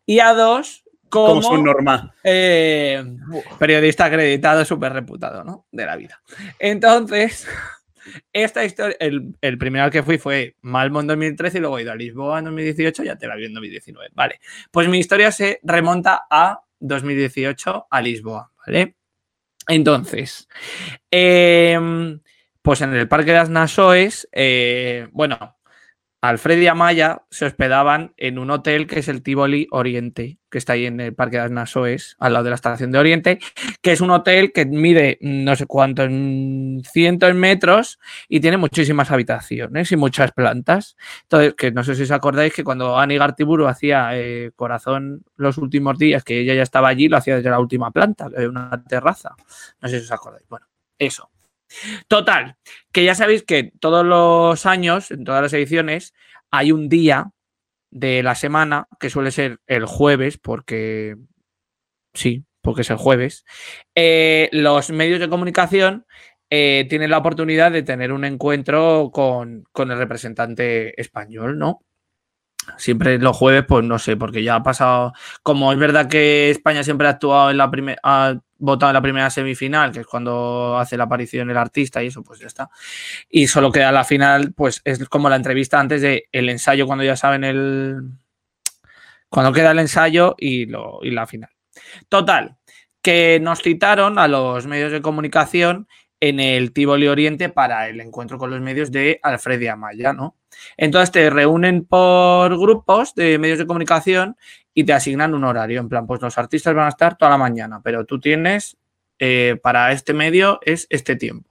Y 0.06 0.20
a 0.20 0.32
dos 0.34 0.86
Como 1.10 1.41
son 1.41 1.63
normal. 1.63 2.12
eh, 2.24 3.04
periodista 3.60 4.06
acreditado, 4.06 4.65
súper 4.65 4.93
reputado, 4.93 5.43
¿no? 5.43 5.65
De 5.72 5.86
la 5.86 5.96
vida. 5.96 6.22
Entonces, 6.60 7.48
esta 8.34 8.65
historia, 8.65 8.96
el, 9.00 9.36
el 9.41 9.58
primero 9.58 9.86
al 9.86 9.91
que 9.91 10.04
fui 10.04 10.17
fue 10.17 10.56
Malmo 10.62 11.02
en 11.02 11.08
2013 11.08 11.58
y 11.58 11.62
luego 11.62 11.78
he 11.78 11.84
ido 11.84 11.91
a 11.91 11.96
Lisboa 11.96 12.39
en 12.39 12.46
2018 12.46 13.04
y 13.04 13.10
a 13.10 13.17
Tel 13.17 13.32
Aviv 13.32 13.48
en 13.48 13.54
2019. 13.54 14.10
Vale. 14.13 14.39
Pues 14.72 14.88
mi 14.88 15.00
historia 15.00 15.32
se 15.32 15.60
remonta 15.63 16.26
a 16.30 16.62
2018 16.80 17.88
a 17.89 18.02
Lisboa, 18.02 18.52
¿vale? 18.65 18.96
Entonces, 19.67 20.48
em, 21.12 22.20
pues 22.62 22.82
en 22.82 22.93
el 22.93 23.08
Parque 23.08 23.32
de 23.32 23.38
las 23.38 23.50
Nasoes, 23.50 24.28
eh, 24.32 25.08
bueno, 25.12 25.57
Alfred 26.22 26.60
y 26.60 26.68
Amaya 26.68 27.24
se 27.30 27.46
hospedaban 27.46 28.14
en 28.18 28.40
un 28.40 28.50
hotel 28.50 28.88
que 28.88 29.00
es 29.00 29.08
el 29.08 29.22
Tivoli 29.22 29.68
Oriente, 29.70 30.40
que 30.50 30.58
está 30.58 30.74
ahí 30.74 30.88
en 30.88 31.00
el 31.00 31.14
Parque 31.14 31.38
de 31.38 31.44
las 31.44 31.52
Nasoes, 31.52 32.16
al 32.20 32.34
lado 32.34 32.46
de 32.46 32.50
la 32.50 32.56
estación 32.56 32.92
de 32.92 32.98
Oriente, 32.98 33.40
que 33.82 33.92
es 33.92 34.02
un 34.02 34.10
hotel 34.10 34.52
que 34.52 34.66
mide 34.66 35.20
no 35.22 35.56
sé 35.56 35.68
cuántos 35.68 36.10
cientos 36.92 37.36
metros 37.36 38.00
y 38.28 38.40
tiene 38.40 38.58
muchísimas 38.58 39.12
habitaciones 39.12 39.92
y 39.92 39.96
muchas 39.96 40.32
plantas. 40.32 40.98
Entonces, 41.24 41.54
que 41.56 41.72
no 41.72 41.84
sé 41.84 41.94
si 41.94 42.04
os 42.04 42.12
acordáis 42.12 42.52
que 42.52 42.64
cuando 42.64 42.98
Ani 42.98 43.18
Gartiburu 43.18 43.68
hacía 43.68 44.10
eh, 44.14 44.52
Corazón 44.56 45.24
los 45.36 45.60
últimos 45.60 46.00
días, 46.00 46.24
que 46.24 46.40
ella 46.40 46.56
ya 46.56 46.64
estaba 46.64 46.88
allí, 46.88 47.10
lo 47.10 47.18
hacía 47.18 47.36
desde 47.36 47.52
la 47.52 47.60
última 47.60 47.92
planta, 47.92 48.28
de 48.28 48.48
una 48.48 48.84
terraza. 48.88 49.36
No 49.82 49.88
sé 49.88 50.00
si 50.00 50.06
os 50.06 50.12
acordáis. 50.12 50.48
Bueno, 50.50 50.66
eso. 50.98 51.30
Total, 52.08 52.56
que 52.92 53.04
ya 53.04 53.16
sabéis 53.16 53.44
que 53.44 53.72
todos 53.80 54.06
los 54.06 54.66
años, 54.66 55.12
en 55.12 55.24
todas 55.24 55.42
las 55.42 55.54
ediciones, 55.54 56.14
hay 56.52 56.72
un 56.72 56.90
día 56.90 57.32
de 57.92 58.24
la 58.24 58.36
semana 58.36 58.88
que 59.00 59.10
suele 59.10 59.32
ser 59.32 59.60
el 59.68 59.86
jueves, 59.86 60.38
porque 60.38 61.18
sí, 62.14 62.46
porque 62.62 62.82
es 62.82 62.90
el 62.90 62.98
jueves. 62.98 63.46
eh, 63.96 64.50
los 64.52 64.90
medios 64.92 65.20
de 65.20 65.30
comunicación 65.30 66.06
eh, 66.50 66.86
tienen 66.90 67.12
la 67.12 67.18
oportunidad 67.20 67.72
de 67.72 67.84
tener 67.84 68.12
un 68.14 68.26
encuentro 68.26 69.10
con, 69.14 69.64
con 69.72 69.92
el 69.92 69.98
representante 69.98 71.00
español, 71.00 71.58
¿no? 71.58 71.82
Siempre 72.78 73.18
los 73.20 73.36
jueves, 73.38 73.64
pues 73.68 73.86
no 73.86 73.98
sé, 74.00 74.18
porque 74.18 74.44
ya 74.44 74.56
ha 74.56 74.64
pasado. 74.64 75.14
Como 75.44 75.72
es 75.72 75.80
verdad 75.80 76.10
que 76.10 76.50
España 76.50 76.84
siempre 76.84 77.08
ha 77.08 77.12
actuado 77.12 77.50
en 77.52 77.58
la 77.58 77.72
primera. 77.72 78.00
Votado 78.60 78.91
en 78.91 78.96
la 78.96 79.02
primera 79.02 79.30
semifinal, 79.30 79.91
que 79.91 80.02
es 80.02 80.08
cuando 80.08 80.78
hace 80.78 80.98
la 80.98 81.06
aparición 81.06 81.50
el 81.50 81.58
artista 81.58 82.04
y 82.04 82.08
eso, 82.08 82.24
pues 82.24 82.39
ya 82.39 82.48
está. 82.48 82.70
Y 83.30 83.48
solo 83.48 83.72
queda 83.72 83.91
la 83.91 84.04
final, 84.04 84.54
pues 84.54 84.82
es 84.84 85.08
como 85.10 85.30
la 85.30 85.36
entrevista 85.36 85.80
antes 85.80 86.02
de 86.02 86.26
el 86.32 86.50
ensayo, 86.50 86.86
cuando 86.86 87.04
ya 87.04 87.15
saben 87.15 87.43
el. 87.43 88.02
Cuando 89.30 89.52
queda 89.52 89.72
el 89.72 89.80
ensayo 89.80 90.36
y, 90.38 90.65
lo, 90.67 91.00
y 91.02 91.12
la 91.12 91.28
final. 91.28 91.50
Total, 92.08 92.58
que 93.02 93.39
nos 93.41 93.62
citaron 93.62 94.20
a 94.20 94.28
los 94.28 94.67
medios 94.67 94.91
de 94.91 95.02
comunicación 95.02 95.88
en 96.20 96.40
el 96.40 96.74
Tivoli 96.74 97.08
Oriente 97.08 97.50
para 97.50 97.88
el 97.90 98.00
encuentro 98.00 98.38
con 98.38 98.50
los 98.50 98.62
medios 98.62 98.92
de 98.92 99.20
Alfred 99.22 99.62
y 99.62 99.68
Amaya, 99.68 100.14
¿no? 100.14 100.36
Entonces 100.76 101.12
te 101.12 101.30
reúnen 101.30 101.86
por 101.86 102.58
grupos 102.58 103.14
de 103.16 103.38
medios 103.38 103.60
de 103.60 103.68
comunicación 103.68 104.36
y 104.74 104.84
te 104.84 104.94
asignan 104.94 105.34
un 105.34 105.44
horario. 105.44 105.80
En 105.80 105.90
plan, 105.90 106.08
pues 106.08 106.22
los 106.22 106.38
artistas 106.38 106.74
van 106.74 106.88
a 106.88 106.90
estar 106.90 107.18
toda 107.18 107.32
la 107.32 107.38
mañana, 107.38 107.82
pero 107.84 108.06
tú 108.06 108.20
tienes 108.20 108.78
eh, 109.20 109.60
para 109.62 109.92
este 109.92 110.14
medio 110.14 110.60
es 110.64 110.88
este 110.90 111.16
tiempo. 111.16 111.50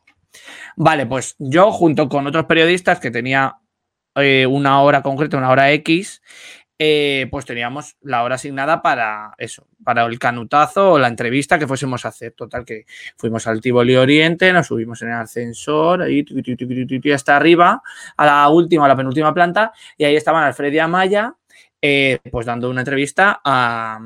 Vale, 0.76 1.06
pues 1.06 1.36
yo 1.38 1.72
junto 1.72 2.08
con 2.08 2.26
otros 2.26 2.44
periodistas 2.44 3.00
que 3.00 3.10
tenía 3.10 3.56
eh, 4.14 4.46
una 4.46 4.80
hora 4.82 5.02
concreta, 5.02 5.36
una 5.36 5.50
hora 5.50 5.72
X, 5.72 6.22
eh, 6.78 7.26
pues 7.30 7.44
teníamos 7.44 7.96
la 8.02 8.22
hora 8.22 8.34
asignada 8.34 8.82
para 8.82 9.34
eso, 9.38 9.66
para 9.82 10.04
el 10.04 10.18
canutazo 10.18 10.92
o 10.92 10.98
la 10.98 11.08
entrevista 11.08 11.58
que 11.58 11.66
fuésemos 11.66 12.04
a 12.04 12.08
hacer. 12.08 12.32
Total, 12.32 12.64
que 12.64 12.84
fuimos 13.16 13.46
al 13.46 13.60
Tivoli 13.60 13.96
Oriente, 13.96 14.52
nos 14.52 14.66
subimos 14.66 15.00
en 15.02 15.08
el 15.08 15.14
ascensor, 15.14 16.02
ahí 16.02 16.24
hasta 17.14 17.36
arriba, 17.36 17.82
a 18.16 18.26
la 18.26 18.48
última, 18.48 18.84
a 18.84 18.88
la 18.88 18.96
penúltima 18.96 19.32
planta, 19.32 19.72
y 19.96 20.04
ahí 20.04 20.16
estaban 20.16 20.44
Alfred 20.44 20.72
y 20.72 20.78
Amaya, 20.78 21.34
eh, 21.80 22.18
pues 22.30 22.46
dando 22.46 22.68
una 22.68 22.80
entrevista 22.80 23.40
a, 23.44 24.00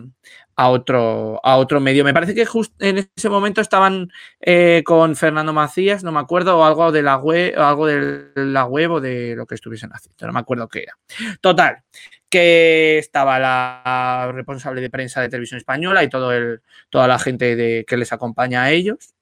a 0.57 0.69
otro, 0.69 1.41
a 1.43 1.57
otro 1.57 1.81
medio. 1.81 2.05
Me 2.05 2.13
parece 2.13 2.35
que 2.35 2.45
justo 2.45 2.75
en 2.79 3.09
ese 3.17 3.31
momento 3.31 3.61
estaban 3.61 4.13
eh, 4.41 4.83
con 4.85 5.17
Fernando 5.17 5.53
Macías, 5.53 6.05
no 6.05 6.13
me 6.13 6.21
acuerdo, 6.21 6.59
o 6.59 6.65
algo 6.65 6.93
de 6.93 7.03
la 7.03 7.17
web, 7.17 7.55
o 7.57 7.63
algo 7.63 7.87
de 7.87 8.31
la 8.35 8.67
web 8.67 8.91
o 8.93 9.01
de 9.01 9.35
lo 9.35 9.47
que 9.47 9.55
estuviesen 9.55 9.91
haciendo, 9.93 10.27
no 10.27 10.33
me 10.33 10.41
acuerdo 10.41 10.69
qué 10.69 10.83
era. 10.83 10.99
Total, 11.41 11.83
que 12.31 12.99
estaba 12.99 13.39
la 13.39 14.31
responsable 14.33 14.81
de 14.81 14.91
prensa 14.91 15.21
de 15.21 15.29
televisión 15.29 15.59
española 15.59 16.03
y 16.05 16.09
todo 16.09 16.33
el, 16.33 16.63
toda 16.89 17.09
la 17.09 17.19
gente 17.19 17.57
de, 17.57 17.85
que 17.87 17.97
les 17.97 18.13
acompaña 18.13 18.63
a 18.63 18.71
ellos. 18.71 19.15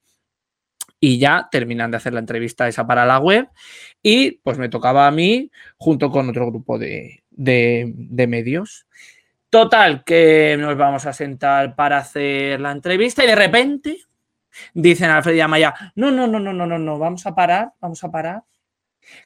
Y 1.01 1.19
ya 1.19 1.49
terminan 1.51 1.91
de 1.91 1.97
hacer 1.97 2.13
la 2.13 2.21
entrevista 2.21 2.69
esa 2.69 2.87
para 2.87 3.07
la 3.07 3.19
web. 3.19 3.49
Y 4.03 4.33
pues 4.43 4.59
me 4.59 4.69
tocaba 4.69 5.07
a 5.07 5.11
mí 5.11 5.51
junto 5.77 6.11
con 6.11 6.29
otro 6.29 6.47
grupo 6.47 6.79
de, 6.79 7.23
de, 7.31 7.93
de 7.95 8.27
medios. 8.27 8.87
Total, 9.51 10.05
que 10.05 10.57
nos 10.59 10.77
vamos 10.77 11.07
a 11.07 11.13
sentar 11.13 11.75
para 11.75 11.99
hacer 11.99 12.61
la 12.61 12.73
entrevista 12.73 13.25
y 13.25 13.29
de 13.29 13.37
repente 13.37 13.97
dicen 14.75 15.11
Alfred 15.11 15.35
y 15.35 15.41
Amaya, 15.41 15.75
no, 15.95 16.11
no, 16.11 16.27
no, 16.27 16.39
no, 16.39 16.53
no, 16.53 16.67
no, 16.67 16.79
no, 16.79 16.99
vamos 16.99 17.27
a 17.27 17.35
parar, 17.35 17.73
vamos 17.81 18.03
a 18.05 18.11
parar, 18.11 18.43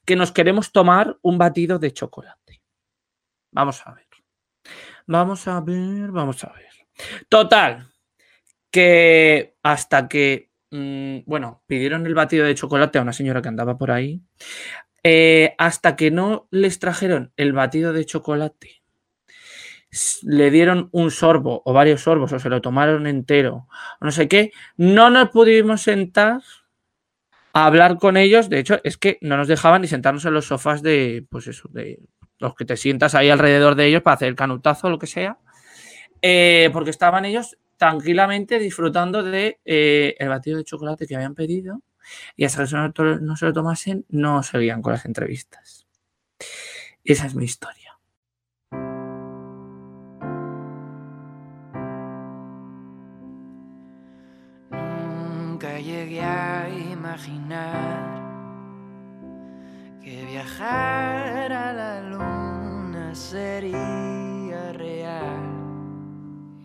que 0.04 0.16
nos 0.16 0.30
queremos 0.30 0.72
tomar 0.72 1.16
un 1.22 1.38
batido 1.38 1.78
de 1.78 1.92
chocolate. 1.92 2.41
Vamos 3.52 3.86
a 3.86 3.92
ver. 3.92 4.06
Vamos 5.06 5.46
a 5.46 5.60
ver, 5.60 6.10
vamos 6.10 6.42
a 6.44 6.52
ver. 6.52 6.70
Total, 7.28 7.92
que 8.70 9.56
hasta 9.62 10.08
que, 10.08 10.50
mmm, 10.70 11.18
bueno, 11.26 11.62
pidieron 11.66 12.06
el 12.06 12.14
batido 12.14 12.46
de 12.46 12.54
chocolate 12.54 12.98
a 12.98 13.02
una 13.02 13.12
señora 13.12 13.42
que 13.42 13.48
andaba 13.48 13.78
por 13.78 13.90
ahí, 13.90 14.22
eh, 15.02 15.54
hasta 15.58 15.96
que 15.96 16.10
no 16.10 16.48
les 16.50 16.78
trajeron 16.78 17.32
el 17.36 17.52
batido 17.52 17.92
de 17.92 18.06
chocolate, 18.06 18.82
le 20.22 20.50
dieron 20.50 20.88
un 20.92 21.10
sorbo 21.10 21.62
o 21.64 21.72
varios 21.72 22.02
sorbos 22.02 22.32
o 22.32 22.38
se 22.38 22.48
lo 22.48 22.62
tomaron 22.62 23.06
entero, 23.06 23.68
no 24.00 24.10
sé 24.10 24.26
qué, 24.28 24.52
no 24.76 25.10
nos 25.10 25.28
pudimos 25.30 25.82
sentar 25.82 26.40
a 27.52 27.66
hablar 27.66 27.98
con 27.98 28.16
ellos. 28.16 28.48
De 28.48 28.58
hecho, 28.58 28.80
es 28.84 28.96
que 28.96 29.18
no 29.20 29.36
nos 29.36 29.48
dejaban 29.48 29.82
ni 29.82 29.88
sentarnos 29.88 30.24
en 30.24 30.34
los 30.34 30.46
sofás 30.46 30.82
de, 30.82 31.26
pues 31.28 31.46
eso, 31.46 31.68
de 31.70 32.00
los 32.42 32.55
que 32.55 32.64
te 32.64 32.76
sientas 32.76 33.14
ahí 33.14 33.31
alrededor 33.31 33.74
de 33.74 33.87
ellos 33.87 34.02
para 34.02 34.14
hacer 34.14 34.28
el 34.28 34.37
canutazo 34.37 34.88
o 34.88 34.90
lo 34.90 34.98
que 34.98 35.07
sea, 35.07 35.38
eh, 36.20 36.70
porque 36.72 36.90
estaban 36.90 37.24
ellos 37.24 37.57
tranquilamente 37.76 38.59
disfrutando 38.59 39.22
de 39.22 39.61
eh, 39.64 40.14
el 40.18 40.28
batido 40.28 40.59
de 40.59 40.64
chocolate 40.64 41.07
que 41.07 41.16
habían 41.16 41.35
pedido 41.35 41.83
y 42.37 42.44
hasta 42.44 42.64
que 42.64 42.92
no, 43.20 43.37
se 43.37 43.46
lo 43.46 43.52
tomasen 43.52 44.05
no 44.09 44.42
seguían 44.42 44.83
con 44.83 44.92
las 44.92 45.05
entrevistas. 45.05 45.87
Esa 47.05 47.26
es 47.26 47.35
mi 47.35 47.44
historia. 47.44 47.98
Nunca 54.70 55.78
llegué 55.81 56.20
a 56.20 56.68
imaginar 56.92 58.22
que 60.02 60.24
viajar 60.26 61.01
sería 63.32 64.72
real. 64.74 65.42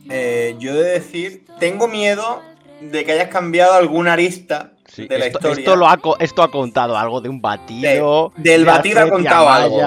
Eh, 0.10 0.56
yo 0.60 0.72
he 0.72 0.76
de 0.78 0.84
decir, 0.92 1.46
tengo 1.60 1.88
miedo 1.88 2.42
de 2.82 3.04
que 3.06 3.14
hayas 3.14 3.30
cambiado 3.30 3.74
alguna 3.74 4.14
arista 4.14 4.74
de 4.98 5.08
la 5.18 5.26
esto, 5.28 5.40
historia. 5.40 5.60
esto 5.60 5.76
lo 5.76 5.88
ha, 5.88 6.00
esto 6.20 6.44
ha 6.44 6.52
contado 6.52 6.98
algo 6.98 7.22
de 7.22 7.30
un 7.30 7.42
batido. 7.42 8.32
De- 8.36 8.50
del 8.52 8.62
de 8.66 8.68
batido 8.72 9.00
ha 9.02 9.10
contado 9.10 9.50
algo. 9.50 9.80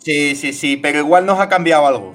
Sí, 0.00 0.34
sí, 0.36 0.52
sí, 0.52 0.76
pero 0.76 0.98
igual 0.98 1.24
nos 1.26 1.40
ha 1.40 1.48
cambiado 1.48 1.86
algo. 1.86 2.14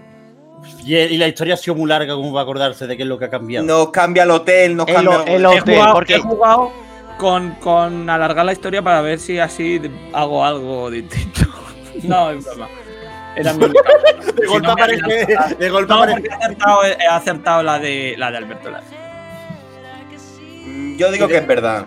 Y, 0.85 0.95
y 0.95 1.17
la 1.17 1.27
historia 1.27 1.55
ha 1.55 1.57
sido 1.57 1.75
muy 1.75 1.87
larga, 1.89 2.13
como 2.13 2.31
va 2.31 2.41
a 2.41 2.43
acordarse 2.43 2.85
de 2.85 2.95
qué 2.97 3.03
es 3.03 3.09
lo 3.09 3.17
que 3.17 3.25
ha 3.25 3.29
cambiado? 3.29 3.65
Nos 3.65 3.89
cambia 3.89 4.23
el 4.23 4.31
hotel, 4.31 4.75
nos 4.75 4.87
El 4.87 4.93
cambia 4.95 5.23
el 5.23 5.43
He 5.43 5.47
hotel, 5.47 5.75
jugado, 5.75 5.93
porque- 5.93 6.15
he 6.15 6.19
jugado 6.19 6.71
con, 7.17 7.51
con 7.55 8.09
alargar 8.09 8.45
la 8.45 8.53
historia 8.53 8.81
para 8.83 9.01
ver 9.01 9.17
si 9.19 9.39
así 9.39 9.81
hago 10.13 10.45
algo 10.45 10.89
distinto. 10.91 11.41
No, 12.03 12.31
es 12.31 12.45
broma. 12.45 12.67
Era 13.35 13.53
mi 13.55 13.65
única- 13.65 13.81
De 14.35 14.41
Si 14.41 14.47
golpe 14.47 14.67
no 14.67 14.73
aparece- 14.73 15.55
de 15.57 15.69
golpe 15.69 15.93
No, 15.93 16.03
aparece- 16.03 16.27
he 16.27 16.33
acertado, 16.33 16.83
he 16.85 17.07
acertado 17.07 17.63
la 17.63 17.79
de 17.79 18.15
la 18.17 18.31
de 18.31 18.37
Alberto 18.37 18.69
Lara. 18.71 18.83
Mm, 20.65 20.97
Yo 20.97 21.11
digo 21.11 21.27
que 21.27 21.37
es 21.37 21.47
verdad. 21.47 21.85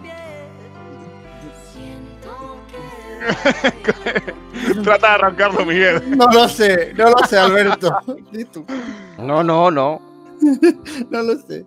Trata 4.84 5.08
de 5.08 5.14
arrancarlo, 5.14 5.64
Miguel. 5.64 6.02
No 6.16 6.26
lo 6.30 6.48
sé, 6.48 6.92
no 6.94 7.10
lo 7.10 7.18
sé, 7.26 7.38
Alberto. 7.38 7.96
Tú. 8.52 8.66
No, 9.18 9.42
no, 9.42 9.70
no. 9.70 10.00
No 11.10 11.22
lo 11.22 11.36
sé. 11.38 11.64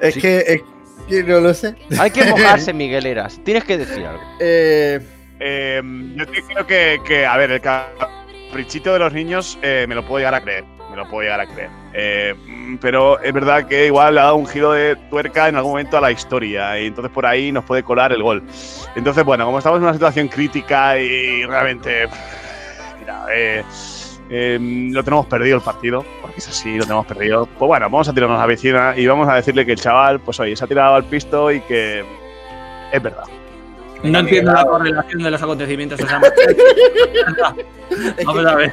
Es 0.00 0.14
que, 0.16 0.38
es 0.38 0.62
que 1.08 1.22
no 1.22 1.40
lo 1.40 1.54
sé. 1.54 1.76
Hay 1.98 2.10
que 2.10 2.24
mojarse, 2.24 2.72
Miguel 2.72 3.06
Eras. 3.06 3.38
Tienes 3.44 3.64
que 3.64 3.78
decir 3.78 4.04
algo. 4.06 4.22
Eh, 4.40 5.00
Eh, 5.42 5.80
yo 6.16 6.26
te 6.26 6.42
creo 6.42 6.66
que, 6.66 7.00
que, 7.06 7.24
a 7.24 7.34
ver, 7.38 7.50
el 7.52 7.60
caprichito 8.50 8.92
de 8.92 8.98
los 8.98 9.12
niños 9.12 9.58
eh, 9.62 9.86
me 9.88 9.94
lo 9.94 10.04
puedo 10.04 10.18
llegar 10.18 10.34
a 10.34 10.40
creer. 10.40 10.64
me 10.90 10.96
lo 10.96 11.08
puedo 11.08 11.22
llegar 11.22 11.40
a 11.40 11.46
creer. 11.46 11.70
Eh, 11.94 12.34
mm, 12.34 12.76
pero 12.78 13.20
es 13.20 13.32
verdad 13.32 13.66
que 13.66 13.86
igual 13.86 14.14
le 14.14 14.20
ha 14.20 14.24
dado 14.24 14.36
un 14.36 14.46
giro 14.46 14.72
de 14.72 14.96
tuerca 15.08 15.48
en 15.48 15.54
algún 15.54 15.72
momento 15.72 15.96
a 15.96 16.00
la 16.00 16.10
historia 16.10 16.78
y 16.80 16.86
entonces 16.86 17.12
por 17.12 17.26
ahí 17.26 17.52
nos 17.52 17.64
puede 17.64 17.84
colar 17.84 18.12
el 18.12 18.22
gol. 18.22 18.42
Entonces, 18.96 19.24
bueno, 19.24 19.44
como 19.46 19.58
estamos 19.58 19.78
en 19.78 19.84
una 19.84 19.92
situación 19.92 20.26
crítica 20.26 20.98
y 20.98 21.44
realmente, 21.44 22.08
mira, 22.98 23.26
eh, 23.32 23.62
eh, 24.30 24.58
lo 24.60 25.04
tenemos 25.04 25.26
perdido 25.26 25.56
el 25.56 25.62
partido, 25.62 26.04
porque 26.20 26.38
es 26.38 26.48
así, 26.48 26.76
lo 26.76 26.82
tenemos 26.82 27.06
perdido. 27.06 27.46
Pues 27.46 27.68
bueno, 27.68 27.86
vamos 27.86 28.08
a 28.08 28.12
tirarnos 28.12 28.38
a 28.38 28.40
la 28.40 28.46
vecina 28.46 28.94
y 28.96 29.06
vamos 29.06 29.28
a 29.28 29.36
decirle 29.36 29.64
que 29.64 29.72
el 29.72 29.80
chaval, 29.80 30.18
pues 30.18 30.40
oye, 30.40 30.56
se 30.56 30.64
ha 30.64 30.66
tirado 30.66 30.96
al 30.96 31.04
pisto 31.04 31.52
y 31.52 31.60
que 31.60 32.04
es 32.92 33.02
verdad. 33.02 33.24
No 34.02 34.18
entiendo 34.20 34.52
la 34.52 34.64
correlación 34.64 35.22
de 35.22 35.30
los 35.30 35.42
acontecimientos. 35.42 36.00
o 36.04 36.06
sea, 36.06 36.20
Vamos 38.24 38.46
a 38.46 38.54
ver. 38.54 38.72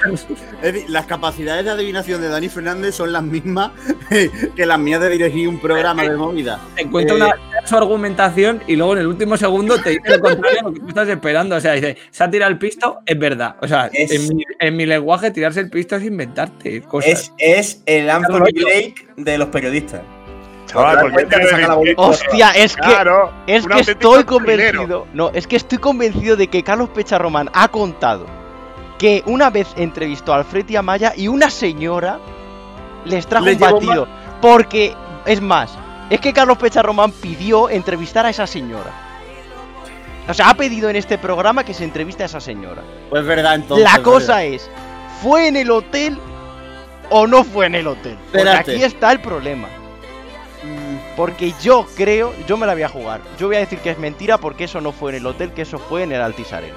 Es 0.61 0.73
decir, 0.73 0.89
las 0.89 1.05
capacidades 1.05 1.65
de 1.65 1.71
adivinación 1.71 2.21
de 2.21 2.29
Dani 2.29 2.49
Fernández 2.49 2.95
son 2.95 3.11
las 3.11 3.23
mismas 3.23 3.71
que 4.55 4.65
las 4.65 4.79
mías 4.79 5.01
de 5.01 5.09
dirigir 5.09 5.47
un 5.47 5.59
programa 5.59 6.03
de 6.03 6.15
movida. 6.15 6.59
Te 6.75 6.87
cuenta 6.89 7.13
Eh, 7.13 7.17
una 7.17 7.33
su 7.65 7.75
argumentación 7.75 8.61
y 8.67 8.75
luego 8.77 8.93
en 8.93 8.99
el 8.99 9.07
último 9.07 9.35
segundo 9.35 9.77
te 9.81 9.89
dice 9.89 10.17
lo 10.17 10.21
contrario 10.21 10.59
a 10.61 10.63
lo 10.63 10.73
que 10.73 10.79
tú 10.79 10.87
estás 10.87 11.09
esperando. 11.09 11.55
O 11.55 11.59
sea, 11.59 11.73
dice, 11.73 11.97
se 12.11 12.23
ha 12.23 12.29
tirado 12.29 12.51
el 12.51 12.57
pisto, 12.57 12.99
es 13.05 13.17
verdad. 13.19 13.55
O 13.61 13.67
sea, 13.67 13.89
Es- 13.91 14.11
en, 14.11 14.35
mi, 14.37 14.43
en 14.59 14.75
mi 14.77 14.85
lenguaje, 14.85 15.31
tirarse 15.31 15.59
el 15.59 15.69
pisto 15.69 15.95
es 15.97 16.03
inventarte 16.03 16.81
cosas. 16.83 17.11
Es, 17.11 17.33
es 17.37 17.83
el 17.85 18.09
Anthony. 18.09 18.45
Blake 18.53 19.07
de 19.17 19.37
los 19.37 19.49
periodistas. 19.49 20.01
Chaval, 20.67 20.99
Porque 20.99 21.25
porque 21.25 21.35
te 21.37 21.49
saca 21.49 21.67
la 21.67 21.73
bolita. 21.75 22.01
Hostia, 22.01 22.51
es 22.51 22.75
que, 22.75 22.81
Claro, 22.81 23.31
es 23.47 23.65
que 23.65 23.79
estoy 23.79 23.95
trilero. 24.23 24.25
convencido. 24.25 25.07
No, 25.13 25.31
es 25.33 25.47
que 25.47 25.55
estoy 25.55 25.77
convencido 25.79 26.35
de 26.35 26.47
que 26.47 26.63
Carlos 26.63 26.89
Pecharromán 26.89 27.49
ha 27.53 27.67
contado 27.69 28.25
que 28.99 29.23
una 29.25 29.49
vez 29.49 29.67
entrevistó 29.77 30.33
a 30.33 30.37
Alfred 30.37 30.67
y 30.69 30.75
Amaya 30.75 31.13
y 31.15 31.27
una 31.27 31.49
señora 31.49 32.19
les 33.05 33.25
trajo 33.27 33.45
Le 33.45 33.53
un 33.53 33.59
batido. 33.59 34.07
Porque, 34.41 34.93
es 35.25 35.41
más, 35.41 35.71
es 36.09 36.19
que 36.19 36.33
Carlos 36.33 36.57
Pecharromán 36.57 37.11
pidió 37.11 37.69
entrevistar 37.69 38.25
a 38.25 38.29
esa 38.29 38.45
señora. 38.45 38.91
O 40.27 40.33
sea, 40.33 40.49
ha 40.49 40.53
pedido 40.55 40.89
en 40.89 40.97
este 40.97 41.17
programa 41.17 41.63
que 41.63 41.73
se 41.73 41.85
entreviste 41.85 42.23
a 42.23 42.25
esa 42.25 42.41
señora. 42.41 42.81
Pues 43.09 43.21
es 43.21 43.27
verdad, 43.27 43.55
entonces. 43.55 43.89
La 43.89 44.03
cosa 44.03 44.37
verdad. 44.37 44.53
es, 44.53 44.69
¿fue 45.21 45.47
en 45.47 45.55
el 45.55 45.71
hotel 45.71 46.17
o 47.09 47.25
no 47.27 47.45
fue 47.45 47.67
en 47.67 47.75
el 47.75 47.87
hotel? 47.87 48.17
Porque 48.33 48.49
aquí 48.49 48.83
está 48.83 49.13
el 49.13 49.21
problema. 49.21 49.69
Porque 51.17 51.51
yo 51.61 51.85
creo, 51.97 52.33
yo 52.47 52.55
me 52.57 52.65
la 52.67 52.73
voy 52.73 52.83
a 52.83 52.89
jugar. 52.89 53.21
Yo 53.39 53.47
voy 53.47 53.55
a 53.57 53.59
decir 53.59 53.79
que 53.79 53.89
es 53.89 53.97
mentira 53.99 54.37
porque 54.37 54.65
eso 54.65 54.79
no 54.79 54.91
fue 54.93 55.11
en 55.11 55.17
el 55.17 55.25
hotel, 55.25 55.51
que 55.51 55.63
eso 55.63 55.79
fue 55.79 56.03
en 56.03 56.11
el 56.11 56.21
Altisarena. 56.21 56.75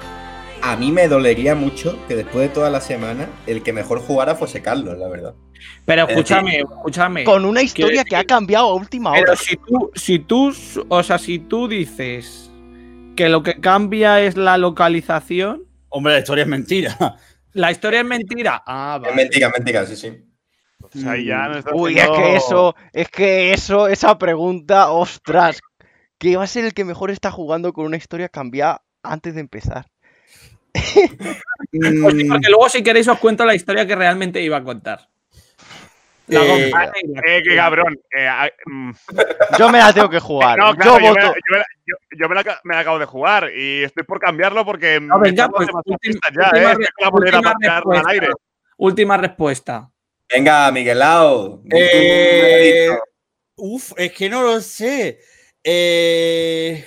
A 0.63 0.75
mí 0.75 0.91
me 0.91 1.07
dolería 1.07 1.55
mucho 1.55 1.97
que 2.07 2.15
después 2.15 2.49
de 2.49 2.49
toda 2.49 2.69
la 2.69 2.81
semana 2.81 3.29
el 3.47 3.63
que 3.63 3.71
mejor 3.71 3.99
jugara 3.99 4.35
fuese 4.35 4.61
Carlos, 4.61 4.97
la 4.97 5.07
verdad. 5.07 5.33
Pero 5.85 6.03
Es 6.03 6.09
escúchame, 6.09 6.51
decir, 6.51 6.65
escúchame. 6.75 7.23
Con 7.23 7.45
una 7.45 7.61
historia 7.61 8.03
que 8.03 8.15
ha 8.15 8.23
cambiado 8.23 8.67
a 8.69 8.73
última 8.73 9.11
hora. 9.11 9.21
Pero 9.21 9.35
si 9.35 9.57
tú, 9.57 9.91
si 9.95 10.19
tú, 10.19 10.53
o 10.89 11.03
sea, 11.03 11.17
si 11.19 11.39
tú 11.39 11.67
dices 11.67 12.51
que 13.15 13.29
lo 13.29 13.43
que 13.43 13.59
cambia 13.59 14.21
es 14.21 14.37
la 14.37 14.57
localización, 14.57 15.63
Hombre, 15.89 16.13
la 16.13 16.19
historia 16.19 16.43
es 16.43 16.47
mentira. 16.47 16.97
la 17.53 17.71
historia 17.71 17.99
es 17.99 18.05
mentira. 18.05 18.63
Ah, 18.65 18.95
Es 18.97 19.01
vale. 19.03 19.15
mentira, 19.15 19.51
mentira, 19.55 19.85
sí, 19.85 19.95
sí. 19.95 20.25
Ahí 21.07 21.25
ya 21.25 21.47
nos 21.47 21.57
está 21.57 21.71
Uy, 21.73 21.97
es 21.97 22.09
que 22.09 22.35
eso, 22.35 22.75
es 22.93 23.09
que 23.09 23.53
eso, 23.53 23.87
esa 23.87 24.17
pregunta, 24.17 24.91
ostras, 24.91 25.59
que 26.17 26.35
va 26.37 26.43
a 26.43 26.47
ser 26.47 26.65
el 26.65 26.73
que 26.73 26.83
mejor 26.85 27.11
está 27.11 27.31
jugando 27.31 27.73
con 27.73 27.85
una 27.85 27.97
historia 27.97 28.29
cambiada 28.29 28.81
antes 29.03 29.33
de 29.35 29.41
empezar. 29.41 29.85
Pues 31.73 32.15
sí, 32.15 32.25
porque 32.25 32.49
luego 32.49 32.67
si 32.67 32.83
queréis 32.83 33.07
os 33.07 33.17
cuento 33.19 33.45
la 33.45 33.55
historia 33.55 33.85
que 33.87 33.95
realmente 33.95 34.41
iba 34.41 34.57
a 34.57 34.63
contar. 34.63 35.07
La 36.27 36.41
Eh, 36.43 36.71
Eh, 37.25 37.41
qué 37.43 37.55
cabrón. 37.55 37.97
Eh, 38.15 38.27
ah, 38.27 38.49
mm. 38.65 38.91
Yo 39.57 39.69
me 39.69 39.77
la 39.79 39.93
tengo 39.93 40.09
que 40.09 40.19
jugar. 40.19 40.57
No, 40.57 40.75
claro, 40.75 40.99
yo 40.99 41.05
yo, 41.07 41.13
me, 41.13 41.21
voto. 41.21 41.33
yo 41.35 41.51
me 41.51 41.57
la- 41.57 41.65
yo- 41.85 41.95
yo 42.19 42.29
me 42.29 42.35
la 42.35 42.43
ca- 42.43 42.61
me 42.63 42.75
la 42.75 42.81
acabo 42.81 42.99
de 42.99 43.05
jugar 43.05 43.51
y 43.55 43.83
estoy 43.83 44.03
por 44.03 44.19
cambiarlo 44.19 44.65
porque 44.65 44.99
No, 44.99 45.19
venga, 45.19 45.47
pues 45.49 45.69
última, 45.85 46.19
ya, 46.33 46.51
última 47.11 47.53
eh. 47.61 47.99
al 47.99 48.07
aire. 48.09 48.29
Última 48.77 49.17
respuesta. 49.17 49.90
Venga, 50.33 50.71
Miguelao. 50.71 51.61
Eh, 51.71 52.87
uf, 53.55 53.91
es 53.97 54.11
que 54.13 54.29
no 54.29 54.41
lo 54.43 54.61
sé. 54.61 55.19
Eh, 55.63 56.85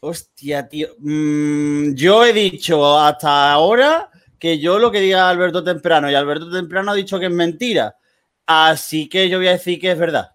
hostia, 0.00 0.68
tío. 0.68 0.88
Mm, 0.98 1.94
yo 1.94 2.24
he 2.24 2.32
dicho 2.32 2.98
hasta 2.98 3.52
ahora 3.52 4.10
que 4.38 4.58
yo 4.58 4.78
lo 4.78 4.90
que 4.90 5.00
diga 5.00 5.28
Alberto 5.28 5.62
Temprano 5.62 6.10
y 6.10 6.14
Alberto 6.14 6.50
Temprano 6.50 6.90
ha 6.90 6.94
dicho 6.94 7.18
que 7.20 7.26
es 7.26 7.32
mentira. 7.32 7.96
Así 8.46 9.08
que 9.08 9.28
yo 9.28 9.38
voy 9.38 9.48
a 9.48 9.52
decir 9.52 9.80
que 9.80 9.92
es 9.92 9.98
verdad. 9.98 10.30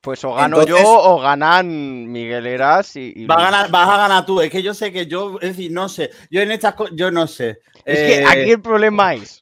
Pues 0.00 0.24
o 0.24 0.34
gano 0.34 0.60
Entonces- 0.60 0.84
yo 0.84 0.92
o 0.92 1.20
ganan 1.20 2.10
Miguel 2.10 2.46
Eras 2.48 2.96
y. 2.96 3.12
y 3.14 3.26
Va 3.26 3.36
a 3.36 3.42
ganar, 3.44 3.70
vas 3.70 3.88
a 3.88 3.96
ganar 3.98 4.26
tú. 4.26 4.40
Es 4.40 4.50
que 4.50 4.60
yo 4.62 4.74
sé 4.74 4.92
que 4.92 5.06
yo, 5.06 5.38
es 5.40 5.50
decir, 5.56 5.70
no 5.70 5.88
sé. 5.88 6.10
Yo 6.28 6.40
en 6.40 6.50
estas 6.50 6.74
cosas, 6.74 6.94
yo 6.96 7.10
no 7.12 7.26
sé. 7.28 7.60
Es 7.84 7.98
Eh, 8.00 8.06
que 8.08 8.24
aquí 8.26 8.50
el 8.50 8.60
problema 8.60 9.14
es 9.14 9.41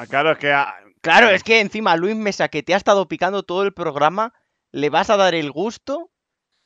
Ah, 0.00 0.06
claro, 0.06 0.30
es 0.30 0.38
que 0.38 0.52
ah, 0.52 0.74
Claro, 1.00 1.28
es 1.30 1.42
que 1.42 1.60
encima 1.60 1.96
Luis 1.96 2.14
Mesa, 2.14 2.48
que 2.48 2.62
te 2.62 2.72
ha 2.74 2.76
estado 2.76 3.08
picando 3.08 3.42
todo 3.42 3.62
el 3.64 3.72
programa, 3.72 4.32
le 4.70 4.90
vas 4.90 5.10
a 5.10 5.16
dar 5.16 5.34
el 5.34 5.50
gusto 5.50 6.10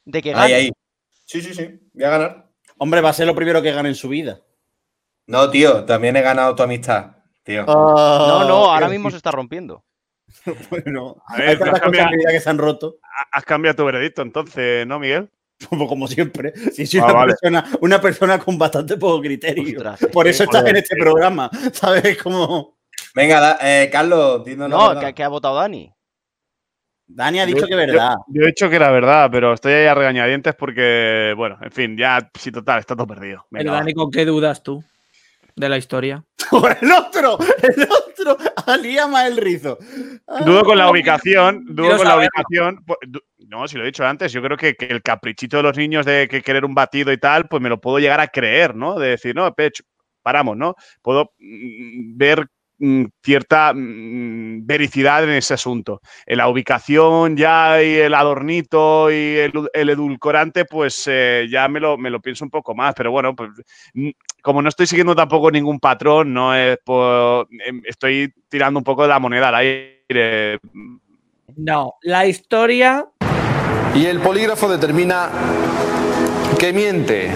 de 0.05 0.21
que 0.21 0.33
gane. 0.33 0.45
Ahí, 0.45 0.53
ahí. 0.53 0.71
Sí, 1.25 1.41
sí, 1.41 1.55
sí. 1.55 1.81
Voy 1.95 2.05
a 2.05 2.11
ganar. 2.11 2.51
Hombre, 2.77 3.01
va 3.01 3.11
a 3.11 3.15
ser 3.15 3.27
lo 3.27 3.35
primero 3.35 3.63
que 3.63 3.73
gane 3.73 3.89
en 3.89 3.95
su 3.95 4.09
vida. 4.09 4.41
No, 5.27 5.49
tío, 5.51 5.85
también 5.85 6.17
he 6.17 6.21
ganado 6.21 6.55
tu 6.55 6.63
amistad, 6.63 7.17
tío. 7.43 7.65
No, 7.65 8.45
no, 8.47 8.71
ahora 8.71 8.89
mismo 8.89 9.11
se 9.11 9.17
está 9.17 9.31
rompiendo. 9.31 9.85
Bueno, 10.71 11.23
A 11.27 11.37
ver, 11.37 11.49
hay 11.51 11.59
tantas 11.59 11.81
cosas 11.81 12.07
en 12.11 12.19
vida 12.19 12.31
que 12.33 12.41
se 12.41 12.51
han 12.51 12.59
roto, 12.59 12.97
has 13.33 13.45
cambiado 13.45 13.77
tu 13.77 13.85
veredicto 13.85 14.23
entonces, 14.23 14.87
¿no, 14.87 14.99
Miguel? 14.99 15.31
como, 15.69 15.87
como 15.89 16.09
siempre. 16.09 16.53
Si 16.73 16.87
soy 16.87 17.01
Ah, 17.01 17.05
una, 17.05 17.13
vale. 17.13 17.33
persona, 17.35 17.79
una 17.81 18.01
persona 18.01 18.39
con 18.39 18.59
bastante 18.59 18.97
poco 18.97 19.21
criterio. 19.21 19.79
Ostras, 19.79 20.11
Por 20.13 20.27
es 20.27 20.37
eso 20.37 20.45
estás 20.45 20.65
en 20.67 20.77
este 20.77 20.95
sí. 20.97 21.01
programa. 21.01 21.51
¿Sabes? 21.73 22.21
Como. 22.23 22.77
Venga, 23.15 23.41
da- 23.41 23.59
eh, 23.61 23.89
Carlos, 23.91 24.45
dinos 24.45 24.69
No, 24.69 24.99
que, 24.99 25.13
que 25.15 25.23
ha 25.23 25.29
votado 25.29 25.57
Dani. 25.57 25.93
Dani 27.07 27.41
ha 27.41 27.47
dicho 27.47 27.61
Yo- 27.61 27.67
que 27.69 27.75
verdad. 27.75 28.15
Yo, 28.29 28.35
yo 28.35 28.43
he 28.43 28.47
dicho 28.47 28.71
que 28.71 28.77
era 28.77 28.91
verdad, 28.91 29.29
pero 29.31 29.53
estoy 29.53 29.73
ahí 29.75 29.87
a 29.87 29.95
regañadientes 29.95 30.55
porque, 30.55 31.35
bueno, 31.37 31.59
en 31.61 31.71
fin, 31.71 31.97
ya, 31.97 32.31
sí, 32.39 32.51
total, 32.51 32.81
está 32.81 32.97
todo 32.97 33.07
perdido. 33.07 33.45
Venga, 33.51 33.65
Pero. 33.65 33.73
Dani, 33.75 33.93
¿con 33.93 34.11
qué 34.11 34.25
dudas 34.25 34.63
tú 34.63 34.83
de 35.55 35.69
la 35.69 35.77
historia? 35.77 36.25
el 36.81 36.93
otro, 36.93 37.39
el 37.63 37.83
otro, 37.83 38.37
alía 38.67 39.07
más 39.07 39.27
el 39.27 39.37
rizo. 39.37 39.79
Dudo 40.47 40.65
con 40.65 40.79
la 40.79 40.91
ubicación, 40.91 41.65
dudo 41.67 41.87
Quiero 41.89 41.99
con 41.99 42.09
la 42.09 42.17
ubicación. 42.17 42.83
pues, 42.87 42.99
No, 43.49 43.69
si 43.69 43.77
lo 43.77 43.83
he 43.83 43.87
dicho 43.87 44.07
antes, 44.07 44.33
yo 44.33 44.41
creo 44.43 44.57
que, 44.57 44.75
que 44.75 44.87
el 44.87 45.03
caprichito 45.03 45.59
de 45.59 45.63
los 45.65 45.77
niños 45.77 46.07
de 46.07 46.29
que 46.29 46.41
querer 46.43 46.65
un 46.65 46.75
batido 46.75 47.13
y 47.13 47.19
tal, 47.19 47.47
pues 47.49 47.63
me 47.63 47.69
lo 47.69 47.79
puedo 47.81 47.99
llegar 47.99 48.21
a 48.21 48.29
creer, 48.29 48.75
¿no? 48.75 48.99
De 48.99 49.09
decir, 49.11 49.35
no, 49.35 49.53
pech, 49.55 49.83
paramos, 50.23 50.57
¿no? 50.57 50.75
Puedo 51.03 51.33
mm, 51.39 52.17
ver 52.17 52.47
cierta 53.23 53.73
mm, 53.75 54.67
vericidad 54.67 55.25
en 55.25 55.31
ese 55.31 55.55
asunto. 55.55 56.01
En 56.27 56.39
la 56.39 56.49
ubicación 56.49 57.37
ya 57.37 57.83
y 57.83 57.95
el 57.95 58.15
adornito 58.15 59.11
y 59.11 59.37
el, 59.37 59.53
el 59.73 59.91
edulcorante, 59.91 60.65
pues 60.65 61.05
eh, 61.07 61.47
ya 61.51 61.69
me 61.69 61.79
lo, 61.81 61.97
me 61.97 62.11
lo 62.11 62.21
pienso 62.21 62.45
un 62.45 62.51
poco 62.51 62.75
más, 62.75 62.95
pero 62.95 63.11
bueno, 63.11 63.37
pues 63.37 63.51
mm, 63.95 64.11
como 64.43 64.61
no 64.63 64.69
estoy 64.69 64.87
siguiendo 64.87 65.15
tampoco 65.15 65.51
ningún 65.51 65.79
patrón, 65.79 66.33
no 66.35 66.55
es 66.55 66.79
por- 66.85 67.47
em, 67.65 67.83
estoy 67.85 68.33
tirando 68.49 68.79
un 68.79 68.85
poco 68.85 69.03
de 69.03 69.09
la 69.09 69.19
moneda 69.21 69.49
al 69.49 69.55
aire. 69.55 70.59
No, 71.57 71.95
la 72.03 72.27
historia. 72.27 73.07
Y 73.95 74.07
el 74.07 74.21
polígrafo 74.21 74.69
determina 74.69 75.31
que 76.59 76.73
miente. 76.73 77.31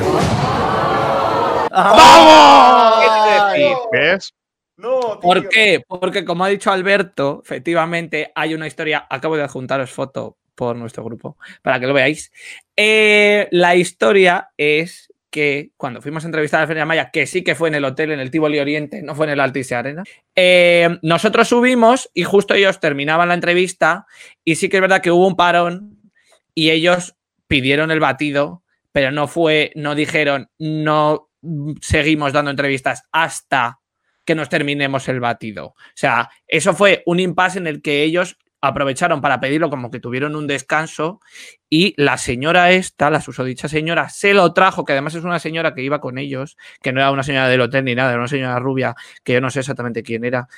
¿Ves? 3.92 4.32
No, 4.76 5.18
¿Por 5.20 5.48
qué? 5.48 5.82
Porque 5.86 6.24
como 6.24 6.44
ha 6.44 6.48
dicho 6.48 6.70
Alberto, 6.70 7.40
efectivamente 7.42 8.32
hay 8.34 8.54
una 8.54 8.66
historia. 8.66 9.06
Acabo 9.08 9.36
de 9.36 9.42
adjuntaros 9.42 9.90
foto 9.90 10.36
por 10.54 10.76
nuestro 10.76 11.04
grupo 11.04 11.36
para 11.62 11.78
que 11.80 11.86
lo 11.86 11.94
veáis. 11.94 12.32
Eh, 12.76 13.48
la 13.52 13.76
historia 13.76 14.50
es 14.56 15.12
que 15.30 15.70
cuando 15.76 16.00
fuimos 16.00 16.24
a 16.24 16.28
entrevistar 16.28 16.62
a 16.62 16.66
Feria 16.66 16.86
Maya, 16.86 17.10
que 17.10 17.26
sí 17.26 17.44
que 17.44 17.54
fue 17.54 17.68
en 17.68 17.74
el 17.76 17.84
hotel, 17.84 18.10
en 18.10 18.20
el 18.20 18.30
Tivoli 18.30 18.58
Oriente, 18.58 19.02
no 19.02 19.14
fue 19.14 19.26
en 19.26 19.32
el 19.32 19.40
Altice 19.40 19.74
Arena, 19.74 20.02
eh, 20.34 20.98
nosotros 21.02 21.48
subimos 21.48 22.10
y 22.14 22.24
justo 22.24 22.54
ellos 22.54 22.80
terminaban 22.80 23.28
la 23.28 23.34
entrevista 23.34 24.06
y 24.44 24.56
sí 24.56 24.68
que 24.68 24.78
es 24.78 24.80
verdad 24.80 25.02
que 25.02 25.10
hubo 25.10 25.26
un 25.26 25.36
parón 25.36 26.10
y 26.54 26.70
ellos 26.70 27.16
pidieron 27.46 27.90
el 27.90 28.00
batido, 28.00 28.62
pero 28.92 29.10
no 29.10 29.28
fue, 29.28 29.72
no 29.74 29.94
dijeron, 29.94 30.48
no 30.58 31.28
mm, 31.42 31.74
seguimos 31.82 32.32
dando 32.32 32.50
entrevistas 32.50 33.02
hasta 33.12 33.80
que 34.26 34.34
nos 34.34 34.50
terminemos 34.50 35.08
el 35.08 35.20
batido. 35.20 35.68
O 35.68 35.74
sea, 35.94 36.28
eso 36.46 36.74
fue 36.74 37.02
un 37.06 37.20
impasse 37.20 37.58
en 37.58 37.66
el 37.66 37.80
que 37.80 38.02
ellos 38.02 38.36
aprovecharon 38.60 39.20
para 39.20 39.38
pedirlo 39.38 39.70
como 39.70 39.90
que 39.90 40.00
tuvieron 40.00 40.34
un 40.34 40.46
descanso 40.46 41.20
y 41.68 41.94
la 41.96 42.18
señora 42.18 42.72
esta, 42.72 43.10
la 43.10 43.20
susodicha 43.20 43.68
señora, 43.68 44.08
se 44.08 44.34
lo 44.34 44.52
trajo, 44.52 44.84
que 44.84 44.92
además 44.92 45.14
es 45.14 45.24
una 45.24 45.38
señora 45.38 45.74
que 45.74 45.82
iba 45.82 46.00
con 46.00 46.18
ellos, 46.18 46.56
que 46.82 46.92
no 46.92 47.00
era 47.00 47.10
una 47.10 47.22
señora 47.22 47.48
del 47.48 47.60
hotel 47.60 47.84
ni 47.84 47.94
nada, 47.94 48.10
era 48.10 48.18
una 48.18 48.28
señora 48.28 48.58
rubia, 48.58 48.94
que 49.22 49.34
yo 49.34 49.40
no 49.40 49.50
sé 49.50 49.60
exactamente 49.60 50.02
quién 50.02 50.24
era, 50.24 50.48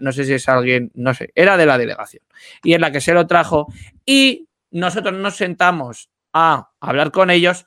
no 0.00 0.12
sé 0.12 0.24
si 0.24 0.34
es 0.34 0.48
alguien, 0.48 0.90
no 0.94 1.14
sé, 1.14 1.30
era 1.34 1.56
de 1.56 1.66
la 1.66 1.78
delegación. 1.78 2.24
Y 2.62 2.74
es 2.74 2.80
la 2.80 2.92
que 2.92 3.00
se 3.00 3.14
lo 3.14 3.26
trajo 3.26 3.72
y 4.04 4.48
nosotros 4.70 5.14
nos 5.14 5.36
sentamos 5.36 6.10
a 6.32 6.70
hablar 6.80 7.12
con 7.12 7.30
ellos, 7.30 7.66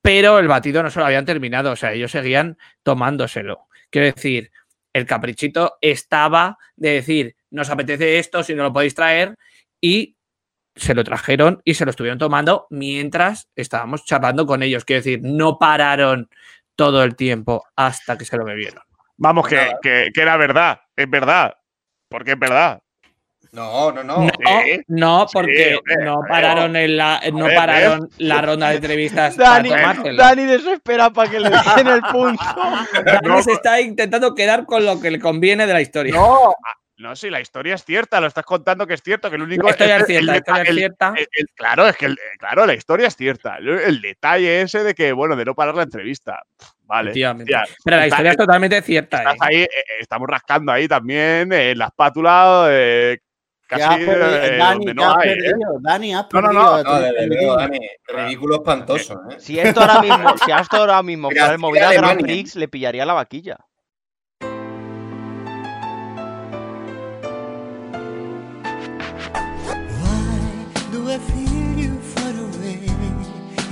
pero 0.00 0.38
el 0.38 0.48
batido 0.48 0.82
no 0.82 0.90
se 0.90 1.00
lo 1.00 1.06
habían 1.06 1.24
terminado, 1.24 1.72
o 1.72 1.76
sea, 1.76 1.92
ellos 1.92 2.12
seguían 2.12 2.56
tomándoselo. 2.82 3.66
Quiero 3.90 4.06
decir, 4.06 4.52
el 4.94 5.04
caprichito 5.04 5.76
estaba 5.82 6.56
de 6.76 6.90
decir, 6.90 7.36
nos 7.50 7.68
apetece 7.68 8.18
esto, 8.18 8.42
si 8.42 8.54
no 8.54 8.62
lo 8.62 8.72
podéis 8.72 8.94
traer, 8.94 9.36
y 9.80 10.16
se 10.74 10.94
lo 10.94 11.04
trajeron 11.04 11.60
y 11.64 11.74
se 11.74 11.84
lo 11.84 11.90
estuvieron 11.90 12.18
tomando 12.18 12.66
mientras 12.70 13.50
estábamos 13.54 14.04
charlando 14.06 14.46
con 14.46 14.62
ellos. 14.62 14.84
Quiero 14.84 15.00
decir, 15.02 15.20
no 15.22 15.58
pararon 15.58 16.28
todo 16.76 17.04
el 17.04 17.16
tiempo 17.16 17.64
hasta 17.76 18.16
que 18.16 18.24
se 18.24 18.36
lo 18.36 18.44
bebieron. 18.44 18.82
Vamos, 19.16 19.46
que, 19.46 19.72
que, 19.82 20.10
que 20.12 20.20
era 20.20 20.36
verdad, 20.36 20.80
es 20.96 21.08
verdad. 21.08 21.54
Porque 22.08 22.32
es 22.32 22.38
verdad. 22.38 22.83
No, 23.54 23.92
no, 23.92 24.02
no. 24.02 24.16
No, 24.24 24.30
no, 24.88 25.26
porque 25.32 25.76
hombre, 25.76 26.04
no 26.04 26.20
pararon, 26.28 26.74
en 26.74 26.96
la, 26.96 27.20
no 27.32 27.44
ver, 27.44 27.54
pararon 27.56 28.10
la 28.18 28.42
ronda 28.42 28.70
de 28.70 28.76
entrevistas 28.76 29.36
Dani, 29.36 29.70
para. 29.70 29.94
Dani 30.12 30.44
desespera 30.44 31.10
para 31.10 31.30
que 31.30 31.38
le 31.38 31.50
den 31.50 31.86
el 31.86 32.02
punto. 32.02 32.42
Dani 33.22 33.42
se 33.44 33.52
está 33.52 33.80
intentando 33.80 34.34
quedar 34.34 34.66
con 34.66 34.84
lo 34.84 35.00
que 35.00 35.10
le 35.12 35.20
conviene 35.20 35.66
de 35.68 35.72
la 35.72 35.80
historia. 35.80 36.14
No, 36.14 36.50
ah, 36.50 36.72
no, 36.96 37.14
sí, 37.14 37.30
la 37.30 37.40
historia 37.40 37.76
es 37.76 37.84
cierta, 37.84 38.20
lo 38.20 38.26
estás 38.26 38.44
contando 38.44 38.86
que 38.88 38.94
es 38.94 39.02
cierto, 39.02 39.30
que 39.30 39.36
el 39.36 39.42
único. 39.42 39.62
La 39.64 39.70
historia 39.70 39.96
es 39.98 40.06
cierta, 40.06 40.20
el 40.20 40.26
la 40.26 40.36
historia 40.36 40.62
es 40.62 40.68
deta- 40.68 40.70
el- 40.70 40.76
cierta. 40.78 41.14
el- 41.16 41.28
el- 41.36 41.46
claro, 41.54 41.86
es 41.88 41.96
que 41.96 42.06
el- 42.06 42.18
claro, 42.38 42.66
la 42.66 42.74
historia 42.74 43.06
es 43.06 43.16
cierta. 43.16 43.56
El, 43.58 43.68
el 43.68 44.00
detalle 44.00 44.62
ese 44.62 44.82
de 44.82 44.94
que, 44.94 45.12
bueno, 45.12 45.36
de 45.36 45.44
no 45.44 45.54
parar 45.54 45.76
la 45.76 45.82
entrevista. 45.84 46.42
Vale. 46.86 47.10
Hostia, 47.10 47.34
Pero 47.84 47.96
la 47.96 48.04
está- 48.04 48.06
historia 48.06 48.30
es 48.32 48.36
totalmente 48.36 48.82
cierta. 48.82 49.18
estás 49.18 49.34
¿eh? 49.34 49.38
ahí, 49.40 49.56
eh, 49.62 49.68
eh, 49.72 49.82
estamos 50.00 50.28
rascando 50.28 50.70
ahí 50.72 50.86
también 50.88 51.52
eh, 51.52 51.70
en 51.70 51.78
la 51.78 51.86
espátula, 51.86 52.66
eh, 52.70 53.18
¿Qué 53.20 53.33
casi 53.78 54.04
perdido? 54.04 54.36
eh, 54.44 54.56
Dani, 54.58 54.84
donde 54.86 54.86
¿qué 54.86 54.94
no 54.94 55.10
has 55.10 55.16
hay. 55.18 55.30
¿eh? 55.30 55.36
perdido? 55.36 55.78
Dani, 55.80 56.14
has 56.14 56.26
No, 56.32 56.40
no, 56.40 56.48
perdido. 56.48 56.62
no, 56.62 56.82
No, 56.84 57.00
de 57.00 57.12
perdido. 57.12 57.56
Dani. 57.56 57.78
Ridículo 58.08 58.54
espantoso, 58.56 59.14
¿eh? 59.30 59.36
Si 59.38 59.58
esto 59.58 59.80
ahora 59.80 60.00
mismo, 60.02 60.34
si 60.44 60.52
esto 60.52 60.76
ahora 60.76 61.02
mismo 61.02 61.30
fuera 61.30 61.52
el 61.52 61.58
Movida 61.58 61.92
Grand 61.92 62.04
Alemania. 62.04 62.26
Prix, 62.26 62.56
le 62.56 62.68
pillaría 62.68 63.04
la 63.06 63.14
vaquilla. 63.14 63.58
Do 70.92 71.10
I 71.10 71.18
feel 71.18 71.68
you 71.82 71.92
far 72.14 72.30
away? 72.48 72.80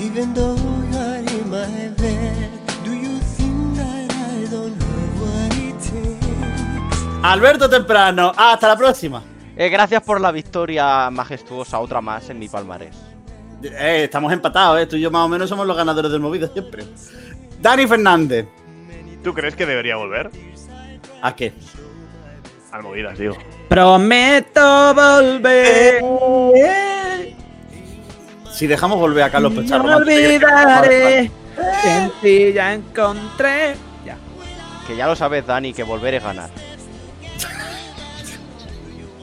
Even 0.06 0.34
though 0.34 0.56
you 0.56 0.98
are 0.98 1.22
in 1.38 1.44
my 1.50 1.88
bed, 1.96 2.50
do 2.84 2.92
you 2.92 3.18
think 3.36 3.76
that 3.76 4.10
I 4.10 4.46
don't 4.50 4.74
know 4.76 5.00
what 5.22 5.56
it 5.56 5.76
takes? 5.78 7.24
Alberto 7.24 7.68
Temprano, 7.68 8.32
hasta 8.36 8.68
la 8.68 8.76
próxima. 8.76 9.22
Eh, 9.62 9.68
gracias 9.68 10.02
por 10.02 10.20
la 10.20 10.32
victoria 10.32 11.08
majestuosa, 11.08 11.78
otra 11.78 12.00
más 12.00 12.28
en 12.30 12.36
mi 12.36 12.48
palmarés. 12.48 12.96
Eh, 13.62 14.00
estamos 14.02 14.32
empatados, 14.32 14.80
¿eh? 14.80 14.86
Tú 14.86 14.96
y 14.96 15.00
yo 15.00 15.08
más 15.12 15.24
o 15.24 15.28
menos 15.28 15.48
somos 15.48 15.64
los 15.64 15.76
ganadores 15.76 16.10
del 16.10 16.20
movida 16.20 16.48
siempre. 16.48 16.82
Dani 17.60 17.86
Fernández. 17.86 18.48
¿Tú 19.22 19.32
crees 19.32 19.54
que 19.54 19.64
debería 19.64 19.94
volver? 19.94 20.32
¿A 21.22 21.36
qué? 21.36 21.52
Al 22.72 22.82
Movidas, 22.82 23.16
digo. 23.16 23.36
Prometo 23.68 24.94
volver. 24.94 26.02
Si 28.50 28.66
dejamos 28.66 28.98
volver 28.98 29.22
a 29.22 29.30
Carlos 29.30 29.52
Pecharro. 29.52 29.84
No 29.84 29.96
olvidaré 29.98 31.30
que 31.54 31.88
en 31.88 32.10
ti 32.20 32.52
ya 32.52 32.74
encontré. 32.74 33.76
Ya. 34.04 34.16
Que 34.88 34.96
ya 34.96 35.06
lo 35.06 35.14
sabes, 35.14 35.46
Dani, 35.46 35.72
que 35.72 35.84
volver 35.84 36.14
es 36.14 36.24
ganar. 36.24 36.50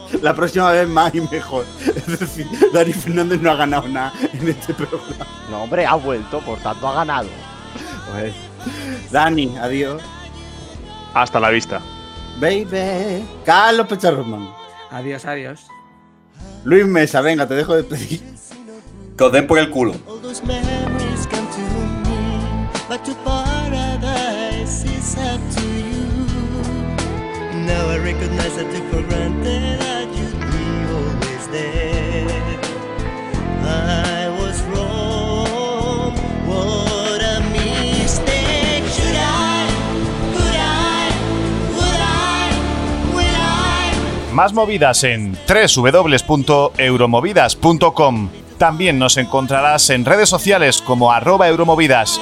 La 0.21 0.33
próxima 0.33 0.71
vez 0.71 0.87
más 0.87 1.13
y 1.13 1.21
mejor. 1.21 1.65
Es 1.95 2.19
decir, 2.19 2.47
Dani 2.73 2.93
Fernández 2.93 3.41
no 3.41 3.51
ha 3.51 3.55
ganado 3.55 3.87
nada 3.87 4.13
en 4.33 4.49
este 4.49 4.73
programa. 4.73 5.27
No, 5.49 5.63
hombre, 5.63 5.85
ha 5.85 5.95
vuelto, 5.95 6.39
por 6.41 6.59
tanto 6.59 6.87
ha 6.87 6.95
ganado. 6.95 7.29
Pues, 8.11 8.33
Dani, 9.11 9.55
adiós. 9.57 10.01
Hasta 11.13 11.39
la 11.39 11.49
vista. 11.49 11.81
Baby. 12.39 13.25
Carlos 13.45 13.87
Pecharroman. 13.87 14.49
Adiós, 14.91 15.25
adiós. 15.25 15.67
Luis 16.63 16.85
Mesa, 16.85 17.21
venga, 17.21 17.47
te 17.47 17.55
dejo 17.55 17.75
despedir. 17.75 18.21
Que 19.17 19.23
os 19.23 19.31
den 19.31 19.47
por 19.47 19.59
el 19.59 19.69
culo. 19.69 19.93
Now 27.69 27.87
I 27.89 27.97
recognize 27.97 28.57
I 28.57 28.63
took 28.63 28.83
for 28.89 29.03
granted 29.03 29.98
Más 44.39 44.53
movidas 44.53 45.03
en 45.03 45.37
www.euromovidas.com. 45.47 48.29
También 48.57 48.97
nos 48.97 49.17
encontrarás 49.17 49.89
en 49.89 50.05
redes 50.05 50.29
sociales 50.29 50.81
como 50.81 51.11
arroba 51.11 51.49
euromovidas. 51.49 52.21